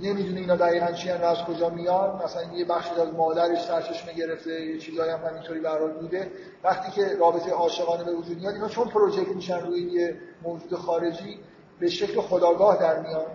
[0.00, 4.66] نمی‌دونه اینا دقیقا چی و از کجا میان مثلا یه بخشی از مادرش سرچشمه گرفته
[4.66, 6.30] یه چیزایی هم همینطوری برحال بوده
[6.64, 11.38] وقتی که رابطه عاشقانه به وجود میاد اینا چون پروژکت میشن روی یه موجود خارجی
[11.80, 13.26] به شکل خداگاه در میان.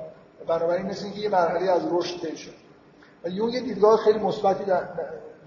[0.48, 2.52] بنابراین مثل اینکه یه مرحله از رشد طی
[3.24, 4.84] و یون یه دیدگاه خیلی مثبتی در,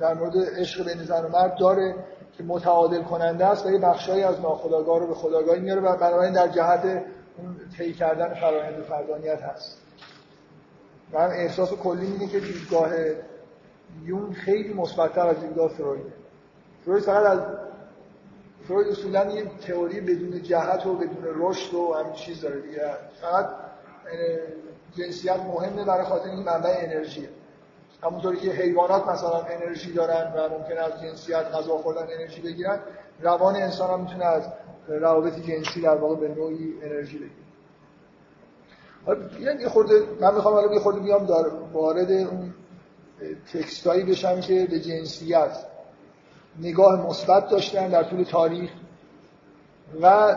[0.01, 1.95] در مورد عشق بین زن و مرد داره.
[2.39, 6.33] که متعادل کننده است و یه بخشایی از ناخداگاه رو به خداگاهی میاره و بنابراین
[6.33, 6.85] در جهت
[7.39, 9.79] اون طی کردن فرآیند فردانیت هست.
[11.15, 12.91] هم احساس کلی میده که دیدگاه
[14.05, 16.13] یون خیلی مثبتتر از دیدگاه فروید.
[16.85, 17.41] فروید فقط از
[18.69, 22.91] فروید اصولا یه تئوری بدون جهت و بدون رشد و همین چیز داره دیگه.
[23.21, 23.47] فقط
[24.97, 27.29] جنسیت مهمه برای خاطر این منبع انرژیه.
[28.03, 32.81] همونطوری که حیوانات مثلا انرژی دارن و ممکن از جنسیت غذا خوردن انرژی بگیرن
[33.21, 34.43] روان انسان هم می‌تونه از
[34.89, 37.33] روابط جنسی در واقع به نوعی انرژی بگیره.
[39.41, 41.27] یعنی خورده من می‌خوام حالا یه خورده بیام
[41.73, 42.55] وارد اون
[43.53, 45.57] تکستایی بشم که به جنسیت
[46.61, 48.71] نگاه مثبت داشتن در طول تاریخ
[50.03, 50.37] و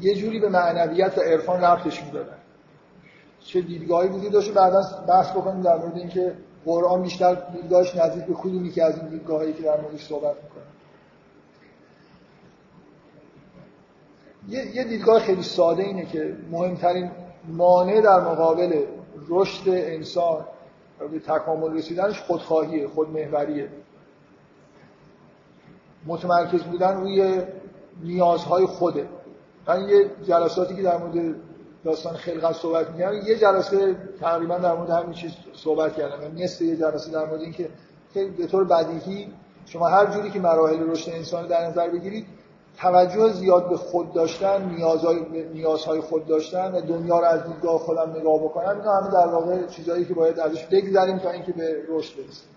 [0.00, 2.36] یه جوری به معنویت و عرفان ربطش می‌دادن.
[3.40, 6.34] چه دیدگاهی وجود داشت؟ بعدا بحث بکنیم در مورد اینکه
[6.66, 10.62] قرآن بیشتر دیدگاهش نزدیک به کدومی که از این دیدگاهایی که در موردش صحبت می‌کنه.
[14.74, 17.10] یه دیدگاه خیلی ساده اینه که مهمترین
[17.48, 18.84] مانع در مقابل
[19.28, 20.44] رشد انسان
[21.12, 23.68] به تکامل رسیدنش خودخواهیه خودمهوریه
[26.06, 27.42] متمرکز بودن روی
[28.02, 29.08] نیازهای خوده.
[29.66, 31.34] من یه جلساتی که در مورد
[31.84, 36.76] داستان خلقت صحبت می‌کردم یه جلسه تقریبا در مورد همین چیز صحبت کردم یعنی یه
[36.76, 37.68] جلسه در مورد اینکه
[38.14, 39.32] به طور بدیهی
[39.66, 42.26] شما هر جوری که مراحل رشد انسان در نظر بگیرید
[42.78, 48.10] توجه زیاد به خود داشتن نیازهای, نیازهای خود داشتن و دنیا رو از دیدگاه خودم
[48.16, 52.16] نگاه بکنم اینا همه در واقع چیزایی که باید ازش بگذریم تا اینکه به رشد
[52.16, 52.48] برسیم.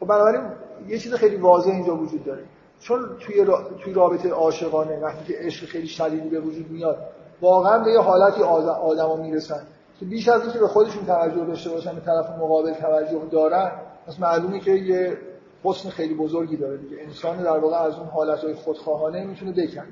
[0.00, 0.42] خب بنابراین
[0.88, 2.44] یه چیز خیلی واضح اینجا وجود داره.
[2.80, 3.46] چون توی
[3.84, 6.98] توی رابطه عاشقانه وقتی که عشق خیلی شدیدی به وجود میاد
[7.40, 9.60] واقعا به یه حالتی آدما می‌رسن
[10.00, 13.72] که بیش از اینکه به خودشون توجه داشته باشن به طرف مقابل توجه دارن
[14.06, 15.18] پس معلومه که یه
[15.64, 16.96] حسن خیلی بزرگی داره دیگه.
[17.02, 19.86] انسان در واقع از اون حالتهای خودخواهانه می‌تونه بکنه.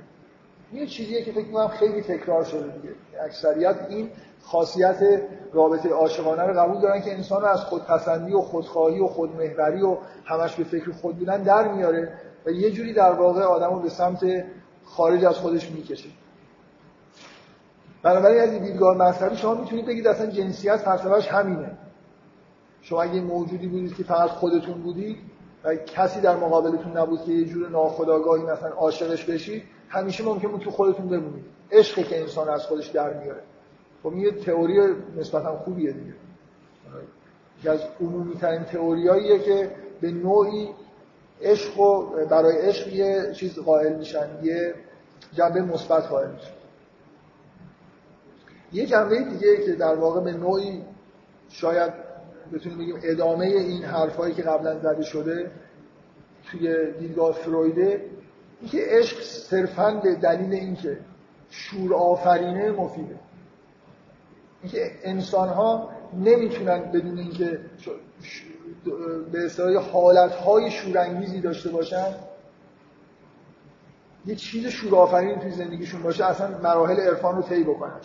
[0.72, 2.94] یه چیزیه که فکر می‌کنم خیلی تکرار شده دیگه.
[3.24, 4.10] اکثریت این
[4.42, 5.22] خاصیت
[5.52, 9.96] رابطه عاشقانه رو قبول دارن که انسان رو از خودپسندی و خودخواهی و خودمحوری و
[10.24, 12.12] همش به فکر خود بودن در میاره
[12.46, 14.44] و یه جوری در واقع آدم رو به سمت
[14.84, 16.08] خارج از خودش می‌کشه.
[18.02, 21.70] بنابراین از دیدگاه مذهبی شما می‌تونید بگید اصلا جنسیت فلسفه‌اش همینه.
[22.82, 25.16] شما اگه موجودی بودید که فقط خودتون بودید
[25.64, 30.60] و کسی در مقابلتون نبود که یه جور ناخودآگاهی مثلا عاشقش بشید همیشه ممکن بود
[30.60, 31.44] تو خودتون بمونید.
[31.72, 33.42] عشقی که انسان از خودش در میاره.
[34.02, 36.14] خب یه تئوری نسبتا خوبیه دیگه.
[37.62, 39.70] که از عمومی ترین تئوریاییه که
[40.00, 40.68] به نوعی
[41.42, 44.74] عشق و برای عشق یه چیز قائل میشن یه
[45.32, 46.57] جنبه مثبت قائل میشن.
[48.72, 50.82] یه جنبه دیگه که در واقع به نوعی
[51.48, 51.92] شاید
[52.52, 55.50] بتونیم بگیم ادامه این حرفایی که قبلا زده شده
[56.50, 58.04] توی دیدگاه فرویده
[58.60, 60.98] اینکه عشق صرفا به دلیل اینکه
[61.50, 63.18] شور آفرینه مفیده.
[64.62, 67.60] اینکه انسان ها نمی‌تونن بدون اینکه
[69.32, 72.14] به اصطلاح حالت های شورانگیزی داشته باشن
[74.26, 78.00] یه چیز شورآفرین توی زندگیشون باشه اصلا مراحل عرفان رو طی بکنن.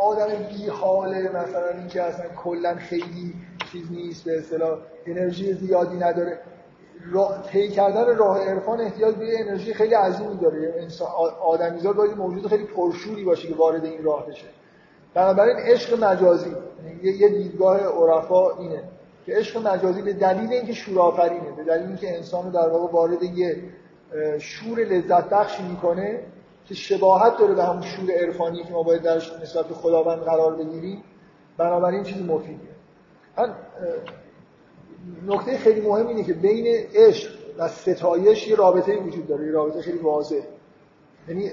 [0.00, 3.34] آدم بی حاله مثلا اینکه اصلا کلا خیلی
[3.72, 6.38] چیز نیست به اصطلاح انرژی زیادی نداره.
[7.52, 10.74] طی کردن راه عرفان احتیاج به انرژی خیلی عظیمی داره.
[10.78, 11.08] انسان
[11.42, 14.46] آدمیزاد باید موجود خیلی پرشوری باشه که وارد این راه بشه.
[15.14, 16.56] بنابراین عشق مجازی
[17.02, 18.82] یه دیدگاه عرفا اینه
[19.26, 23.62] که عشق مجازی به دلیل اینکه شورآفرینه به دلیل اینکه انسان در واقع وارد یه
[24.38, 26.20] شور لذت بخشی می‌کنه
[26.72, 31.04] شباهت داره به همون شور عرفانی که ما باید درش نسبت به خداوند قرار بگیریم
[31.56, 32.68] بنابراین چیز مفیدیه.
[33.38, 33.54] من
[35.26, 39.82] نکته خیلی مهم اینه که بین عشق و ستایش یه رابطه وجود داره یه رابطه
[39.82, 40.40] خیلی واضح
[41.28, 41.50] یعنی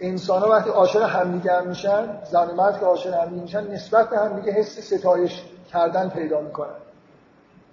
[0.00, 4.10] انسان ها وقتی عاشق همدیگه هم میشن زن و مرد که عاشق همدیگه میشن نسبت
[4.10, 5.42] به همدیگه حس ستایش
[5.72, 6.74] کردن پیدا می‌کنن.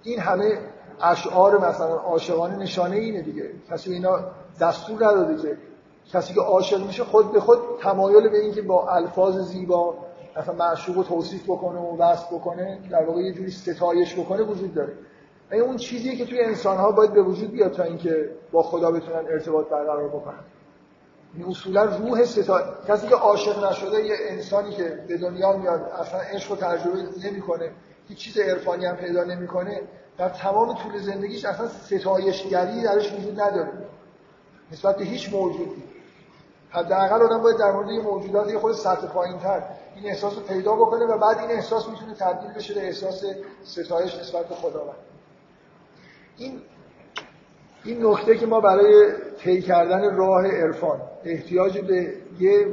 [0.02, 0.58] این همه
[1.00, 3.50] اشعار مثلا عاشقانه نشانه اینه دیگه.
[3.70, 4.20] کسی اینا
[4.60, 5.56] دستور نداده که
[6.10, 9.94] کسی که عاشق میشه خود به خود تمایل به اینکه با الفاظ زیبا
[10.36, 14.74] مثلا معشوق رو توصیف بکنه و وصف بکنه در واقع یه جوری ستایش بکنه وجود
[14.74, 14.92] داره.
[15.52, 18.90] این اون چیزیه که توی انسان ها باید به وجود بیاد تا اینکه با خدا
[18.90, 20.38] بتونن ارتباط برقرار بکنن.
[21.34, 26.20] این اصولا روح ستا کسی که عاشق نشده یه انسانی که به دنیا میاد اصلا
[26.20, 27.72] عشق رو تجربه نمی‌کنه
[28.08, 29.82] هیچ چیز عرفانی هم پیدا نمی‌کنه
[30.18, 33.72] در تمام طول زندگیش اصلا ستایشگری درش وجود نداره.
[34.72, 35.82] نسبت به هیچ موجودی.
[36.70, 39.62] حداقل آدم باید در مورد یه موجودات یه خود سطح پایینتر
[39.96, 43.24] این احساس رو پیدا بکنه و بعد این احساس می‌تونه تبدیل بشه به احساس
[43.64, 44.96] ستایش نسبت به خداوند.
[46.38, 46.60] این
[47.84, 52.66] این نکته که ما برای طی کردن راه عرفان احتیاج به یه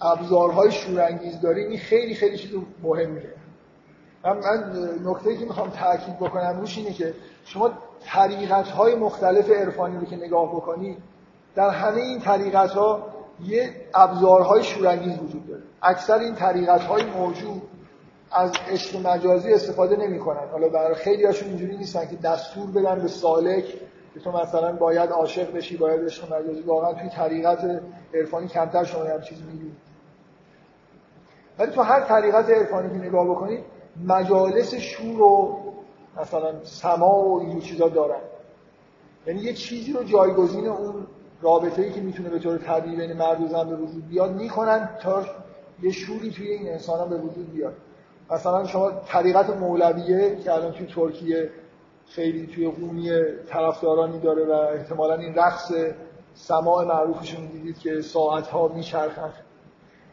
[0.00, 2.50] ابزارهای شورانگیز داریم این خیلی خیلی چیز
[2.82, 3.34] مهمیه.
[4.24, 7.14] من, من نکته که می‌خوام تاکید بکنم روش اینه که
[7.44, 7.70] شما
[8.04, 11.13] طریقت های مختلف عرفانی رو که نگاه بکنید
[11.54, 13.14] در همه این طریقت ها
[13.44, 15.62] یه ابزارهای شورانگیز وجود داره.
[15.82, 17.62] اکثر این طریقت های موجود
[18.32, 20.48] از عشق مجازی استفاده نمی‌کنن.
[20.52, 23.64] حالا برای خیلی هاشون اینجوری نیستن که دستور بدن به سالک
[24.14, 27.80] که تو مثلا باید عاشق بشی باید عشق مجازی واقعا توی طریقت
[28.14, 29.76] عرفانی کمتر شما هم چیزی می‌بینید
[31.58, 33.64] ولی تو هر طریقت عرفانی که نگاه بکنید
[34.06, 35.58] مجالس شور و
[36.20, 38.20] مثلا سما و این چیزا دارن.
[39.26, 41.06] یعنی یه چیزی رو جایگزین اون
[41.42, 44.88] رابطه ای که می‌تونه به طور طبیعی بین مرد و زن به وجود بیاد می‌کنن
[45.02, 45.24] تا
[45.82, 47.74] یه شوری توی این انسان هم به وجود بیاد.
[48.30, 51.50] مثلا شما طریقت مولویه که الان توی ترکیه
[52.06, 53.10] خیلی توی قومی
[53.48, 55.72] طرفدارانی داره و احتمالا این رقص
[56.34, 59.30] سماع معروفشون دیدید که ساعتها میچرخن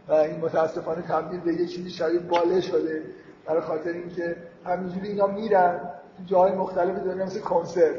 [0.07, 3.03] و این متاسفانه تبدیل به یه چیزی شبیه باله شده.
[3.45, 4.35] برای خاطر اینکه
[4.65, 5.79] همینجوری اینا میرن
[6.17, 7.95] تو جاهای مختلف دنیا مثل کنسرت.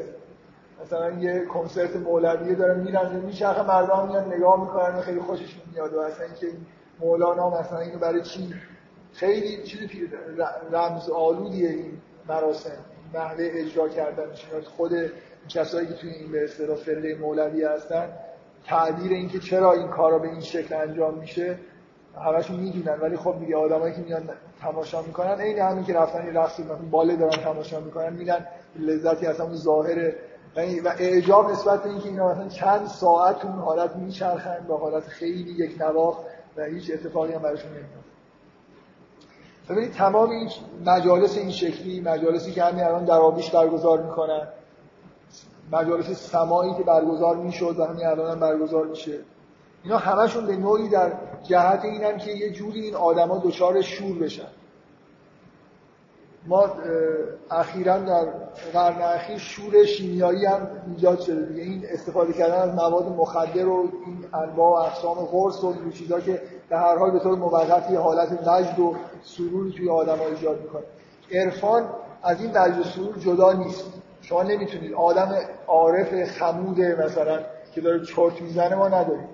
[0.83, 5.99] مثلا یه کنسرت مولویه دارن میرن میچرخه مردم میان نگاه می‌کنن خیلی خوششون میاد و
[5.99, 6.57] اصلا اینکه
[6.99, 8.53] مولانا مثلا اینو برای چی؟
[9.13, 10.09] خیلی چیزی
[10.71, 12.77] رمز آلودیه این مراسم
[13.13, 14.45] نحوه اجرا کردنش
[14.77, 14.91] خود
[15.49, 18.09] کسایی که توی این به اصطلاح فرقه مولوی هستن
[18.65, 21.59] تعبیر اینکه چرا این کارا به این شکل انجام میشه
[22.25, 22.99] همشون می‌دونن.
[22.99, 24.29] ولی خب دیگه آدمایی که میان
[24.61, 26.59] تماشا می‌کنن عین همین که رفتن این رقص
[26.91, 28.47] باله دارن تماشا می‌کنن میدن
[28.79, 30.13] لذتی همون ظاهر
[30.55, 35.51] و اعجاب نسبت به اینکه اینا مثلا چند ساعت اون حالت میچرخن با حالت خیلی
[35.51, 36.19] یک نواخت
[36.57, 38.13] و هیچ اتفاقی هم براشون نمیفته
[39.69, 40.49] ببینید تمام این
[40.85, 44.47] مجالس این شکلی مجالسی که همین الان در آبیش برگزار می‌کنن
[45.71, 49.19] مجالس سمایی که برگزار می‌شد و همین الان هم برگزار میشه.
[49.83, 51.11] اینا همشون به نوعی در
[51.43, 54.47] جهت اینن که یه جوری این آدما دچار شور بشن.
[56.47, 56.69] ما
[57.51, 58.25] اخیرا در
[58.73, 61.61] قرن اخیر شور شیمیایی هم ایجاد شده دیگه.
[61.61, 66.19] این استفاده کردن از مواد مخدر و این انواع و اقسام قرص و این چیزا
[66.19, 70.25] که به هر حال به طور موقت یه حالت وجد و سروری توی آدم ها
[70.25, 70.83] ایجاد می‌کنه.
[71.31, 71.89] عرفان
[72.23, 73.85] از این وجد و سرور جدا نیست.
[74.21, 74.93] شما نمی‌تونید.
[74.93, 75.35] آدم
[75.67, 77.39] عارف خموده مثلا
[77.75, 79.29] که داره چرت می‌زنه ما نداریم.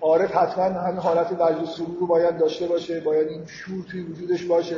[0.00, 4.02] عارف حتما همین حالت وجد و سرور رو باید داشته باشه باید این شور توی
[4.02, 4.76] وجودش باشه.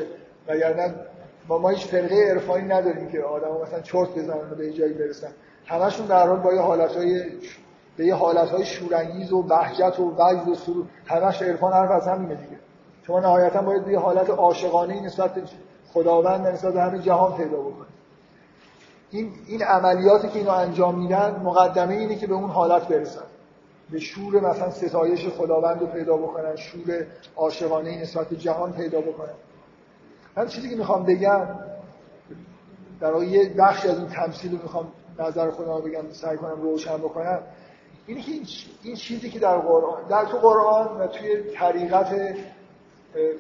[0.49, 0.95] وگرنه
[1.49, 5.31] ما ما هیچ فرقه عرفانی نداریم که آدم مثلا چرت بزنن و به جایی برسن.
[5.67, 7.23] همشون در حال با یه حالتهای
[7.97, 12.35] به یه حالتهای شورانگیز و بهجت و وجد و سرور همش عرفان حرف از همینه
[12.35, 12.59] دیگه.
[13.07, 15.31] شما نهایتا باید یه حالت عاشقانه نسبت
[15.93, 17.95] خداوند نسبت همه جهان پیدا بکنید
[19.11, 23.25] این این عملیاتی که اینو انجام میدن مقدمه اینه که به اون حالت برسن.
[23.91, 27.07] به شور مثلا ستایش خداوند رو پیدا بکنن شور
[27.37, 29.35] عاشقانه نسبت جهان پیدا بکنن.
[30.37, 31.49] من چیزی که می‌خوام بگم
[33.01, 36.97] در واقع یه بخشی از این تمثیل رو می‌خوام نظر خودم بگم سعی کنم روشن
[36.97, 37.43] بکنم.
[38.07, 38.33] اینه که
[38.83, 42.37] این چیزی که در قرآن در تو قرآن و توی طریقت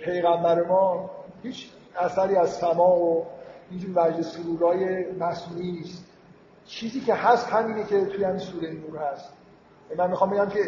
[0.04, 1.10] پیغمبر ما
[1.42, 3.26] هیچ اثری از سما و
[3.70, 6.04] اینجور وجه سرورای مصنوعی نیست.
[6.66, 9.32] چیزی که هست همینه که توی همین سوره نور هست.
[9.98, 10.60] من می‌خوام بگم که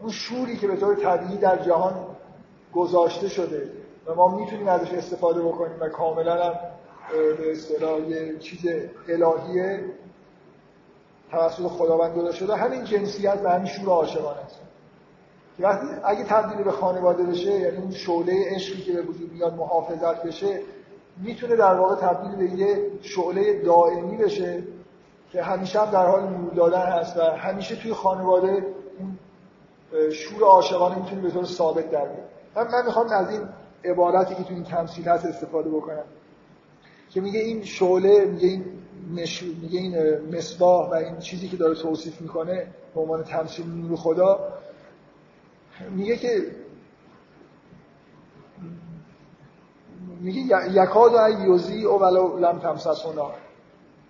[0.00, 2.06] اون شوری که به طور طبیعی در جهان
[2.72, 3.72] گذاشته شده
[4.14, 6.54] ما می‌تونیم ازش استفاده بکنیم و کاملا هم
[7.10, 8.60] به اصطلاح یه چیز
[9.08, 9.84] الهیه
[11.30, 12.56] توسط خداوند گذاشته شده.
[12.56, 14.60] همین جنسیت و همین شور عاشقانه است.
[15.56, 19.54] که وقتی اگه تبدیل به خانواده بشه یعنی اون شعله عشقی که به وجود میاد
[19.54, 20.60] محافظت بشه
[21.22, 24.62] می‌تونه در واقع تبدیل به یه شعله دائمی بشه
[25.32, 28.66] که همیشه هم در حال نور دادن هست و همیشه توی خانواده
[28.98, 29.18] اون
[30.10, 32.28] شور عاشقانه می‌تونه به طور ثابت در بیاد.
[32.56, 33.48] من می‌خوام از این
[33.84, 36.04] عبارتی که تو این تمثیل هست استفاده بکنم.
[37.10, 38.64] که میگه این شعله میگه این
[39.14, 39.42] مش...
[39.42, 44.38] میگه این مصباح و این چیزی که داره توصیف می‌کنه به عنوان تمثیل نور خدا
[45.90, 46.46] میگه که
[50.20, 53.30] میگه یکاد و یوزی او ولو لم تمسسونا.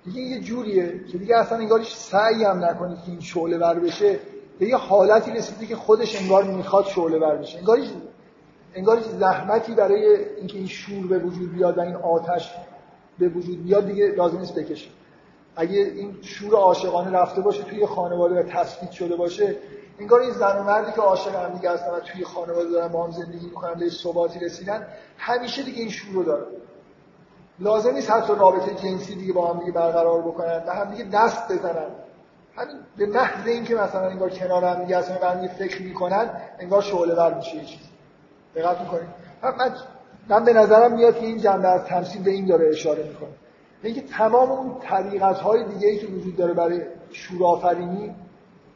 [0.04, 4.18] میگه یه جوریه که دیگه اصلا انگار سعی هم نکنید که این شعله بر بشه.
[4.58, 7.58] به یه حالتی رسیده که خودش انگار می‌خواد شعله ور بشه.
[7.58, 7.78] انگار
[8.74, 12.54] انگار زحمتی برای اینکه این شور به وجود بیاد و این آتش
[13.18, 14.88] به وجود بیاد دیگه لازم نیست بکشه.
[15.56, 19.56] اگه این شور عاشقانه رفته باشه توی خانواده و تثبیت شده باشه
[19.98, 23.04] انگار این زن و مردی که عاشق هم دیگه هستن و توی خانواده دارن با
[23.04, 24.86] هم زندگی می‌کنن به ثباتی رسیدن
[25.18, 26.46] همیشه دیگه این شور رو دارن
[27.58, 31.52] لازم نیست حتی رابطه جنسی دیگه با هم دیگه برقرار بکنن و هم دیگه دست
[31.52, 31.90] بزنن.
[32.56, 37.14] همین به محض اینکه مثلا انگار کنار هم دیگه اصلا به فکر می‌کنن انگار شعله
[37.14, 37.87] ور میشه یه چیز
[38.58, 39.08] دقت می‌کنید.
[39.42, 39.72] من,
[40.28, 43.28] من به نظرم میاد که این جنبه از تمثیل به این داره اشاره می‌کنه.
[43.82, 46.80] اینکه تمام اون طریقت های دیگه که وجود داره برای
[47.12, 48.14] شور آفرینی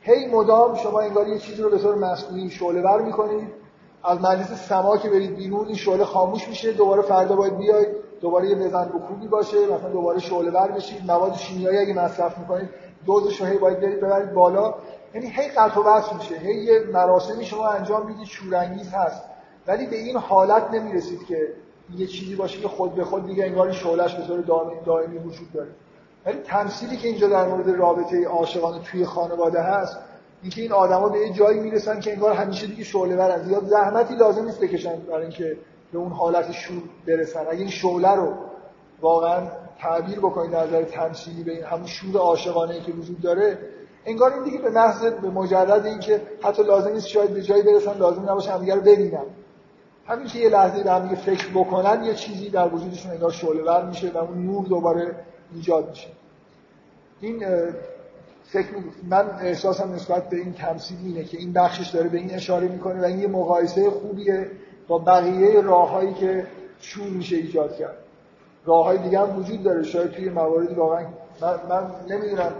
[0.00, 3.48] هی مدام شما انگار یه چیزی رو به طور مصنوعی شعله ور می‌کنید.
[4.04, 7.88] از مجلس سما که برید بیرون این شعله خاموش میشه دوباره فردا باید بیاید
[8.20, 11.06] دوباره یه بزن خوبی باشه مثلا دوباره شعله ور بشید.
[11.06, 12.68] مواد شیمیایی اگه مصرف می‌کنید
[13.06, 14.74] دوزش رو هی باید برید ببرید بالا.
[15.14, 19.22] یعنی هی قطع و بس میشه هی یه مراسمی شما انجام می‌دید شورانگیز هست.
[19.66, 21.48] ولی به این حالت نمی‌رسید که
[21.96, 24.40] یه چیزی باشه که خود به خود دیگه انگار شعلهش به طور
[24.86, 25.70] دائمی وجود داره.
[26.26, 29.98] ولی تمثیلی که اینجا در مورد رابطه عاشقانه توی خانواده هست
[30.42, 33.42] اینکه این آدما به یه جایی می‌رسن که انگار همیشه دیگه شعله ورن.
[33.42, 35.56] زیاد زحمتی لازم نیست بکشن برای اینکه
[35.92, 37.40] به اون حالت شور برسن.
[37.50, 38.34] اگه این شعله رو
[39.00, 39.48] واقعا
[39.78, 43.58] تعبیر بکنید در نظر تمثیلی به این همون شور عاشقانه که وجود داره
[44.06, 47.98] انگار این دیگه به محض به مجرد اینکه حتی لازم نیست شاید به جایی برسن
[47.98, 49.24] لازم نباشه همدیگه رو ببینن.
[50.06, 53.86] همین که یه لحظه به هم فکر بکنن یه چیزی در وجودشون انگار شعله ور
[53.86, 55.14] میشه و اون نور دوباره
[55.54, 56.08] ایجاد میشه.
[57.20, 57.44] این
[58.44, 58.68] فکر
[59.10, 63.00] من احساسم نسبت به این تمثیل اینه که این بخشش داره به این اشاره می‌کنه
[63.00, 64.50] و این یه مقایسه خوبیه
[64.88, 66.46] با بقیه راههایی که
[66.78, 67.96] شور میشه ایجاد کرد.
[68.64, 71.06] راه های دیگه هم وجود داره شاید توی مواردی واقعا
[71.40, 72.52] من, من نمی‌دونم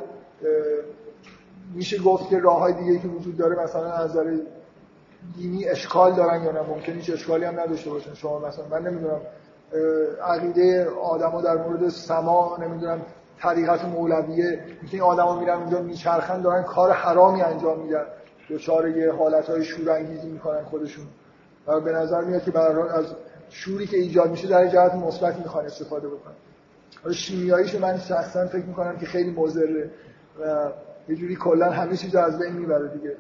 [1.75, 4.17] میشه گفت که راه های دیگه که وجود داره مثلا از
[5.37, 8.65] دینی اشکال دارن یا نه؟ ممکن هیچ اشکالی هم نداشته باشن شما مثلا.
[8.71, 9.21] من نمی‌دونم
[10.23, 13.01] عقیده آدما در مورد سما نمی‌دونم
[13.39, 18.05] طریقت مولویه اینکه این آدما میرن اونجا میچرخن دارن کار حرامی انجام میدن.
[18.51, 21.05] دچار یه حالتهای شورانگیزی می‌کنن خودشون.
[21.67, 23.05] و به نظر میاد که برای از
[23.51, 26.35] شوری که ایجاد میشه در جهت مثبت می‌خوان استفاده بکنن.
[27.03, 29.91] حالا شیمیاییشو من شخصا فکر می‌کنم که خیلی مضره
[30.41, 30.71] و
[31.09, 33.17] یه جوری کلا همه چیز از بین می‌بره دیگه.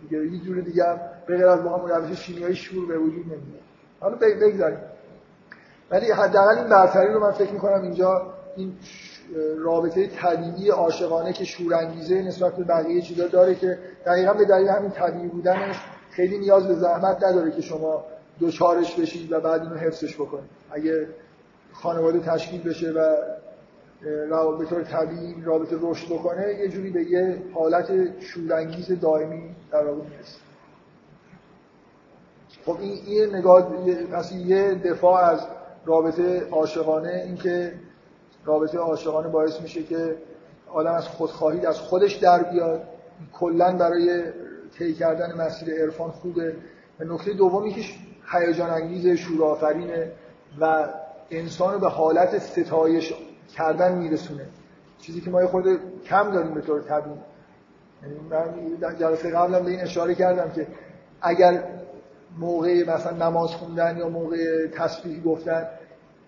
[0.00, 0.84] دیگه یه جور دیگه
[1.26, 3.62] به غیر از با هم روش شیمیایی شور به وجود نمیاد.
[4.00, 4.78] حالا بگذاریم.
[5.90, 8.72] ولی حداقل این برتری رو من فکر می‌کنم اینجا این
[9.58, 14.90] رابطه طبیعی عاشقانه که شورانگیزه نسبت به بقیه چیزا داره که دقیقا به دلیل همین
[14.90, 15.76] طبیعی بودنش
[16.10, 18.04] خیلی نیاز به زحمت نداره که شما
[18.40, 20.50] دوچارش بشید و بعد اینو حفظش بکنید.
[20.70, 21.08] اگه
[21.72, 23.16] خانواده تشکیل بشه و
[24.58, 30.02] به طور طبیعی رابطه رشد بکنه یه جوری به یه حالت شورانگیز دائمی در واقع
[30.08, 30.38] می‌رسه.
[32.66, 33.88] خب این یه نگاه
[34.46, 35.46] یه دفاع از
[35.86, 37.72] رابطه عاشقانه اینکه
[38.44, 40.16] رابطه عاشقانه باعث میشه که
[40.72, 42.82] آدم از خودخواهی از خودش در بیاد.
[43.32, 44.22] کلا برای
[44.78, 46.56] طی کردن مسیر عرفان خوبه.
[47.00, 47.82] و نکته دومی که
[48.32, 50.12] هیجان انگیز شورآفرینه
[50.60, 50.88] و
[51.30, 53.14] انسان رو به حالت ستایش
[53.52, 54.46] کردن میرسونه.
[54.98, 55.64] چیزی که ما خود
[56.04, 57.16] کم داریم به طور طبیعی.
[58.02, 60.66] یعنی من در جلسه قبلم به این اشاره کردم که
[61.22, 61.64] اگر
[62.38, 65.66] موقع مثلا نماز خوندن یا موقع تسبیح گفتن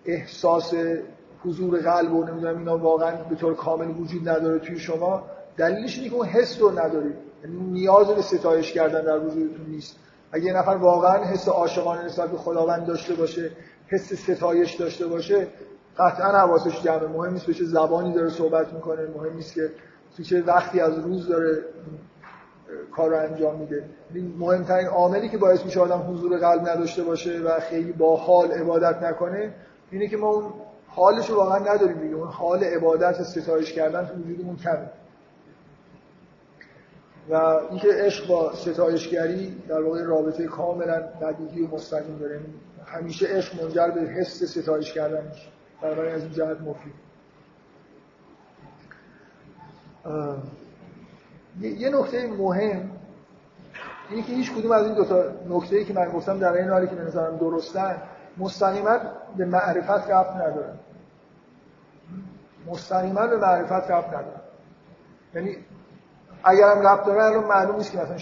[0.05, 0.73] احساس
[1.45, 5.23] حضور قلب و نمی‌دونم اینا واقعا به طور کامل وجود نداره توی شما
[5.57, 9.95] دلیلش اینه که اون حس رو ندارید یعنی نیاز به ستایش کردن در وجودتون نیست.
[10.31, 13.51] اگه یه نفر واقعا حس عاشقانه نسبت به خداوند داشته باشه
[13.87, 15.47] حس ستایش داشته باشه
[15.97, 17.07] قطعا حواسش جمعه.
[17.07, 19.07] مهم نیست به چه زبانی داره صحبت می‌کنه.
[19.15, 19.71] مهم نیست که
[20.17, 21.57] تو چه وقتی از روز داره
[22.95, 23.83] کار رو انجام میده.
[24.37, 29.03] مهمترین عاملی که باعث میشه آدم حضور قلب نداشته باشه و خیلی با حال عبادت
[29.03, 29.53] نکنه
[29.91, 30.53] اینه که ما اون
[30.87, 32.15] حالش رو واقعا نداریم دیگه.
[32.15, 34.89] اون حال عبادت ستایش کردن تو وجودمون کمه.
[37.29, 37.35] و
[37.69, 42.39] اینکه عشق با ستایشگری در واقع رابطه کاملا بدیهی و مستقیم داره.
[42.85, 45.54] همیشه عشق منجر به حس ستایش کردن میشه.
[45.81, 46.93] بنابراین از این جهت مفید.
[51.61, 52.91] یه نکته مهم
[54.09, 56.87] اینه که هیچ کدوم از این دو تا نکته‌ای که من گفتم در این حالی
[56.87, 58.01] که به نظرم درستن
[58.37, 58.97] مستقیما
[59.37, 60.73] به معرفت رفت نداره
[62.67, 64.41] مستقیما به معرفت رفت نداره
[65.35, 65.57] یعنی
[66.43, 68.17] اگرم رفت داره الان معلوم نیست که مثلا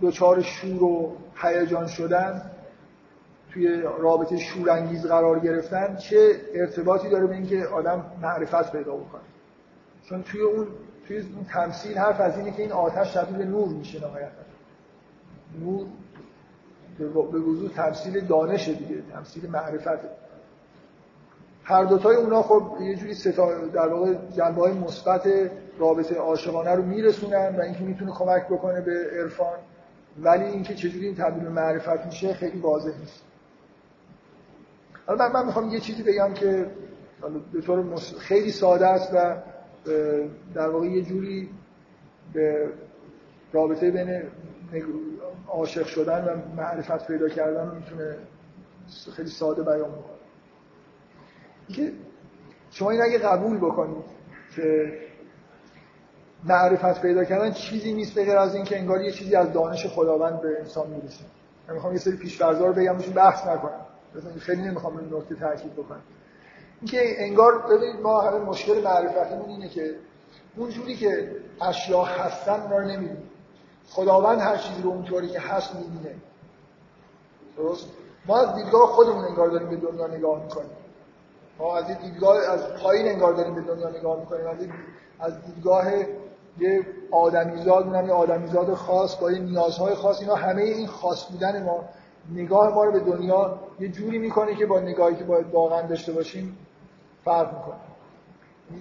[0.00, 2.50] دوچار شور و هیجان شدن
[3.54, 9.20] توی رابطه شورانگیز قرار گرفتن چه ارتباطی داره به اینکه آدم معرفت پیدا بکنه.
[10.08, 10.66] چون توی اون
[11.08, 14.28] توی اون تمثیل حرف از اینه که این آتش تبدیل به نور میشه نهایتا.
[15.60, 15.86] نور
[16.98, 20.08] به وضوح تمثیل دانشه دیگه تمثیل معرفته.
[21.64, 25.28] هر دوتای اونا خب یه جوری ستا در واقع جنبه های مثبت
[25.78, 29.58] رابطه عاشقانه رو میرسونن و اینکه می‌تونه کمک بکنه به عرفان.
[30.18, 33.31] ولی اینکه چجوری این تبدیل معرفت میشه خیلی واضح نیست.
[35.06, 36.70] حالا من, من می‌خوام یه چیزی بگم که
[37.52, 39.36] به طور خیلی ساده است و
[40.54, 41.50] در واقع یه جوری
[42.32, 42.68] به
[43.52, 44.22] رابطه بین
[45.48, 48.16] عاشق شدن و معرفت پیدا کردن می‌تونه
[49.16, 50.12] خیلی ساده بیان بکنه
[51.68, 51.92] اینکه
[52.70, 54.04] شما این اگه قبول بکنید
[54.56, 54.98] که
[56.44, 60.40] معرفت پیدا کردن چیزی نیست به غیر از اینکه انگار یه چیزی از دانش خداوند
[60.40, 61.24] به انسان می‌رسه.
[61.68, 63.81] من می‌خوام یه سری پیش‌فرضا رو بگم بحث نکنم.
[64.40, 66.02] خیلی نمی‌خوام این نکته تاکید بکنم.
[66.80, 69.94] اینکه انگار ببینید ما همه مشکل معرفتمون اینه که
[70.56, 73.30] اونجوری که اشیا هستن اونا رو نمی‌دونیم.
[73.88, 76.14] خداوند هر چیزی رو اونطوری که هست می‌بینه.
[77.56, 77.86] درست؟
[78.26, 80.70] ما از دیدگاه خودمون انگار داریم به دنیا نگاه می‌کنیم.
[81.58, 84.46] ما از دیدگاه از پایین انگار داریم به دنیا نگاه می‌کنیم.
[84.46, 84.56] از
[85.20, 85.84] از دیدگاه
[86.58, 90.20] یه آدمیزاد اونم یه آدمیزاد خاص با یه نیازهای خاص.
[90.20, 91.84] اینا همه این خاص بودن ما
[92.30, 96.12] نگاه ما رو به دنیا یه جوری می‌کنه که با نگاهی که باید واقعا داشته
[96.12, 96.58] باشیم
[97.24, 97.80] فرق می‌کنه.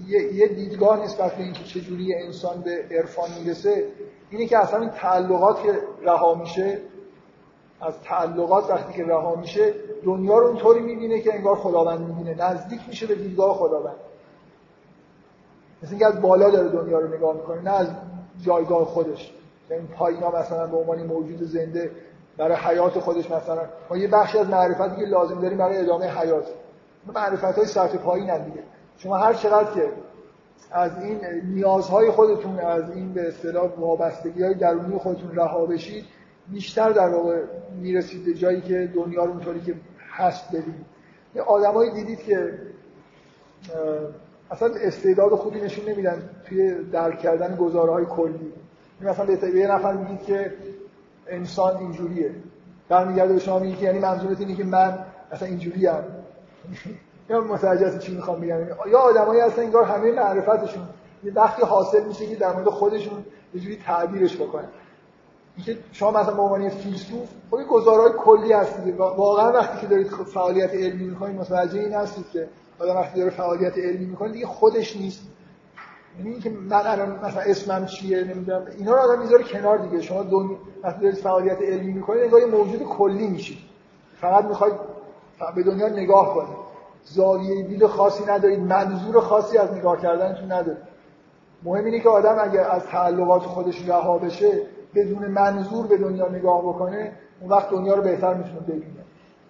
[0.07, 3.85] یه, یه دیدگاه نسبت به اینکه چجوری انسان به عرفان می‌رسه.
[4.29, 6.79] اینه که اصلا این تعلقات که رها میشه
[7.81, 9.73] از تعلقات وقتی که رها میشه
[10.03, 12.35] دنیا رو اونطوری می‌بینه که انگار خداوند می‌بینه.
[12.35, 13.95] نزدیک میشه به دیدگاه خداوند.
[15.83, 17.87] مثل اینکه از بالا داره دنیا رو نگاه می‌کنه نه از
[18.41, 19.33] جایگاه خودش.
[19.69, 21.91] یعنی پایینا مثلا به عنوان موجود زنده
[22.41, 23.61] برای حیات خودش مثلا.
[23.89, 26.45] ما یه بخشی از معرفتی که لازم داریم برای ادامه حیات.
[27.15, 28.63] معرفت های سطح پایین دیگه.
[28.97, 29.89] شما هر چقدر که
[30.71, 36.05] از این نیازهای خودتون از این به اصطلاح وابستگی های درونی خودتون رها بشید
[36.47, 37.41] بیشتر در واقع
[37.81, 39.75] می‌رسید به جایی که دنیا رو اونطوری که
[40.11, 40.85] هست ببینید
[41.35, 42.53] یه آدمایی دیدید که
[44.51, 48.53] اصلا استعداد خوبی نشون نمیدن توی درک کردن گزاره های کلی.
[49.01, 50.53] مثلا به یه نفر میگید که
[51.27, 52.31] انسان اینجوریه.
[52.89, 56.03] برمیگرده به شما میگه که یعنی منظورت اینه که من اصلا اینجوری هم
[57.29, 58.59] یا متوجه چی می‌خوام بگم؟
[58.91, 60.83] یا آدمایی هستن انگار همه معرفتشون
[61.23, 64.67] یه وقتی حاصل میشه که در مورد خودشون یه جوری تعبیرش بکنن.
[65.57, 70.73] اینکه شما مثلا به عنوان فیلسوف خب گزارهای کلی هستید واقعا وقتی که دارید فعالیت
[70.73, 72.47] علمی می‌کنید متوجه این هستید که
[72.79, 75.21] آدم وقتی داره فعالیت علمی می‌کنه دیگه خودش نیست.
[76.17, 80.01] یعنی اینکه من الان مثلا اسمم چیه نمی‌دونم اینا رو آدم می‌ذاره کنار دیگه.
[80.01, 83.57] شما دنیا وقتی فعالیت علمی می‌کنید انگار موجود کلی میشید.
[84.21, 84.73] فقط می‌خواید
[85.55, 86.57] به دنیا نگاه کنید.
[87.03, 90.91] زاویه دید خاصی ندارید منظور خاصی از نگاه کردنتون ندارید.
[91.63, 94.61] مهم اینه که آدم اگر از تعلقات خودش رها بشه
[94.95, 97.11] بدون منظور به دنیا نگاه بکنه
[97.41, 99.05] اون وقت دنیا رو بهتر می‌تونه ببینه.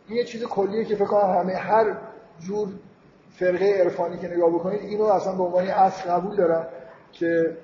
[0.08, 1.98] این یه چیز کلیه که فکر کنم همه هر
[2.40, 2.68] جور
[3.32, 6.66] فرقه عرفانی که نگاه بکنید اینو اصلا به عنوان اصل قبول دارن
[7.12, 7.58] که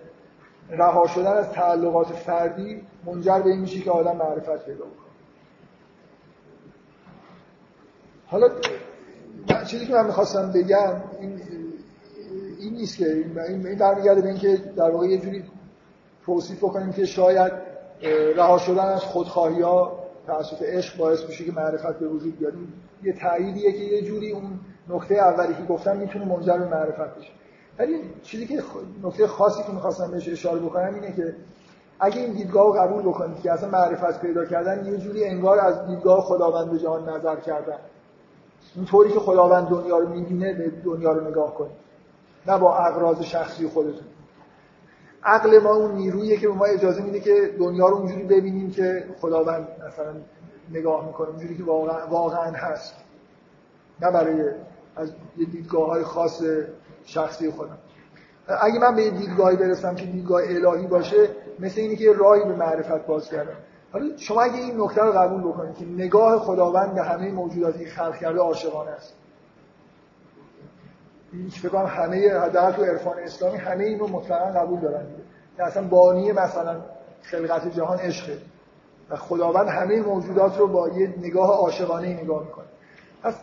[0.69, 5.07] رها شدن از تعلقات فردی منجر به این میشه که آدم معرفت پیدا بکنه.
[8.27, 8.49] حالا
[9.65, 11.41] چیزی که من می‌خواستم بگم این
[12.59, 13.05] این نیست که
[13.47, 15.43] این برمیگرده به اینکه در واقع یه جوری
[16.25, 17.51] توصیف بکنیم که شاید
[18.35, 22.53] رها شدن از خودخواهی ها توسط عشق باعث میشه که معرفت به وجود بیاد.
[23.03, 27.29] یه تأییدیه که یه جوری اون نکته اولی که گفتم می‌تونه منجر به معرفت بشه.
[27.79, 28.63] ولی چیزی که
[29.03, 31.35] نکته خاصی که می‌خواستم بهش اشاره بکنم اینه که
[31.99, 35.87] اگه این دیدگاه رو قبول بکنید که اصلا معرفت پیدا کردن یه جوری انگار از
[35.87, 37.77] دیدگاه خداوند به جهان نظر کردن.
[38.87, 41.77] طوری که خداوند دنیا رو می‌بینه به دنیا رو نگاه کنید.
[42.47, 44.07] نه با اغراض شخصی خودتون.
[45.23, 49.03] عقل ما اون نیرویه که به ما اجازه میده که دنیا رو اونجوری ببینیم که
[49.21, 50.13] خداوند مثلا
[50.71, 52.93] نگاه می‌کنه اونجوری که واقعا, واقعا هست.
[54.01, 54.51] نه برای
[54.97, 56.41] از یه دیدگاه های خاص
[57.05, 57.77] شخصی خودم.
[58.47, 61.29] اگه من به یه دیدگاهی برسم که دیدگاه الهی باشه
[61.59, 63.57] مثل اینی که راهی به معرفت باز کردم.
[63.93, 67.89] حالا شما اگه این نکته رو قبول بکنید که نگاه خداوند به همه موجوداتی که
[67.89, 69.13] خلق کرده عاشقانه است.
[71.33, 75.05] این فکر کنم همه حداقل تو عرفان اسلامی همه اینو مطلقا قبول دارن
[75.57, 76.81] که اصلا بانی مثلا
[77.21, 78.37] خلقت جهان عشقه.
[79.09, 82.65] و خداوند همه موجودات رو با یه نگاه عاشقانه نگاه می‌کنه.
[83.23, 83.33] پس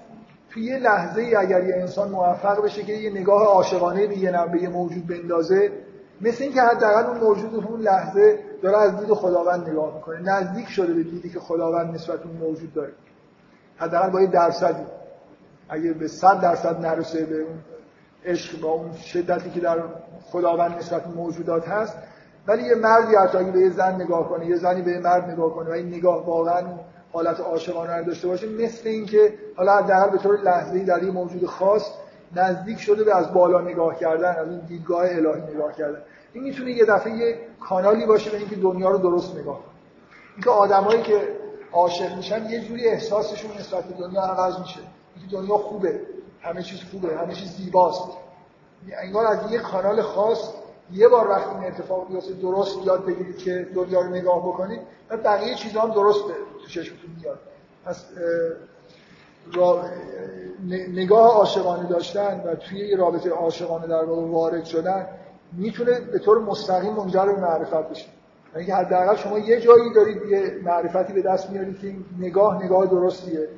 [0.54, 4.32] توی یه لحظه ای اگر یه انسان موفق بشه که یه نگاه عاشقانه به یه
[4.52, 5.72] به موجود بندازه
[6.20, 10.20] مثل اینکه حداقل اون موجود اون لحظه داره از دید خداوند نگاه می‌کنه.
[10.20, 12.92] نزدیک شده به دیدی که خداوند نسبت اون موجود داره.
[13.76, 14.84] حداقل با یه درصدی.
[15.68, 17.58] اگه به 100 درصد نرسه به اون
[18.24, 19.78] عشق با اون شدتی که در
[20.22, 21.96] خداوند نسبت موجودات هست
[22.46, 25.54] ولی یه مردی حتی به یه زن نگاه کنه یه زنی به یه مرد نگاه
[25.54, 26.62] کنه و این نگاه واقعا
[27.12, 31.46] حالت عاشقانه رو داشته باشه مثل اینکه حالا حداقل به طور لحظه‌ای در یه موجود
[31.46, 31.90] خاص
[32.36, 36.02] نزدیک شده به از بالا نگاه کردن از این دیدگاه الهی نگاه کردن.
[36.32, 39.74] این می‌تونه یه دفعه یه کانالی باشه به اینکه دنیا رو درست نگاه کنه.
[40.34, 41.28] اینکه آدمایی که
[41.72, 44.80] عاشق میشن یه جوری احساسشون نسبت به دنیا عوض میشه.
[45.16, 46.00] اینکه دنیا خوبه
[46.40, 48.10] همه چیز خوبه همه چیز زیباست.
[49.02, 50.50] انگار از یه کانال خاص
[50.92, 55.16] یه بار وقتی این اتفاق بیفته درست یاد بگیرید که دنیا رو نگاه بکنید و
[55.16, 56.24] بقیه چیزا هم درست
[56.62, 57.38] تو چشمتون میاد.
[57.84, 58.04] پس
[60.94, 65.06] نگاه عاشقانه داشتن و توی رابطه عاشقانه در واقع وارد شدن
[65.52, 68.06] می‌تونه به طور مستقیم منجر به معرفت بشه.
[68.56, 73.48] یعنی حداقل شما یه جایی دارید یه معرفتی به دست میارید که نگاه نگاه درستیه.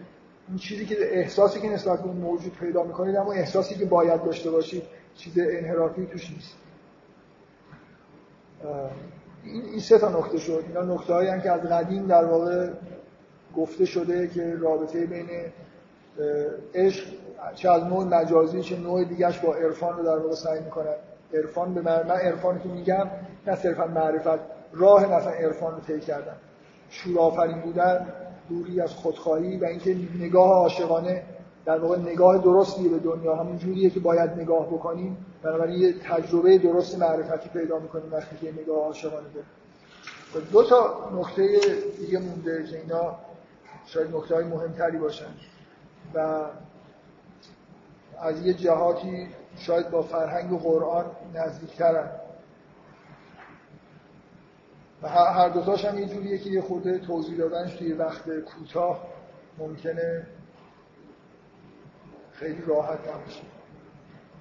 [0.48, 4.50] این چیزی که احساسی که نسبت به موجود پیدا می‌کنید اما احساسی که باید داشته
[4.50, 4.82] باشید
[5.14, 6.54] چیز انحرافی توش نیست.
[9.44, 10.64] این سه تا نکته شد.
[10.68, 12.68] اینا نکته هایی که از قدیم در واقع
[13.56, 15.28] گفته شده که رابطه بین
[16.74, 17.06] عشق
[17.55, 20.94] چه از نوع مجازی چه نوع دیگهش با عرفان رو در واقع سعی می‌کنن
[21.34, 23.10] عرفان به من, من عرفانی که میگم
[23.47, 24.40] نه صرفا معرفت
[24.72, 26.36] راه مثلا عرفان رو طی کردن.
[26.90, 28.06] شورآفرین بودن
[28.48, 31.22] دوری از خودخواهی و اینکه نگاه عاشقانه
[31.64, 33.34] در واقع نگاه درستی به دنیا.
[33.34, 35.26] همون جوریه که باید نگاه بکنیم.
[35.43, 39.51] بنابراین یه تجربه درست معرفتی پیدا می‌کنیم وقتی که نگاه عاشقانه داریم.
[40.34, 41.60] خب، دو تا نکته
[42.01, 43.14] دیگه مونده که اینا
[43.86, 45.26] شاید نکته های مهمتری باشن.
[46.16, 46.47] و
[48.20, 52.10] از یه جهاتی شاید با فرهنگ و قرآن نزدیکترن.
[55.02, 59.06] و هر دوتاش هم یه جوریه که یه خورده توضیح دادنش توی وقت کوتاه
[59.59, 60.26] ممکنه
[62.32, 63.43] خیلی راحت نباشه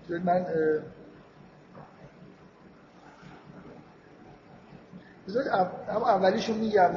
[0.10, 0.46] من
[5.90, 6.90] اما اولیشو میگم.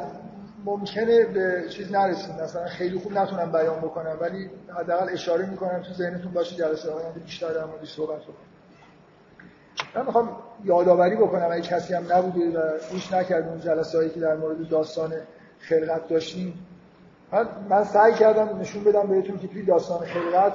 [0.64, 5.92] ممکنه به چیز نرسیم مثلا خیلی خوب نتونم بیان بکنم ولی حداقل اشاره می‌کنم تو
[5.92, 8.36] ذهنتون باشه جلسه آینده بیشتر در موردش صحبت کنم
[9.94, 14.20] من می‌خوام یادآوری بکنم اگه کسی هم نبوده و گوش نکرد اون جلسه هایی که
[14.20, 15.12] در مورد داستان
[15.58, 16.66] خلقت داشتیم
[17.32, 20.52] من, من سعی کردم نشون بدم بهتون که توی داستان خلقت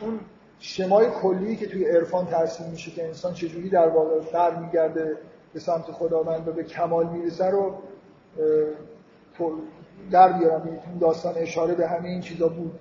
[0.00, 0.20] اون
[0.58, 5.16] شمای کلی که توی عرفان ترسیم میشه که انسان چجوری در واقع برمیگرده
[5.54, 7.74] به سمت خداوند و به کمال می‌رسه رو
[10.10, 10.62] در بیارم.
[10.68, 12.80] این داستان اشاره به همه این چیزا بود.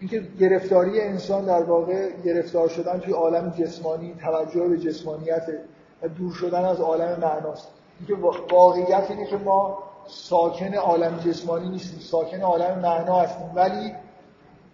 [0.00, 5.46] اینکه گرفتاری انسان در واقع گرفتار شدن توی عالم جسمانی توجه به جسمانیت
[6.02, 7.68] و دور شدن از عالم معناست.
[7.98, 8.14] اینکه
[8.50, 13.50] واقعیت اینه که ما ساکن عالم جسمانی نیستیم ساکن عالم معنا هستیم.
[13.54, 13.92] ولی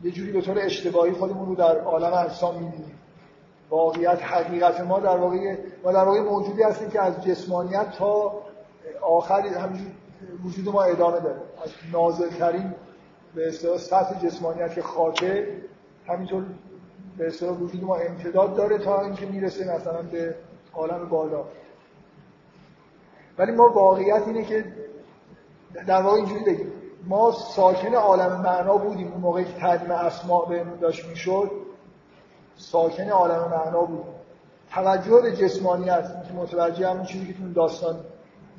[0.02, 2.98] یه جوری به طور اشتباهی خودمون رو در عالم اجسام می‌بینیم.
[3.70, 8.32] واقعیت حقیقت ما در واقع ما در واقع موجودی هستیم که از جسمانیت تا
[9.02, 9.86] آخر همین
[10.44, 11.40] وجود ما ادامه داره.
[11.64, 12.74] از نازلترین
[13.34, 15.62] به اصطلاح سطح جسمانیت که خاکه
[16.06, 16.44] همینطور
[17.18, 20.34] به اصطلاح وجود ما امتداد داره تا اینکه می‌رسه مثلا به
[20.72, 21.44] عالم بالا.
[23.38, 24.64] ولی ما واقعیت اینه که
[25.86, 26.72] در واقع اینجوری بگیم.
[27.06, 29.12] ما ساکن عالم معنا بودیم.
[29.12, 31.50] اون موقعی که تعلیم اسماء بهمون داشت می‌شد
[32.56, 34.14] ساکن عالم معنا بودیم.
[34.70, 38.04] توجه به جسمانیت که متوجه همون چیزی که تو داستان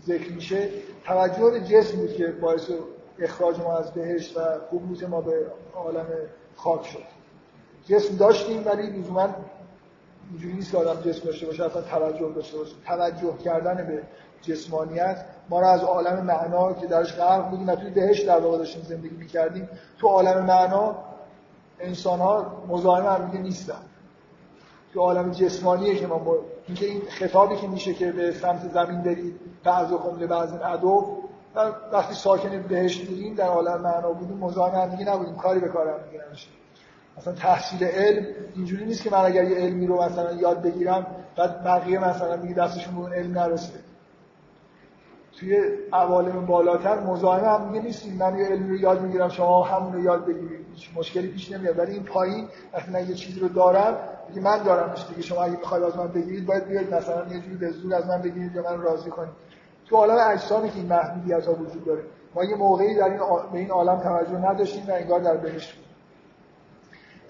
[0.06, 0.70] ذکر میشه
[1.06, 2.72] توجه به جسم بود که باعث
[3.20, 5.46] اخراج ما از بهشت و قبوط ما به
[5.76, 6.06] عالم
[6.56, 7.04] خاک شد.
[7.86, 9.30] جسم داشتیم ولی لزوما
[10.32, 12.76] اینجوری نیست که آدم جسم داشته باشه اصلا توجه داشته باشه.
[12.88, 14.04] توجه کردن به
[14.42, 18.58] جسمانیت ما رو از عالم معنا که درش غرق بودیم و توی بهشت در واقع
[18.58, 19.70] داشتیم زندگی می‌کردیم
[20.00, 20.96] تو عالم معنا
[21.80, 23.82] انسان ها مزاحم هم نیستن.
[24.94, 26.38] تو عالم جسمانیه که ما با...
[26.68, 31.18] اینکه این خطابی که میشه که به سمت زمین برید بعض خمله بعض عدو.
[31.92, 35.36] وقتی ساکن بهشت بودیم در عالم معنا بودیم مزاحم هم دیگه نبودیم.
[35.36, 36.48] کاری به کار هم دیگه نمیشه
[37.18, 38.26] مثلا تحصیل علم
[38.56, 41.06] اینجوری نیست که من اگر یه علمی رو مثلا یاد بگیرم
[41.38, 43.80] بعد بقیه مثلا دیگه دستشون به اون علم نرسه.
[45.40, 45.58] توی
[45.94, 48.18] عوالم بالاتر مزاحم هم دیگه نیستیم.
[48.18, 50.66] من یه علمی رو یاد می‌گیرم شما همون رو یاد بگیرید.
[50.74, 51.80] هیچ مشکلی پیش نمیاد.
[51.80, 55.22] ولی این پایین وقتی من یه چیزی رو دارم دیگه من دارمش دیگه.
[55.22, 58.22] شما اگه بخواید از من بگیرید باید بیاید مثلا یه جوری به زور از من
[58.22, 59.49] بگیرید یا من راضی کنید.
[59.90, 62.04] تو عالم اجسامی که این محدودیت ها وجود داره.
[62.36, 63.20] ما یه موقعی در این
[63.52, 65.86] به این عالم توجه نداشتیم و انگار در بهشت بود.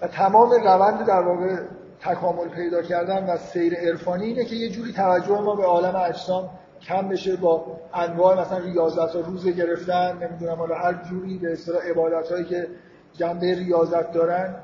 [0.00, 1.56] و تمام روند در واقع
[2.00, 6.50] تکامل پیدا کردن و سیر عرفانی اینه که یه جوری توجه ما به عالم اجسام
[6.80, 11.82] کم بشه با انواع مثلا ریاضت ها روزه گرفتن نمی‌دونم حالا هر جوری به اصطلاح
[11.86, 12.68] عبادت که
[13.12, 14.54] جنبه ریاضت دارن.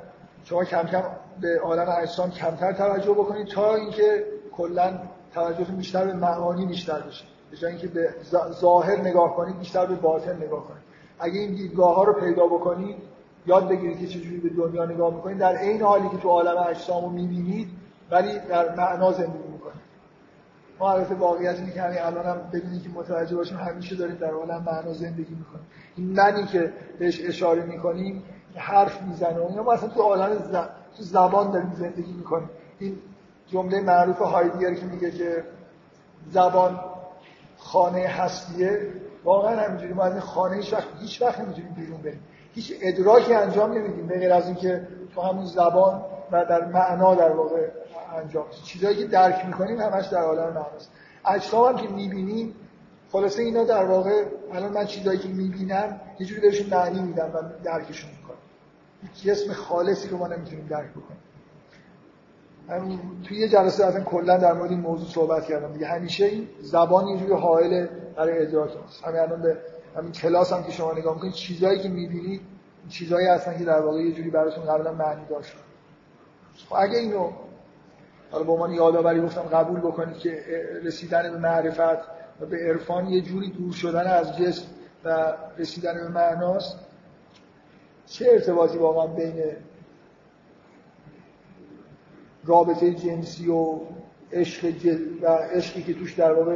[0.44, 1.02] شما کم کم
[1.40, 4.98] به عالم اجسام کمتر توجه بکنید تا اینکه کلا
[5.34, 7.24] توجهتون بیشتر به معانی بیشتر بشه.
[7.50, 8.14] به جای اینکه به
[8.60, 10.82] ظاهر نگاه کنید بیشتر به باطن نگاه کنید
[11.18, 12.96] اگه این دیدگاه ها رو پیدا بکنید
[13.46, 17.04] یاد بگیرید که چجوری به دنیا نگاه می‌کنید در عین حالی که تو عالم اجسام
[17.04, 17.68] رو می‌بینید
[18.10, 19.86] ولی در معنا زندگی می‌کنید
[20.78, 24.30] ما البته واقعیت اینه که همین الان هم بدونید که متوجه باشیم همیشه داریم در
[24.30, 25.66] عالم معنا زندگی می‌کنیم
[25.96, 28.22] این منی که بهش اشاره می‌کنیم
[28.54, 29.38] حرف می‌زنه.
[29.38, 30.36] و ما اصلا تو عالم
[30.96, 32.50] تو زبان داریم زندگی می‌کنیم.
[32.78, 32.98] این
[33.46, 35.44] جمله معروف هایدگر که میگه که
[36.30, 36.80] زبان
[37.66, 38.92] خانه هستیه
[39.24, 39.92] واقعا همینجوری.
[39.92, 42.20] ما از این خانه هیچ وقت هیچ وقت نمی‌تونیم بیرون بریم.
[42.54, 46.02] هیچ ادراکی انجام نمیدیم به غیر از اینکه تو همون زبان
[46.32, 47.68] و در معنا در واقع
[48.22, 50.90] انجام چیزایی که درک می‌کنیم همش در عالم معناست.
[51.24, 52.54] اجسام هم که می‌بینیم
[53.12, 57.62] خلاصه اینا در واقع الان من چیزایی که می‌بینم یه جوری بهشون معنی میدم و
[57.64, 58.36] درکشون می‌کنم.
[59.02, 61.18] هیچ جسم خالصی رو ما نمی‌تونیم درک بکنیم.
[63.24, 65.72] توی یه جلسه اصلا کلا در مورد این موضوع صحبت کردم.
[65.72, 67.86] دیگه همیشه این زبان یه جوری حائل
[68.16, 69.56] برای ادراک است همین الان به
[69.96, 72.40] همین کلاس هم که شما نگاه می‌کنید چیزایی که می‌بینید
[72.88, 75.52] چیزایی هستن که در واقع یه جوری براتون قبلا معنی داشت.
[76.68, 77.30] خب اگه اینو
[78.30, 80.42] حالا به عنوان یادآوری گفتم قبول بکنید که
[80.84, 82.08] رسیدن به معرفت
[82.40, 84.66] و به عرفان یه جوری دور شدن از جسم
[85.04, 86.78] و رسیدن به معناست
[88.06, 89.42] چه ارتباطی واقعا بین
[92.46, 93.80] رابطه جنسی و
[94.32, 94.72] عشق
[95.22, 96.54] و عشقی که توش در واقع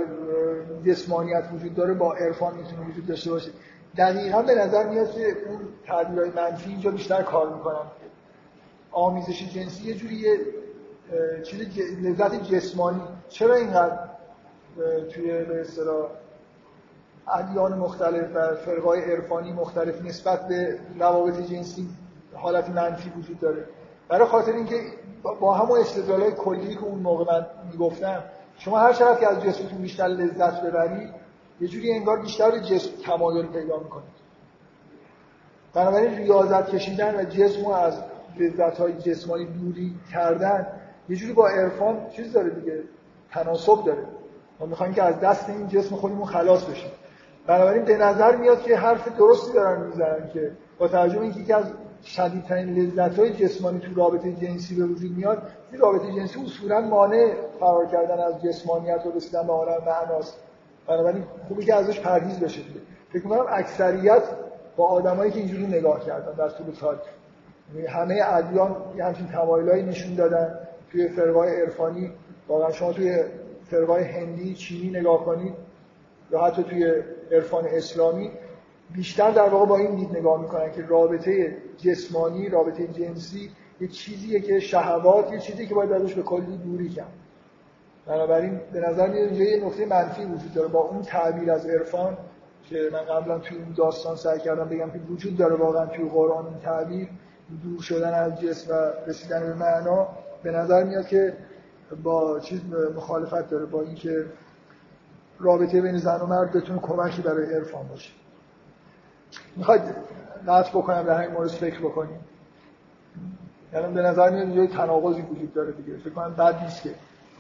[0.87, 3.51] جسمانیت وجود داره با عرفان می‌تونه وجود داشته باشه.
[3.97, 7.91] دقیقا به نظر میاد که اون تعبیرهای منفی اینجا بیشتر کار می‌کنن.
[8.93, 10.39] آمیزش جنسی یه جوری یه
[11.43, 11.61] چیز
[12.03, 13.03] لذت جسمانی.
[13.29, 13.99] چرا اینقدر
[15.13, 16.09] توی به اصطلاح
[17.35, 21.89] ادیان مختلف و فرقای عرفانی مختلف نسبت به روابط جنسی
[22.35, 23.65] حالت منفی وجود داره؟
[24.11, 24.81] برای خاطر اینکه
[25.41, 28.25] با همون استدلالای کلی که اون موقع من می‌گفتم
[28.59, 31.11] شما هر چقدر که از جسمتون بیشتر لذت ببرید
[31.61, 34.21] یه جوری انگار بیشتر جسم تمایل پیدا می‌کنید.
[35.75, 38.03] بنابراین ریاضت کشیدن و جسم رو از
[38.39, 40.67] لذت های جسمانی دوری کردن
[41.09, 42.83] یه جوری با عرفان چیز داره دیگه
[43.31, 44.05] تناسب داره.
[44.61, 46.91] ما می‌خوایم که از دست این جسم خودمون خلاص بشیم.
[47.47, 51.65] بنابراین به نظر میاد که حرف درستی دارن می‌زنن که با توجه اینکه از
[52.05, 55.43] شدیدترین لذت های جسمانی تو رابطه جنسی به وجود میاد.
[55.73, 60.39] این رابطه جنسی اصولا مانع فرار کردن از جسمانیت و رسیدن به عالم معناست
[60.87, 62.81] بنابراین خوبه که ازش پرهیز بشه دیگه.
[63.13, 64.23] فکر می‌کنم اکثریت
[64.77, 67.01] با آدمایی که اینجوری نگاه کردن در طول تاریخ
[67.75, 70.59] یعنی همه ادیان همچین تمایلایی نشون دادن.
[70.93, 72.13] توی فرقای عرفانی
[72.49, 73.25] واقعا شما توی
[73.71, 75.55] فرقای هندی چینی نگاه کنید
[76.31, 76.93] یا حتی توی
[77.33, 78.31] عرفان اسلامی
[78.93, 83.51] بیشتر در واقع با این دید نگاه می‌کنن که رابطه جسمانی رابطه جنسی
[83.81, 87.13] یه چیزیه که شهوات یه چیزی که باید ازش به کلی دوری کرد.
[88.07, 90.69] بنابراین به نظر میاد یه نقطه منفی وجود داره.
[90.69, 92.19] با اون تعبیر از عرفان
[92.65, 96.47] که من قبلا توی این داستان سعی کردم بگم که وجود داره واقعا توی قرآن
[96.47, 97.09] این تعبیر.
[97.63, 100.09] دور شدن از جسم و رسیدن به معنا
[100.43, 101.37] به نظر میاد که
[102.03, 102.61] با چیز
[102.97, 104.25] مخالفت داره با اینکه
[105.39, 108.11] رابطه بین زن و مرد بتونه کمکی برای عرفان باشه.
[109.57, 109.83] می‌خواید
[110.49, 112.21] قطع بکنم در همین مورد فکر بکنیم.
[113.73, 115.97] یعنی به نظر میاد اینجا تناقضی وجود داره دیگه.
[115.99, 116.95] فکر کنم بد نیست که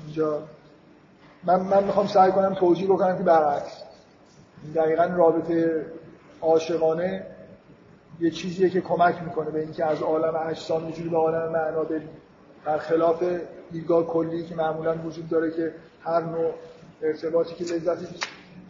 [0.05, 0.43] اینجا
[1.45, 3.83] من من می‌خوام سعی کنم توجیه بکنم که برعکس.
[4.75, 5.87] دقیقا رابطه
[6.41, 7.27] عاشقانه
[8.21, 12.09] یه چیزیه که کمک می‌کنه به اینکه از عالم اجسام یه به عالم معنا بریم.
[12.65, 13.25] برخلاف
[13.71, 16.51] دیدگاه کلی که معمولا وجود داره که هر نوع
[17.03, 17.99] ارتباطی که لذت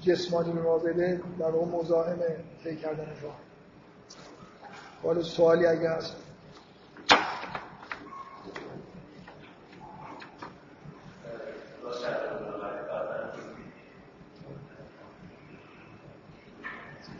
[0.00, 3.38] جسمانی به ما بده در اون مزاحمه طی کردن راه
[5.02, 6.16] حالا سوالی اگه هست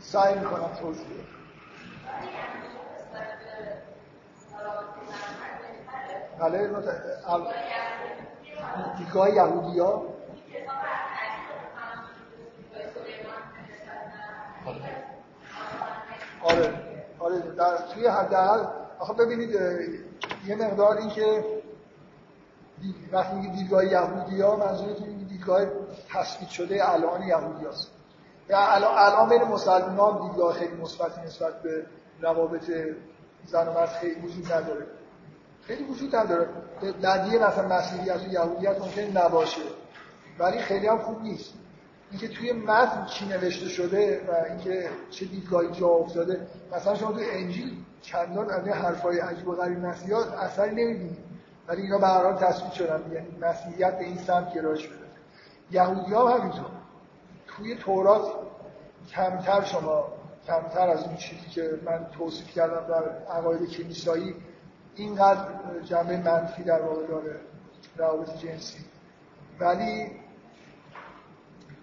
[0.01, 1.07] سعی می‌کنم توضیح
[6.41, 6.71] بله
[8.99, 10.20] دیدگاه یهودی ها
[16.43, 16.73] آره.
[17.19, 18.65] آره در توی حداقل
[18.99, 19.51] آخه ببینید
[20.47, 21.45] یه مقدار این که
[23.13, 25.61] وقتی میگه دیدگاه یهودی ها منظورتون این دیدگاه
[26.09, 27.91] تثبیت شده الان یهودی هست
[28.51, 31.87] الان الان بین مسلمان دیدگاه خیلی مثبتی نسبت به
[32.21, 32.71] روابط
[33.47, 34.87] زن و مرد خیلی وجود نداره.
[35.63, 36.49] خیلی وجود نداره.
[37.03, 39.61] در مثلا مسیحیت و یهودیت ممکن نباشه.
[40.39, 41.55] ولی خیلی هم خوب نیست.
[42.11, 46.47] اینکه توی متن چی نوشته شده و اینکه چه دیدگاهی جا افتاده.
[46.77, 51.19] مثلا شما توی انجیل چندان از این حرفای عجیب و غریب مسیحیات اثری نمی‌بینید
[51.69, 53.13] ولی اینا به هر حال تصویر شدن.
[53.13, 54.95] یعنی مسیحیت به این سمت گرایش شده
[55.71, 56.71] یهودی هم همینطور.
[57.47, 58.33] توی تورات
[59.11, 60.05] کمتر شما
[60.47, 64.35] کمتر از اون چیزی که من توصیف کردم در عقاید کلیسایی
[64.95, 65.49] اینقدر
[65.85, 67.41] جنبه منفی در واقع داره
[67.97, 68.85] روابط جنسی.
[69.61, 70.20] ولی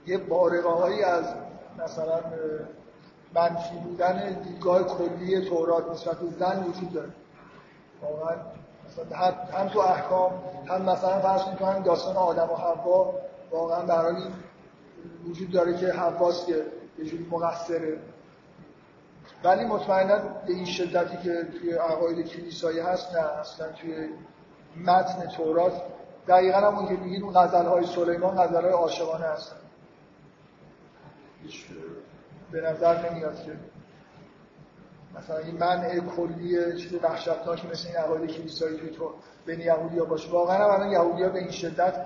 [0.07, 1.25] یه بارقه از
[1.83, 2.19] مثلا
[3.33, 7.09] منفی بودن دیدگاه کلی تورات نسبت به زن وجود داره.
[8.01, 8.35] واقعا
[9.53, 10.31] هم تو احکام
[10.69, 13.13] هم مثلا فرض کنید داستان آدم و حوا
[13.51, 14.21] واقعا برای
[15.29, 16.65] وجود داره که حواس که
[16.97, 17.97] یه جوری مقصره.
[19.43, 24.09] ولی مطمئنا به این شدتی که توی عقاید کلیسایی هست نه اصلا توی
[24.85, 25.81] متن تورات.
[26.27, 29.66] دقیقا همون که میگید اون غزل های سلیمان غزل های عاشقانه هستن.
[32.51, 33.51] به نظر نمیاد که
[35.17, 39.13] مثلا این منع کلی چیز وحشتناک مثل این عقاید کلیسایی توی تو
[39.45, 42.05] بین یهودی ها باشه واقعا هم الان یهودی به این شدت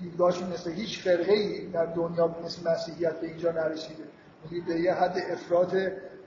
[0.00, 4.04] دیدگاهشون مثل هیچ فرقه ای در دنیا مثل مسیحیت به اینجا نرسیده.
[4.66, 5.74] به یه حد افراط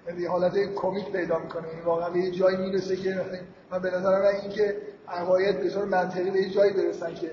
[0.08, 1.64] یعنی حالت کمیک پیدا می‌کنه.
[1.64, 3.26] این یعنی واقعا به یه جایی می‌رسه که
[3.72, 4.78] من به نظر من این که
[5.08, 7.32] عقاید به طور منطقی به یه جایی برسن که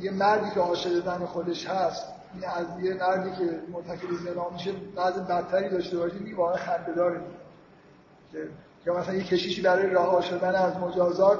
[0.00, 4.72] یه مردی که عاشق زن خودش هست این از یه مردی که مرتکب زنا میشه
[4.96, 7.20] بعضی بدتری داشته باشه این واقعا خنده داره
[8.32, 8.48] که
[8.86, 11.38] یا مثلا یه کشیشی برای رها شدن از مجازات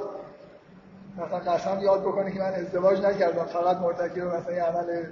[1.17, 5.05] مثلا قسم یاد بکنه که من ازدواج نکردم فقط مرتکب مثلا یه عمل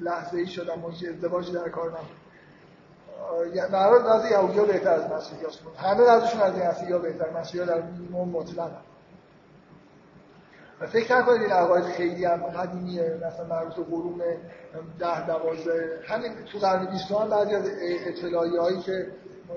[0.00, 3.70] لحظه ای شدم مجی ازدواجی در کار نبود.
[3.70, 6.54] برای از یهودی ها بهتر از مسیحی هست همه ازشون از
[6.90, 7.30] ها بهتر.
[7.30, 7.82] مسیحی ها در
[8.12, 8.70] مطلق
[10.80, 14.22] و فکر نکنید این عقاید خیلی هم قدیمیه مثلا مربوط به قرون
[14.98, 16.00] ده دوازده.
[16.08, 17.70] همین تو قرن بیستم هم بعضی از
[18.06, 19.06] اطلاعی هایی که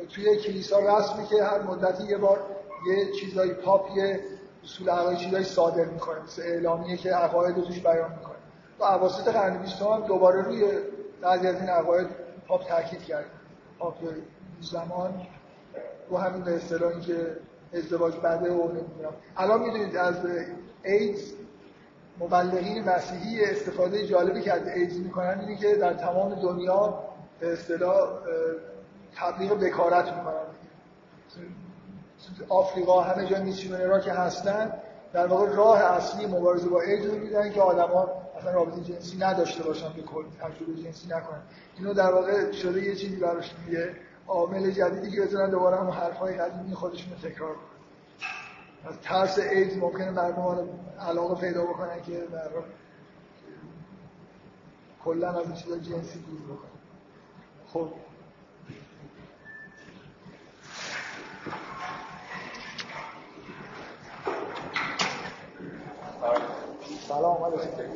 [0.10, 2.40] توی کلیسا رسمی که هر مدتی یه بار
[2.88, 4.20] یه چیزای پاپ یه
[4.64, 8.36] اصول عقاید چیزایی صادر می‌کنه مثل اعلامیه که عقاید رو توش بیان می‌کنه.
[8.80, 10.66] و اواسط قرن بیستم هم دوباره روی
[11.22, 12.08] بعضی از این عقاید
[12.48, 13.26] پاپ تاکید کرد
[13.80, 13.96] پاپ
[14.62, 15.28] زمان
[16.10, 17.38] رو همین به اصطلاح که
[17.74, 19.14] ازدواج بده و نمی‌دونم.
[19.38, 20.16] الان می‌دونید از
[20.84, 21.34] ایدز
[22.20, 27.00] مبلغین مسیحی استفاده جالبی که از ایدز می‌کنن اینه که در تمام دنیا
[27.40, 28.10] به اصطلاح
[29.16, 30.34] تبلیغ بکارت می‌کنن.
[32.50, 34.74] آفریقا همه جای میسیونرها که هستن
[35.14, 39.64] در واقع راه اصلی مبارزه با ایدز رو میدن که آدما اصلا رابطه جنسی نداشته
[39.64, 41.42] باشن به کل تجربه جنسی نکنن.
[41.78, 43.96] اینو در واقع شده یه چیزی براش میگه.
[44.28, 47.71] عامل جدیدی که بتونن دوباره هم حرفای قدیمی خودشون رو تکرار کنن.
[48.86, 52.50] از ترس ایدز ممکنه مردم علاقه پیدا بکنن که در
[55.04, 56.72] کلا از این چیزا جنسی دور بکنن.
[57.74, 57.90] خب.
[67.08, 67.44] سلام.
[67.44, 67.96] علیکم